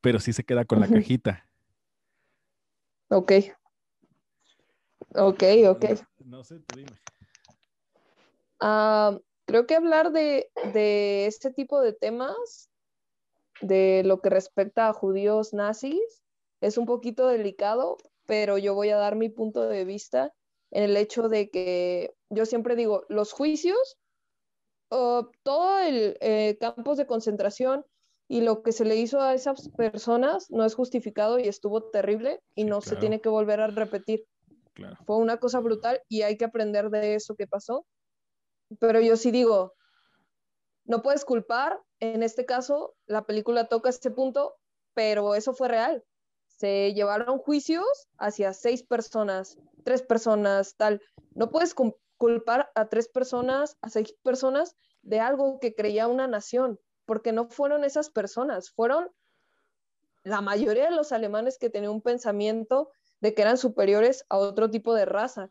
pero 0.00 0.20
sí 0.20 0.32
se 0.32 0.44
queda 0.44 0.64
con 0.64 0.80
la 0.80 0.88
cajita. 0.88 1.46
Ok. 3.08 3.32
Ok, 5.14 5.42
ok. 5.68 5.84
No, 6.24 6.42
sé, 6.42 6.60
dime. 6.74 6.90
Ah, 8.60 9.18
creo 9.46 9.66
que 9.66 9.76
hablar 9.76 10.10
de, 10.12 10.50
este 11.26 11.52
tipo 11.52 11.80
de 11.80 11.92
temas, 11.92 12.70
de 13.60 14.02
lo 14.04 14.20
que 14.20 14.30
respecta 14.30 14.88
a 14.88 14.92
judíos 14.92 15.52
nazis, 15.52 16.22
es 16.60 16.78
un 16.78 16.86
poquito 16.86 17.28
delicado, 17.28 17.96
pero 18.26 18.58
yo 18.58 18.74
voy 18.74 18.90
a 18.90 18.96
dar 18.96 19.16
mi 19.16 19.28
punto 19.28 19.68
de 19.68 19.84
vista 19.84 20.32
en 20.70 20.84
el 20.84 20.96
hecho 20.96 21.28
de 21.28 21.50
que 21.50 22.14
yo 22.30 22.46
siempre 22.46 22.74
digo, 22.74 23.04
los 23.08 23.32
juicios, 23.32 23.96
todo 24.88 25.78
el 25.80 26.16
eh, 26.20 26.56
campos 26.60 26.96
de 26.96 27.06
concentración 27.06 27.84
y 28.28 28.40
lo 28.40 28.62
que 28.62 28.72
se 28.72 28.84
le 28.84 28.96
hizo 28.96 29.20
a 29.20 29.34
esas 29.34 29.68
personas 29.70 30.50
no 30.50 30.64
es 30.64 30.74
justificado 30.74 31.38
y 31.38 31.48
estuvo 31.48 31.82
terrible 31.90 32.40
y 32.54 32.64
no 32.64 32.80
se 32.80 32.96
tiene 32.96 33.20
que 33.20 33.28
volver 33.28 33.60
a 33.60 33.66
repetir. 33.66 34.24
Fue 35.06 35.16
una 35.16 35.38
cosa 35.38 35.60
brutal 35.60 36.02
y 36.08 36.22
hay 36.22 36.36
que 36.36 36.44
aprender 36.44 36.90
de 36.90 37.14
eso 37.14 37.36
que 37.36 37.46
pasó. 37.46 37.86
Pero 38.78 39.00
yo 39.00 39.16
sí 39.16 39.30
digo, 39.30 39.74
no 40.84 41.02
puedes 41.02 41.24
culpar, 41.24 41.80
en 42.00 42.22
este 42.22 42.44
caso 42.44 42.94
la 43.06 43.24
película 43.24 43.68
toca 43.68 43.88
este 43.88 44.10
punto, 44.10 44.54
pero 44.94 45.34
eso 45.34 45.54
fue 45.54 45.68
real. 45.68 46.04
Se 46.46 46.92
llevaron 46.94 47.38
juicios 47.38 48.08
hacia 48.18 48.52
seis 48.52 48.82
personas, 48.82 49.58
tres 49.84 50.02
personas, 50.02 50.76
tal. 50.76 51.00
No 51.34 51.50
puedes 51.50 51.74
culpar 52.16 52.70
a 52.74 52.88
tres 52.88 53.08
personas, 53.08 53.76
a 53.80 53.90
seis 53.90 54.14
personas 54.22 54.76
de 55.02 55.20
algo 55.20 55.58
que 55.60 55.74
creía 55.74 56.06
una 56.06 56.26
nación, 56.26 56.78
porque 57.04 57.32
no 57.32 57.48
fueron 57.48 57.84
esas 57.84 58.10
personas, 58.10 58.70
fueron 58.70 59.10
la 60.22 60.40
mayoría 60.40 60.84
de 60.84 60.96
los 60.96 61.12
alemanes 61.12 61.58
que 61.58 61.70
tenían 61.70 61.92
un 61.92 62.00
pensamiento 62.02 62.90
de 63.20 63.34
que 63.34 63.42
eran 63.42 63.58
superiores 63.58 64.24
a 64.28 64.38
otro 64.38 64.70
tipo 64.70 64.94
de 64.94 65.04
raza. 65.04 65.50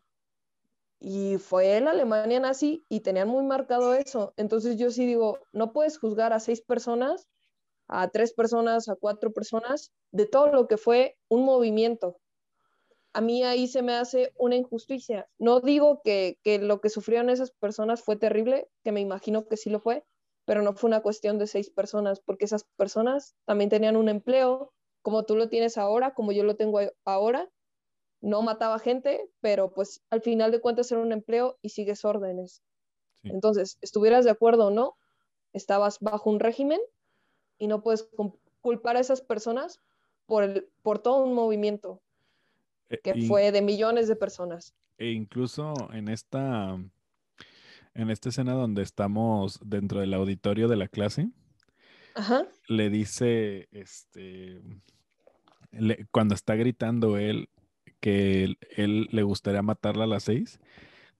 Y 1.00 1.38
fue 1.38 1.80
la 1.80 1.90
Alemania 1.90 2.40
nazi 2.40 2.84
y 2.88 3.00
tenían 3.00 3.28
muy 3.28 3.44
marcado 3.44 3.94
eso. 3.94 4.32
Entonces 4.36 4.78
yo 4.78 4.90
sí 4.90 5.06
digo, 5.06 5.38
no 5.52 5.72
puedes 5.72 5.98
juzgar 5.98 6.32
a 6.32 6.40
seis 6.40 6.62
personas, 6.62 7.28
a 7.88 8.08
tres 8.08 8.32
personas, 8.32 8.88
a 8.88 8.96
cuatro 8.96 9.32
personas, 9.32 9.92
de 10.12 10.26
todo 10.26 10.48
lo 10.48 10.66
que 10.66 10.76
fue 10.76 11.18
un 11.28 11.44
movimiento. 11.44 12.18
A 13.12 13.20
mí 13.20 13.44
ahí 13.44 13.68
se 13.68 13.82
me 13.82 13.94
hace 13.94 14.32
una 14.36 14.56
injusticia. 14.56 15.28
No 15.38 15.60
digo 15.60 16.00
que, 16.02 16.38
que 16.42 16.58
lo 16.58 16.80
que 16.80 16.88
sufrieron 16.88 17.30
esas 17.30 17.50
personas 17.52 18.02
fue 18.02 18.16
terrible, 18.16 18.68
que 18.82 18.92
me 18.92 19.00
imagino 19.00 19.46
que 19.46 19.56
sí 19.56 19.70
lo 19.70 19.80
fue, 19.80 20.04
pero 20.44 20.62
no 20.62 20.74
fue 20.74 20.88
una 20.88 21.00
cuestión 21.00 21.38
de 21.38 21.46
seis 21.46 21.70
personas, 21.70 22.20
porque 22.20 22.44
esas 22.44 22.64
personas 22.76 23.34
también 23.44 23.70
tenían 23.70 23.96
un 23.96 24.08
empleo, 24.08 24.72
como 25.02 25.24
tú 25.24 25.36
lo 25.36 25.48
tienes 25.48 25.78
ahora, 25.78 26.14
como 26.14 26.32
yo 26.32 26.44
lo 26.44 26.56
tengo 26.56 26.80
ahora, 27.04 27.50
no 28.24 28.40
mataba 28.40 28.78
gente, 28.78 29.20
pero 29.40 29.72
pues 29.72 30.02
al 30.08 30.22
final 30.22 30.50
de 30.50 30.60
cuentas 30.60 30.90
era 30.90 31.02
un 31.02 31.12
empleo 31.12 31.58
y 31.60 31.68
sigues 31.68 32.04
órdenes. 32.04 32.62
Entonces, 33.22 33.78
estuvieras 33.80 34.24
de 34.24 34.30
acuerdo 34.30 34.66
o 34.66 34.70
no, 34.70 34.96
estabas 35.52 35.98
bajo 36.00 36.28
un 36.30 36.40
régimen 36.40 36.80
y 37.58 37.68
no 37.68 37.82
puedes 37.82 38.08
culpar 38.60 38.96
a 38.96 39.00
esas 39.00 39.20
personas 39.22 39.80
por, 40.26 40.42
el, 40.42 40.68
por 40.82 40.98
todo 40.98 41.24
un 41.24 41.34
movimiento 41.34 42.02
eh, 42.90 42.98
que 43.02 43.26
fue 43.26 43.52
de 43.52 43.62
millones 43.62 44.08
de 44.08 44.16
personas. 44.16 44.74
E 44.98 45.10
incluso 45.10 45.74
en 45.92 46.08
esta, 46.08 46.78
en 47.94 48.10
esta 48.10 48.28
escena 48.30 48.54
donde 48.54 48.82
estamos 48.82 49.58
dentro 49.64 50.00
del 50.00 50.12
auditorio 50.14 50.68
de 50.68 50.76
la 50.76 50.88
clase, 50.88 51.30
le 52.68 52.90
dice, 52.90 53.68
este, 53.72 54.62
cuando 56.10 56.34
está 56.34 56.54
gritando 56.54 57.16
él, 57.16 57.48
que 58.04 58.54
él, 58.76 59.08
le 59.10 59.22
gustaría 59.22 59.62
matarla 59.62 60.04
a 60.04 60.06
las 60.06 60.24
seis, 60.24 60.60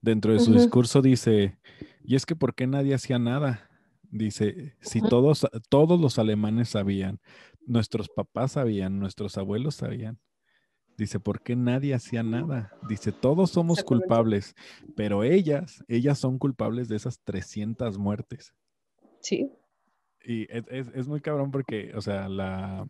dentro 0.01 0.33
de 0.33 0.39
su 0.39 0.53
discurso 0.53 1.01
dice, 1.01 1.57
y 2.03 2.13
es 2.13 2.27
que 2.27 2.35
¿por 2.35 2.53
qué 2.53 2.67
nadie 2.67 2.93
hacía 2.93 3.17
nada? 3.17 3.71
Dice, 4.03 4.75
si 4.81 5.01
todos, 5.01 5.47
todos 5.69 5.99
los 5.99 6.19
alemanes 6.19 6.69
sabían, 6.69 7.19
nuestros 7.65 8.07
papás 8.07 8.51
sabían, 8.51 8.99
nuestros 8.99 9.35
abuelos 9.39 9.73
sabían. 9.73 10.19
Dice, 10.95 11.19
¿por 11.19 11.41
qué 11.41 11.55
nadie 11.55 11.95
hacía 11.95 12.21
nada? 12.21 12.71
Dice, 12.87 13.11
todos 13.11 13.49
somos 13.49 13.83
culpables, 13.83 14.53
pero 14.95 15.23
ellas, 15.23 15.83
ellas 15.87 16.19
son 16.19 16.37
culpables 16.37 16.87
de 16.87 16.97
esas 16.97 17.19
300 17.23 17.97
muertes. 17.97 18.53
Sí. 19.21 19.49
Y 20.23 20.43
es, 20.51 20.91
es 20.93 21.07
muy 21.07 21.19
cabrón 21.19 21.49
porque, 21.49 21.93
o 21.95 22.01
sea, 22.01 22.29
la, 22.29 22.87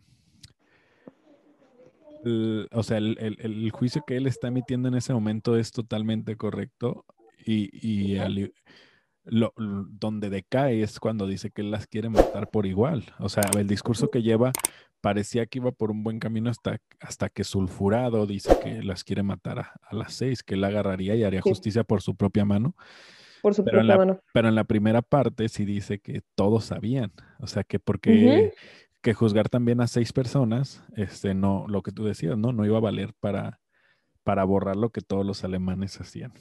el- 2.26 2.68
o 2.72 2.82
sea, 2.82 2.98
el, 2.98 3.16
el- 3.20 3.38
el 3.40 3.70
juicio 3.70 4.02
que 4.06 4.16
él 4.16 4.26
está 4.26 4.48
emitiendo 4.48 4.88
en 4.88 4.94
ese 4.94 5.12
momento 5.14 5.56
es 5.56 5.70
totalmente 5.70 6.36
correcto 6.36 7.04
y, 7.44 7.70
y 7.86 8.18
al- 8.18 8.52
lo- 9.24 9.52
l- 9.56 9.84
donde 9.90 10.28
decae 10.30 10.82
es 10.82 11.00
cuando 11.00 11.26
dice 11.26 11.50
que 11.50 11.62
él 11.62 11.70
las 11.70 11.86
quiere 11.86 12.08
matar 12.08 12.50
por 12.50 12.66
igual. 12.66 13.04
O 13.18 13.28
sea, 13.28 13.44
el 13.58 13.66
discurso 13.66 14.10
que 14.10 14.22
lleva 14.22 14.52
parecía 15.00 15.46
que 15.46 15.58
iba 15.58 15.70
por 15.72 15.90
un 15.90 16.02
buen 16.02 16.18
camino 16.18 16.50
hasta, 16.50 16.78
hasta 17.00 17.28
que 17.28 17.44
Sulfurado 17.44 18.26
dice 18.26 18.56
que 18.62 18.82
las 18.82 19.04
quiere 19.04 19.22
matar 19.22 19.58
a, 19.60 19.72
a 19.82 19.94
las 19.94 20.14
seis, 20.14 20.42
que 20.42 20.54
él 20.54 20.64
agarraría 20.64 21.14
y 21.14 21.22
haría 21.22 21.42
Sí. 21.42 21.48
justicia 21.48 21.84
por 21.84 22.02
su 22.02 22.16
propia 22.16 22.44
mano. 22.44 22.74
Por 23.42 23.54
su 23.54 23.62
Pero 23.64 23.78
propia 23.78 23.88
la- 23.94 23.98
mano. 23.98 24.20
Pero 24.32 24.48
en 24.48 24.54
la 24.56 24.64
primera 24.64 25.02
parte 25.02 25.48
sí 25.48 25.64
dice 25.64 26.00
que 26.00 26.22
todos 26.34 26.64
sabían. 26.64 27.12
O 27.38 27.46
sea, 27.46 27.62
que 27.62 27.78
porque 27.78 28.52
que 29.06 29.14
juzgar 29.14 29.48
también 29.48 29.80
a 29.80 29.86
seis 29.86 30.12
personas, 30.12 30.82
este, 30.96 31.32
no, 31.32 31.66
lo 31.68 31.80
que 31.82 31.92
tú 31.92 32.04
decías, 32.04 32.36
¿no? 32.36 32.50
No 32.50 32.66
iba 32.66 32.78
a 32.78 32.80
valer 32.80 33.14
para, 33.20 33.60
para 34.24 34.42
borrar 34.42 34.74
lo 34.74 34.90
que 34.90 35.00
todos 35.00 35.24
los 35.24 35.44
alemanes 35.44 36.00
hacían. 36.00 36.32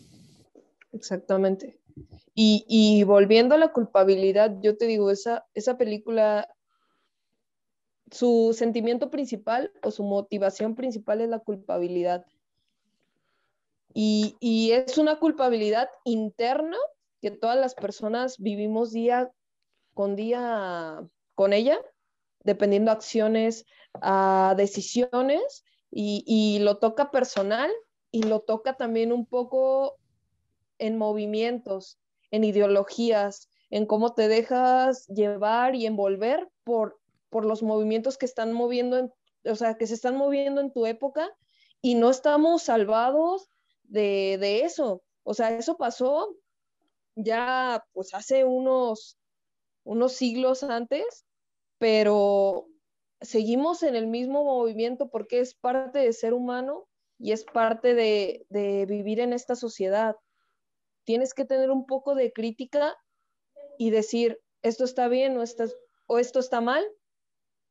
Exactamente. 0.91 1.79
Y, 2.33 2.65
y 2.67 3.03
volviendo 3.03 3.53
a 3.53 3.59
la 3.59 3.71
culpabilidad, 3.71 4.57
yo 4.63 4.75
te 4.77 4.87
digo, 4.87 5.11
esa, 5.11 5.45
esa 5.53 5.77
película, 5.77 6.49
su 8.09 8.55
sentimiento 8.57 9.11
principal 9.11 9.71
o 9.83 9.91
su 9.91 10.01
motivación 10.01 10.73
principal 10.73 11.21
es 11.21 11.29
la 11.29 11.37
culpabilidad. 11.37 12.25
Y, 13.93 14.37
y 14.39 14.71
es 14.71 14.97
una 14.97 15.19
culpabilidad 15.19 15.87
interna 16.03 16.77
que 17.21 17.29
todas 17.29 17.59
las 17.59 17.75
personas 17.75 18.39
vivimos 18.39 18.91
día 18.91 19.29
con 19.93 20.15
día 20.15 21.07
con 21.35 21.53
ella, 21.53 21.77
dependiendo 22.45 22.91
acciones, 22.91 23.65
a 24.01 24.53
decisiones, 24.57 25.65
y, 25.91 26.23
y 26.25 26.59
lo 26.59 26.77
toca 26.77 27.11
personal 27.11 27.71
y 28.11 28.23
lo 28.23 28.41
toca 28.41 28.75
también 28.75 29.11
un 29.11 29.25
poco 29.25 29.97
en 30.77 30.97
movimientos, 30.97 31.99
en 32.31 32.43
ideologías, 32.43 33.49
en 33.69 33.85
cómo 33.85 34.13
te 34.13 34.27
dejas 34.27 35.07
llevar 35.07 35.75
y 35.75 35.85
envolver 35.85 36.49
por, 36.63 36.99
por 37.29 37.45
los 37.45 37.63
movimientos 37.63 38.17
que 38.17 38.25
están 38.25 38.53
moviendo, 38.53 38.97
en, 38.97 39.13
o 39.45 39.55
sea, 39.55 39.75
que 39.77 39.87
se 39.87 39.93
están 39.93 40.15
moviendo 40.17 40.61
en 40.61 40.71
tu 40.71 40.85
época 40.85 41.29
y 41.81 41.95
no 41.95 42.09
estamos 42.09 42.63
salvados 42.63 43.49
de, 43.83 44.37
de 44.39 44.61
eso. 44.61 45.03
O 45.23 45.33
sea, 45.33 45.57
eso 45.57 45.77
pasó 45.77 46.35
ya 47.15 47.83
pues 47.93 48.13
hace 48.13 48.43
unos, 48.43 49.17
unos 49.83 50.13
siglos 50.13 50.63
antes, 50.63 51.25
pero 51.77 52.67
seguimos 53.21 53.83
en 53.83 53.95
el 53.95 54.07
mismo 54.07 54.43
movimiento 54.43 55.09
porque 55.09 55.39
es 55.39 55.55
parte 55.55 55.99
de 55.99 56.13
ser 56.13 56.33
humano 56.33 56.87
y 57.17 57.31
es 57.31 57.43
parte 57.45 57.93
de, 57.95 58.45
vivir 58.87 59.19
en 59.19 59.33
esta 59.33 59.55
sociedad 59.55 60.15
tienes 61.05 61.33
que 61.33 61.45
tener 61.45 61.71
un 61.71 61.85
poco 61.85 62.15
de 62.15 62.33
crítica 62.33 62.97
y 63.77 63.91
decir, 63.91 64.41
esto 64.63 64.83
está 64.83 65.07
bien 65.07 65.37
o 65.37 65.43
esto 66.17 66.39
está 66.39 66.61
mal, 66.61 66.83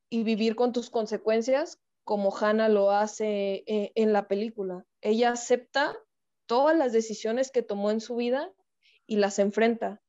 y 0.08 0.22
vivir 0.22 0.54
con 0.54 0.72
tus 0.72 0.90
consecuencias 0.90 1.80
como 2.04 2.32
Hannah 2.32 2.68
lo 2.68 2.92
hace 2.92 3.64
eh, 3.66 3.90
en 3.96 4.12
la 4.12 4.28
película. 4.28 4.86
Ella 5.00 5.32
acepta 5.32 5.98
todas 6.46 6.76
las 6.76 6.92
decisiones 6.92 7.50
que 7.50 7.62
tomó 7.62 7.90
en 7.90 8.00
su 8.00 8.14
vida 8.14 8.52
y 9.06 9.16
las 9.16 9.40
enfrenta. 9.40 10.03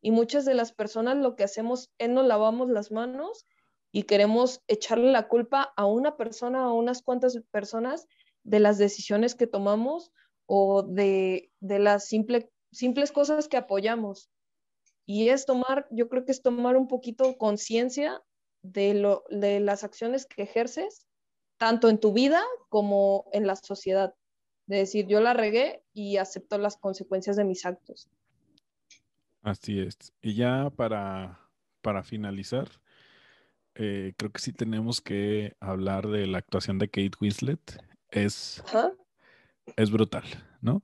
Y 0.00 0.10
muchas 0.10 0.44
de 0.44 0.54
las 0.54 0.72
personas 0.72 1.16
lo 1.16 1.34
que 1.36 1.44
hacemos 1.44 1.90
es 1.98 2.08
nos 2.08 2.26
lavamos 2.26 2.68
las 2.68 2.92
manos 2.92 3.46
y 3.90 4.04
queremos 4.04 4.62
echarle 4.68 5.10
la 5.10 5.28
culpa 5.28 5.72
a 5.76 5.86
una 5.86 6.16
persona 6.16 6.70
o 6.70 6.74
unas 6.76 7.02
cuantas 7.02 7.38
personas 7.50 8.06
de 8.44 8.60
las 8.60 8.78
decisiones 8.78 9.34
que 9.34 9.46
tomamos 9.46 10.12
o 10.46 10.82
de, 10.82 11.50
de 11.60 11.78
las 11.78 12.06
simple, 12.06 12.50
simples 12.70 13.12
cosas 13.12 13.48
que 13.48 13.56
apoyamos. 13.56 14.30
Y 15.06 15.30
es 15.30 15.46
tomar, 15.46 15.86
yo 15.90 16.08
creo 16.08 16.24
que 16.24 16.32
es 16.32 16.42
tomar 16.42 16.76
un 16.76 16.86
poquito 16.86 17.36
conciencia 17.38 18.22
de, 18.62 18.94
lo, 18.94 19.24
de 19.30 19.60
las 19.60 19.84
acciones 19.84 20.26
que 20.26 20.42
ejerces, 20.42 21.06
tanto 21.56 21.88
en 21.88 21.98
tu 21.98 22.12
vida 22.12 22.42
como 22.68 23.28
en 23.32 23.46
la 23.46 23.56
sociedad. 23.56 24.14
De 24.66 24.76
decir, 24.76 25.06
yo 25.06 25.20
la 25.20 25.32
regué 25.32 25.82
y 25.94 26.18
acepto 26.18 26.58
las 26.58 26.76
consecuencias 26.76 27.36
de 27.36 27.44
mis 27.44 27.64
actos. 27.64 28.10
Así 29.42 29.80
es. 29.80 29.96
Y 30.20 30.34
ya 30.34 30.70
para, 30.70 31.40
para 31.82 32.02
finalizar, 32.02 32.68
eh, 33.74 34.12
creo 34.16 34.32
que 34.32 34.40
sí 34.40 34.52
tenemos 34.52 35.00
que 35.00 35.56
hablar 35.60 36.08
de 36.08 36.26
la 36.26 36.38
actuación 36.38 36.78
de 36.78 36.88
Kate 36.88 37.12
Winslet. 37.20 37.80
Es, 38.10 38.62
es 39.76 39.90
brutal, 39.90 40.24
¿no? 40.60 40.82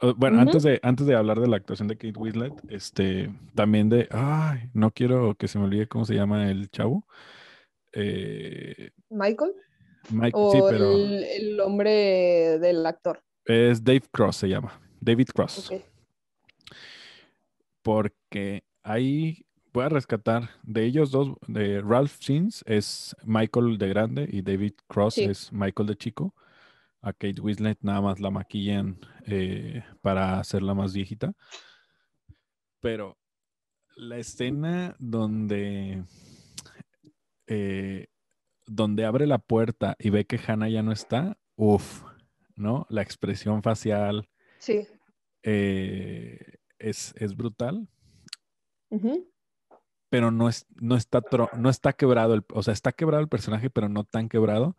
Uh, 0.00 0.12
Bueno, 0.16 0.40
antes, 0.40 0.62
de, 0.62 0.78
antes 0.82 1.06
de 1.06 1.14
hablar 1.16 1.40
de 1.40 1.48
la 1.48 1.56
actuación 1.56 1.88
de 1.88 1.96
Kate 1.96 2.18
Winslet, 2.18 2.52
este, 2.68 3.32
también 3.54 3.88
de, 3.88 4.08
ay, 4.10 4.70
no 4.74 4.90
quiero 4.92 5.34
que 5.34 5.48
se 5.48 5.58
me 5.58 5.64
olvide 5.64 5.88
cómo 5.88 6.04
se 6.04 6.14
llama 6.14 6.50
el 6.50 6.70
chavo. 6.70 7.06
Eh, 7.92 8.90
Michael 9.10 9.54
Mike, 10.10 10.32
o 10.34 10.52
sí, 10.52 10.58
pero 10.68 10.92
el, 10.92 11.24
el 11.24 11.56
nombre 11.56 12.58
del 12.58 12.84
actor. 12.86 13.22
es 13.44 13.82
Dave 13.82 14.02
Cross 14.12 14.36
se 14.36 14.48
llama, 14.48 14.80
David 15.00 15.28
Cross. 15.34 15.72
Porque 17.92 18.64
ahí 18.82 19.46
voy 19.72 19.84
a 19.84 19.88
rescatar 19.88 20.50
de 20.62 20.84
ellos 20.84 21.10
dos, 21.10 21.38
de 21.46 21.80
Ralph 21.80 22.10
Fiennes 22.20 22.62
es 22.66 23.16
Michael 23.24 23.78
de 23.78 23.88
grande 23.88 24.28
y 24.30 24.42
David 24.42 24.74
Cross 24.88 25.14
Sí. 25.14 25.24
es 25.24 25.50
Michael 25.54 25.88
de 25.88 25.96
chico. 25.96 26.34
A 27.00 27.14
Kate 27.14 27.40
Winslet 27.40 27.78
nada 27.80 28.02
más 28.02 28.20
la 28.20 28.30
maquillan 28.30 28.98
eh, 29.24 29.82
para 30.02 30.38
hacerla 30.38 30.74
más 30.74 30.92
viejita. 30.92 31.32
Pero 32.80 33.16
la 33.96 34.18
escena 34.18 34.94
donde, 34.98 36.04
eh, 37.46 38.08
donde 38.66 39.06
abre 39.06 39.26
la 39.26 39.38
puerta 39.38 39.96
y 39.98 40.10
ve 40.10 40.26
que 40.26 40.38
Hannah 40.46 40.68
ya 40.68 40.82
no 40.82 40.92
está, 40.92 41.38
uff, 41.56 42.02
¿no? 42.54 42.86
La 42.90 43.00
expresión 43.00 43.62
facial 43.62 44.28
Sí. 44.58 44.86
eh, 45.42 46.57
es, 46.78 47.14
es 47.16 47.36
brutal. 47.36 47.88
Pero 50.10 50.30
no, 50.30 50.48
es, 50.48 50.66
no, 50.80 50.96
está, 50.96 51.22
no 51.56 51.68
está 51.68 51.92
quebrado, 51.92 52.34
el, 52.34 52.42
o 52.52 52.62
sea, 52.62 52.72
está 52.72 52.92
quebrado 52.92 53.22
el 53.22 53.28
personaje, 53.28 53.68
pero 53.70 53.88
no 53.88 54.04
tan 54.04 54.28
quebrado. 54.28 54.76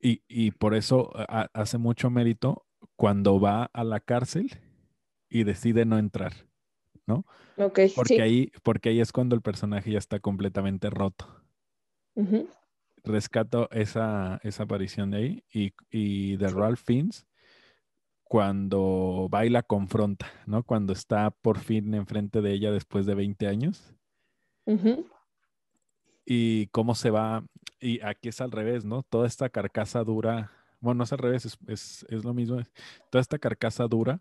Y, 0.00 0.22
y 0.28 0.50
por 0.50 0.74
eso 0.74 1.12
ha- 1.14 1.48
hace 1.54 1.78
mucho 1.78 2.10
mérito 2.10 2.66
cuando 2.96 3.40
va 3.40 3.70
a 3.72 3.84
la 3.84 4.00
cárcel 4.00 4.50
y 5.30 5.44
decide 5.44 5.86
no 5.86 5.98
entrar, 5.98 6.32
¿no? 7.06 7.24
Porque, 7.94 8.16
sí. 8.16 8.20
ahí, 8.20 8.52
porque 8.62 8.90
ahí 8.90 9.00
es 9.00 9.12
cuando 9.12 9.34
el 9.34 9.40
personaje 9.42 9.90
ya 9.92 9.98
está 9.98 10.20
completamente 10.20 10.90
roto. 10.90 11.42
Rescato 13.02 13.70
esa, 13.70 14.40
esa 14.42 14.62
aparición 14.62 15.10
de 15.10 15.16
ahí 15.16 15.44
y, 15.52 15.72
y 15.90 16.36
de 16.36 16.48
Ralph 16.48 16.80
Fiennes 16.84 17.26
cuando 18.34 19.28
va 19.32 19.46
y 19.46 19.48
la 19.48 19.62
confronta, 19.62 20.26
¿no? 20.44 20.64
Cuando 20.64 20.92
está 20.92 21.30
por 21.30 21.60
fin 21.60 21.94
enfrente 21.94 22.42
de 22.42 22.50
ella 22.52 22.72
después 22.72 23.06
de 23.06 23.14
20 23.14 23.46
años. 23.46 23.94
Y 26.26 26.66
cómo 26.72 26.96
se 26.96 27.10
va, 27.10 27.46
y 27.78 28.00
aquí 28.04 28.30
es 28.30 28.40
al 28.40 28.50
revés, 28.50 28.84
¿no? 28.84 29.04
Toda 29.04 29.28
esta 29.28 29.50
carcasa 29.50 30.02
dura, 30.02 30.50
bueno, 30.80 30.98
no 30.98 31.04
es 31.04 31.12
al 31.12 31.20
revés, 31.20 31.46
es, 31.46 31.58
es, 31.68 32.06
es 32.08 32.24
lo 32.24 32.34
mismo, 32.34 32.60
toda 33.08 33.22
esta 33.22 33.38
carcasa 33.38 33.86
dura 33.86 34.20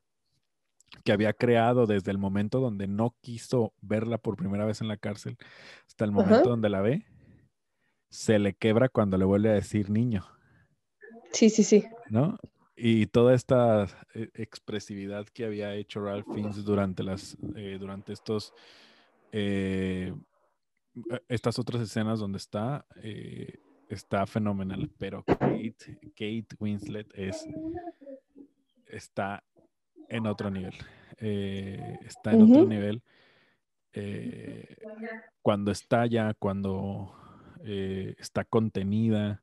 que 1.04 1.12
había 1.12 1.34
creado 1.34 1.88
desde 1.88 2.12
el 2.12 2.20
momento 2.20 2.60
donde 2.60 2.86
no 2.86 3.16
quiso 3.20 3.74
verla 3.82 4.20
por 4.20 4.36
primera 4.36 4.64
vez 4.64 4.80
en 4.82 4.90
la 4.90 4.98
cárcel 4.98 5.38
hasta 5.88 6.06
el 6.06 6.12
momento 6.12 6.36
Ajá. 6.36 6.50
donde 6.50 6.70
la 6.70 6.82
ve, 6.82 7.08
se 8.12 8.38
le 8.38 8.54
quebra 8.54 8.90
cuando 8.90 9.18
le 9.18 9.26
vuelve 9.26 9.50
a 9.50 9.54
decir 9.54 9.90
niño, 9.90 10.24
Sí, 11.32 11.50
sí, 11.50 11.64
sí. 11.64 11.84
¿no? 12.12 12.38
Y 12.76 13.06
toda 13.08 13.36
esta 13.36 13.88
eh, 14.14 14.30
expresividad 14.34 15.28
que 15.28 15.46
había 15.46 15.76
hecho 15.76 16.04
Ralph 16.04 16.26
Fiennes 16.34 16.64
durante, 16.66 17.04
las, 17.04 17.38
eh, 17.56 17.78
durante 17.80 18.14
estos 18.14 18.54
eh, 19.36 20.14
eh, 21.10 21.20
estas 21.28 21.58
otras 21.58 21.82
escenas 21.82 22.20
donde 22.20 22.38
está, 22.38 22.86
eh, 23.02 23.58
está 23.90 24.28
fenomenal, 24.28 24.92
pero 25.00 25.24
Kate, 25.24 26.00
Kate 26.16 26.48
Winslet 26.60 27.12
es, 27.16 27.44
está 28.86 29.44
en 30.08 30.28
otro 30.28 30.52
nivel. 30.52 30.76
está 31.18 32.34
en 32.34 32.42
otro 32.44 32.66
nivel. 32.66 33.02
cuando 35.42 35.72
está 35.72 36.06
ya, 36.06 36.36
cuando 36.36 37.16
está 37.64 38.46
contenida, 38.46 39.42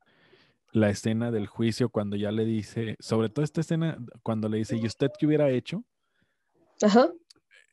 la 0.73 0.91
escena 0.91 1.31
del 1.31 1.47
juicio, 1.47 1.89
cuando 1.89 2.17
ya 2.17 2.31
le 2.31 2.45
dice, 2.45 2.97
sobre 3.01 3.29
todo 3.29 3.45
esta 3.45 3.61
escena, 3.61 3.99
cuando 4.23 4.49
le 4.49 4.59
dice, 4.59 4.77
¿y 4.77 4.87
usted 4.87 5.11
qué 5.19 5.27
hubiera 5.27 5.51
hecho? 5.51 5.85
Ajá. 6.83 7.11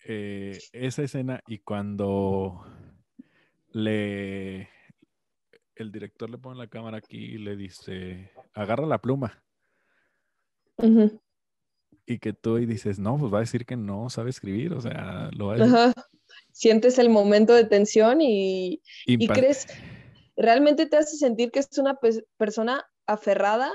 eh, 0.06 0.58
esa 0.74 1.04
escena 1.04 1.42
y 1.48 1.60
cuando 1.60 2.66
le 3.72 4.70
el 5.76 5.92
director 5.92 6.30
le 6.30 6.38
pone 6.38 6.58
la 6.58 6.68
cámara 6.68 6.98
aquí 6.98 7.18
y 7.18 7.38
le 7.38 7.56
dice, 7.56 8.32
agarra 8.54 8.86
la 8.86 9.00
pluma. 9.00 9.44
Y 12.06 12.20
que 12.20 12.34
tú 12.34 12.58
y 12.58 12.66
dices, 12.66 13.00
no, 13.00 13.18
pues 13.18 13.34
va 13.34 13.38
a 13.38 13.42
decir 13.42 13.66
que 13.66 13.76
no 13.76 14.10
sabe 14.10 14.30
escribir, 14.30 14.74
o 14.74 14.82
sea, 14.82 15.30
lo 15.34 15.48
va 15.48 15.56
a 15.56 15.64
Ajá. 15.64 15.94
Sientes 16.52 16.98
el 16.98 17.10
momento 17.10 17.54
de 17.54 17.66
tensión 17.66 18.22
y, 18.22 18.82
y 19.06 19.28
crees, 19.28 19.68
realmente 20.38 20.86
te 20.88 20.98
hace 20.98 21.18
sentir 21.18 21.52
que 21.52 21.60
es 21.60 21.70
una 21.80 21.96
pe- 21.96 22.26
persona 22.38 22.86
aferrada 23.08 23.74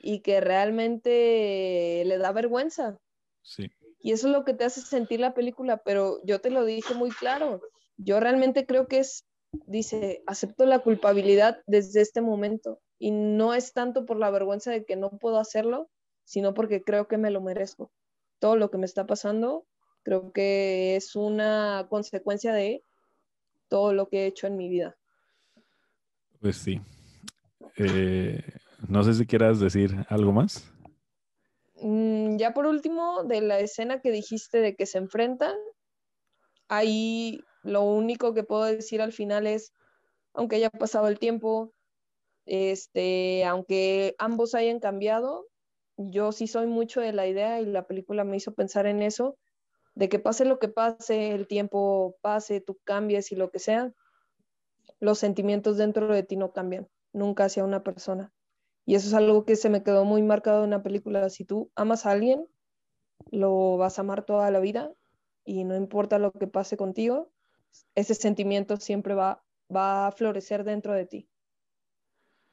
y 0.00 0.20
que 0.22 0.40
realmente 0.40 2.02
le 2.06 2.18
da 2.18 2.32
vergüenza. 2.32 2.98
Sí, 3.42 3.70
Y 4.00 4.12
eso 4.12 4.26
es 4.28 4.32
lo 4.32 4.44
que 4.44 4.54
te 4.54 4.64
hace 4.64 4.80
sentir 4.80 5.20
la 5.20 5.34
película, 5.34 5.78
pero 5.84 6.18
yo 6.24 6.40
te 6.40 6.50
lo 6.50 6.64
dije 6.64 6.94
muy 6.94 7.10
claro. 7.10 7.60
Yo 7.96 8.20
realmente 8.20 8.66
creo 8.66 8.86
que 8.88 8.98
es, 8.98 9.26
dice, 9.66 10.22
acepto 10.26 10.66
la 10.66 10.80
culpabilidad 10.80 11.62
desde 11.66 12.00
este 12.00 12.20
momento. 12.20 12.80
Y 12.98 13.12
no 13.12 13.54
es 13.54 13.72
tanto 13.72 14.04
por 14.04 14.18
la 14.18 14.30
vergüenza 14.30 14.70
de 14.72 14.84
que 14.84 14.96
no 14.96 15.10
puedo 15.18 15.38
hacerlo, 15.38 15.90
sino 16.24 16.54
porque 16.54 16.82
creo 16.82 17.06
que 17.08 17.18
me 17.18 17.30
lo 17.30 17.40
merezco. 17.40 17.92
Todo 18.40 18.56
lo 18.56 18.70
que 18.70 18.78
me 18.78 18.86
está 18.86 19.06
pasando, 19.06 19.66
creo 20.02 20.32
que 20.32 20.96
es 20.96 21.14
una 21.14 21.86
consecuencia 21.88 22.52
de 22.52 22.84
todo 23.68 23.92
lo 23.94 24.08
que 24.08 24.24
he 24.24 24.26
hecho 24.26 24.46
en 24.48 24.56
mi 24.56 24.68
vida. 24.68 24.96
Pues 26.42 26.56
sí. 26.56 26.80
Eh, 27.76 28.42
no 28.88 29.04
sé 29.04 29.14
si 29.14 29.26
quieras 29.26 29.60
decir 29.60 29.94
algo 30.08 30.32
más. 30.32 30.70
Mm, 31.76 32.36
ya 32.36 32.52
por 32.52 32.66
último, 32.66 33.22
de 33.22 33.40
la 33.40 33.60
escena 33.60 34.00
que 34.00 34.10
dijiste 34.10 34.58
de 34.58 34.74
que 34.74 34.86
se 34.86 34.98
enfrentan, 34.98 35.54
ahí 36.68 37.40
lo 37.62 37.82
único 37.82 38.34
que 38.34 38.42
puedo 38.42 38.64
decir 38.64 39.00
al 39.00 39.12
final 39.12 39.46
es, 39.46 39.72
aunque 40.34 40.56
haya 40.56 40.70
pasado 40.70 41.06
el 41.06 41.20
tiempo, 41.20 41.72
este, 42.44 43.44
aunque 43.44 44.16
ambos 44.18 44.56
hayan 44.56 44.80
cambiado, 44.80 45.46
yo 45.96 46.32
sí 46.32 46.48
soy 46.48 46.66
mucho 46.66 47.00
de 47.00 47.12
la 47.12 47.28
idea 47.28 47.60
y 47.60 47.66
la 47.66 47.86
película 47.86 48.24
me 48.24 48.36
hizo 48.36 48.52
pensar 48.52 48.86
en 48.86 49.00
eso, 49.00 49.36
de 49.94 50.08
que 50.08 50.18
pase 50.18 50.44
lo 50.44 50.58
que 50.58 50.68
pase, 50.68 51.30
el 51.30 51.46
tiempo 51.46 52.16
pase, 52.20 52.60
tú 52.60 52.78
cambies 52.82 53.30
y 53.30 53.36
lo 53.36 53.50
que 53.50 53.60
sea, 53.60 53.92
los 55.02 55.18
sentimientos 55.18 55.78
dentro 55.78 56.06
de 56.14 56.22
ti 56.22 56.36
no 56.36 56.52
cambian, 56.52 56.88
nunca 57.12 57.46
hacia 57.46 57.64
una 57.64 57.82
persona. 57.82 58.32
Y 58.86 58.94
eso 58.94 59.08
es 59.08 59.14
algo 59.14 59.44
que 59.44 59.56
se 59.56 59.68
me 59.68 59.82
quedó 59.82 60.04
muy 60.04 60.22
marcado 60.22 60.60
en 60.60 60.68
una 60.68 60.84
película. 60.84 61.28
Si 61.28 61.44
tú 61.44 61.72
amas 61.74 62.06
a 62.06 62.12
alguien, 62.12 62.46
lo 63.32 63.76
vas 63.78 63.98
a 63.98 64.02
amar 64.02 64.24
toda 64.24 64.48
la 64.52 64.60
vida 64.60 64.92
y 65.44 65.64
no 65.64 65.74
importa 65.74 66.20
lo 66.20 66.30
que 66.30 66.46
pase 66.46 66.76
contigo, 66.76 67.32
ese 67.96 68.14
sentimiento 68.14 68.76
siempre 68.76 69.14
va, 69.14 69.42
va 69.74 70.06
a 70.06 70.12
florecer 70.12 70.62
dentro 70.62 70.94
de 70.94 71.06
ti. 71.06 71.28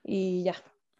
Y 0.03 0.41
ya, 0.41 0.55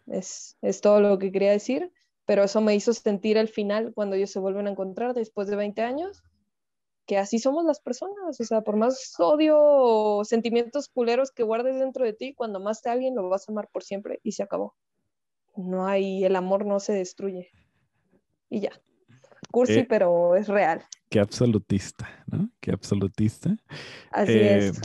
es, 0.06 0.56
es 0.62 0.80
todo 0.80 1.00
lo 1.00 1.18
que 1.18 1.32
quería 1.32 1.50
decir, 1.50 1.92
pero 2.26 2.44
eso 2.44 2.60
me 2.60 2.76
hizo 2.76 2.92
sentir 2.92 3.38
al 3.38 3.48
final 3.48 3.92
cuando 3.92 4.14
ellos 4.14 4.30
se 4.30 4.38
vuelven 4.38 4.68
a 4.68 4.70
encontrar 4.70 5.14
después 5.14 5.48
de 5.48 5.56
20 5.56 5.82
años, 5.82 6.22
que 7.10 7.18
así 7.18 7.40
somos 7.40 7.64
las 7.64 7.80
personas, 7.80 8.38
o 8.40 8.44
sea, 8.44 8.60
por 8.60 8.76
más 8.76 9.16
odio 9.18 9.56
o 9.58 10.24
sentimientos 10.24 10.88
culeros 10.88 11.32
que 11.32 11.42
guardes 11.42 11.76
dentro 11.80 12.04
de 12.04 12.12
ti, 12.12 12.34
cuando 12.34 12.60
amaste 12.60 12.88
a 12.88 12.92
alguien 12.92 13.16
lo 13.16 13.28
vas 13.28 13.48
a 13.48 13.52
amar 13.52 13.68
por 13.72 13.82
siempre 13.82 14.20
y 14.22 14.30
se 14.30 14.44
acabó. 14.44 14.76
No 15.56 15.88
hay, 15.88 16.22
el 16.24 16.36
amor 16.36 16.64
no 16.64 16.78
se 16.78 16.92
destruye. 16.92 17.50
Y 18.48 18.60
ya. 18.60 18.70
Cursi, 19.50 19.80
Eh, 19.80 19.86
pero 19.88 20.36
es 20.36 20.46
real. 20.46 20.84
Qué 21.08 21.18
absolutista, 21.18 22.08
¿no? 22.28 22.48
Qué 22.60 22.70
absolutista. 22.70 23.56
Así 24.12 24.30
Eh, 24.32 24.68
es. 24.68 24.80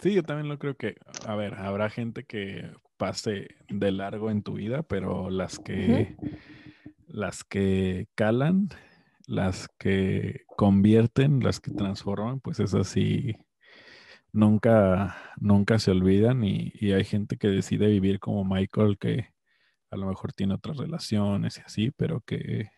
Sí, 0.00 0.14
yo 0.14 0.24
también 0.24 0.48
lo 0.48 0.58
creo 0.58 0.74
que, 0.76 0.96
a 1.26 1.36
ver, 1.36 1.54
habrá 1.54 1.90
gente 1.90 2.24
que 2.24 2.72
pase 2.96 3.54
de 3.68 3.92
largo 3.92 4.32
en 4.32 4.42
tu 4.42 4.54
vida, 4.54 4.82
pero 4.82 5.30
las 5.30 5.60
que, 5.60 6.16
las 7.06 7.44
que 7.44 8.08
calan, 8.16 8.68
las 9.26 9.68
que 9.78 10.44
convierten, 10.56 11.40
las 11.40 11.60
que 11.60 11.72
transforman, 11.72 12.40
pues 12.40 12.60
esas 12.60 12.88
sí 12.88 13.36
nunca, 14.32 15.16
nunca 15.38 15.78
se 15.78 15.90
olvidan 15.90 16.44
y, 16.44 16.72
y 16.74 16.92
hay 16.92 17.04
gente 17.04 17.36
que 17.36 17.48
decide 17.48 17.88
vivir 17.88 18.20
como 18.20 18.44
Michael, 18.44 18.98
que 18.98 19.36
a 19.90 19.96
lo 19.96 20.06
mejor 20.06 20.32
tiene 20.32 20.54
otras 20.54 20.76
relaciones 20.76 21.58
y 21.58 21.60
así, 21.62 21.90
pero 21.90 22.20
que 22.20 22.70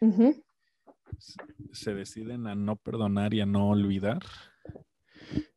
se 1.72 1.94
deciden 1.94 2.46
a 2.46 2.54
no 2.54 2.76
perdonar 2.76 3.34
y 3.34 3.40
a 3.40 3.46
no 3.46 3.68
olvidar. 3.70 4.20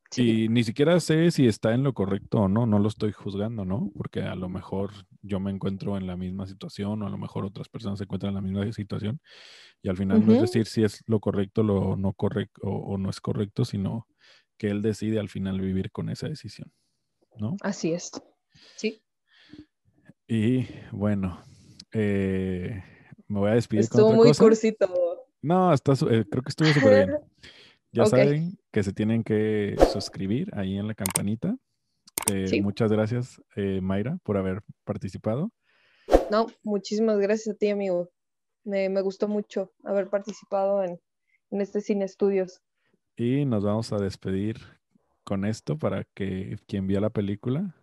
Sí. 0.10 0.44
Y 0.44 0.50
ni 0.50 0.64
siquiera 0.64 1.00
sé 1.00 1.32
si 1.32 1.48
está 1.48 1.74
en 1.74 1.84
lo 1.84 1.94
correcto 1.94 2.40
o 2.42 2.48
no, 2.48 2.66
no 2.66 2.80
lo 2.80 2.88
estoy 2.88 3.12
juzgando, 3.12 3.64
¿no? 3.64 3.92
Porque 3.96 4.24
a 4.24 4.36
lo 4.36 4.50
mejor 4.50 4.92
yo 5.22 5.40
me 5.40 5.52
encuentro 5.52 5.98
en 5.98 6.08
la 6.08 6.18
misma 6.18 6.48
situación 6.48 7.02
o 7.02 7.08
a 7.08 7.10
lo 7.10 7.18
mejor 7.18 7.46
otras 7.46 7.70
personas 7.70 8.00
se 8.00 8.06
encuentran 8.06 8.32
en 8.32 8.36
la 8.36 8.42
misma 8.42 8.72
situación 8.74 9.20
y 9.84 9.90
al 9.90 9.98
final 9.98 10.26
no 10.26 10.34
es 10.34 10.42
decir 10.42 10.66
si 10.66 10.84
es 10.84 11.04
lo 11.08 11.20
correcto 11.20 11.64
lo 11.64 11.96
no 11.96 12.14
correcto 12.14 12.62
o, 12.64 12.94
o 12.94 12.98
no 12.98 13.10
es 13.10 13.22
correcto, 13.22 13.66
sino 13.66 14.08
que 14.58 14.68
él 14.68 14.82
decide 14.82 15.20
al 15.20 15.30
final 15.30 15.60
vivir 15.60 15.92
con 15.92 16.10
esa 16.10 16.28
decisión, 16.30 16.72
¿no? 17.38 17.56
Así 17.62 17.94
es. 17.94 18.12
Sí. 18.76 19.02
Y 20.28 20.68
bueno, 20.92 21.42
eh, 21.92 22.84
me 23.28 23.40
voy 23.40 23.50
a 23.50 23.56
despedir 23.56 23.90
con 23.90 23.98
Estuvo 24.00 24.08
otra 24.10 24.18
muy 24.18 24.28
cosa. 24.28 24.44
cursito. 24.44 25.28
No, 25.42 25.74
está, 25.74 25.94
eh, 25.94 26.26
creo 26.30 26.44
que 26.44 26.50
estuvo 26.50 26.70
súper 26.70 27.08
bien. 27.08 27.20
Ya 27.94 28.06
saben 28.06 28.58
que 28.72 28.84
se 28.84 28.94
tienen 28.94 29.22
que 29.22 29.76
suscribir 29.92 30.50
ahí 30.56 30.78
en 30.78 30.88
la 30.88 30.94
campanita. 30.94 31.58
Eh, 32.32 32.48
Sí. 32.48 32.62
Muchas 32.62 32.92
gracias, 32.92 33.42
eh, 33.56 33.82
Mayra, 33.82 34.18
por 34.24 34.38
haber 34.38 34.62
participado. 34.84 35.52
No, 36.30 36.48
muchísimas 36.64 37.18
gracias 37.20 37.56
a 37.56 37.58
ti, 37.58 37.70
amigo. 37.70 38.10
Me, 38.64 38.90
me 38.90 39.02
gustó 39.02 39.28
mucho 39.28 39.72
haber 39.84 40.10
participado 40.10 40.84
en, 40.84 41.00
en 41.50 41.62
este 41.62 41.82
Cine 41.82 42.06
Estudios. 42.06 42.62
Y 43.16 43.46
nos 43.46 43.64
vamos 43.64 43.92
a 43.92 43.98
despedir 43.98 44.58
con 45.24 45.46
esto 45.46 45.78
para 45.78 46.06
que 46.14 46.58
quien 46.68 46.88
vio 46.88 47.00
la 47.02 47.10
película, 47.10 47.76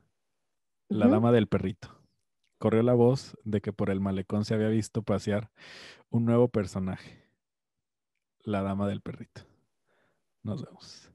La. 0.89 1.09
Dama 1.09 1.33
del 1.33 1.49
Perrito. 1.49 1.95
Corrió 2.59 2.83
la 2.83 2.95
voz 2.95 3.37
de 3.45 3.61
que 3.61 3.73
por 3.73 3.91
el 3.91 4.01
malecón 4.01 4.45
se 4.45 4.55
había 4.55 4.69
visto 4.69 5.03
pasear 5.03 5.51
un 6.11 6.25
nuevo 6.25 6.49
personaje, 6.49 7.23
la 8.41 8.63
Dama 8.63 8.89
del 8.89 9.01
Perrito. 9.01 9.43
Nos 10.43 10.65
vemos. 10.65 11.13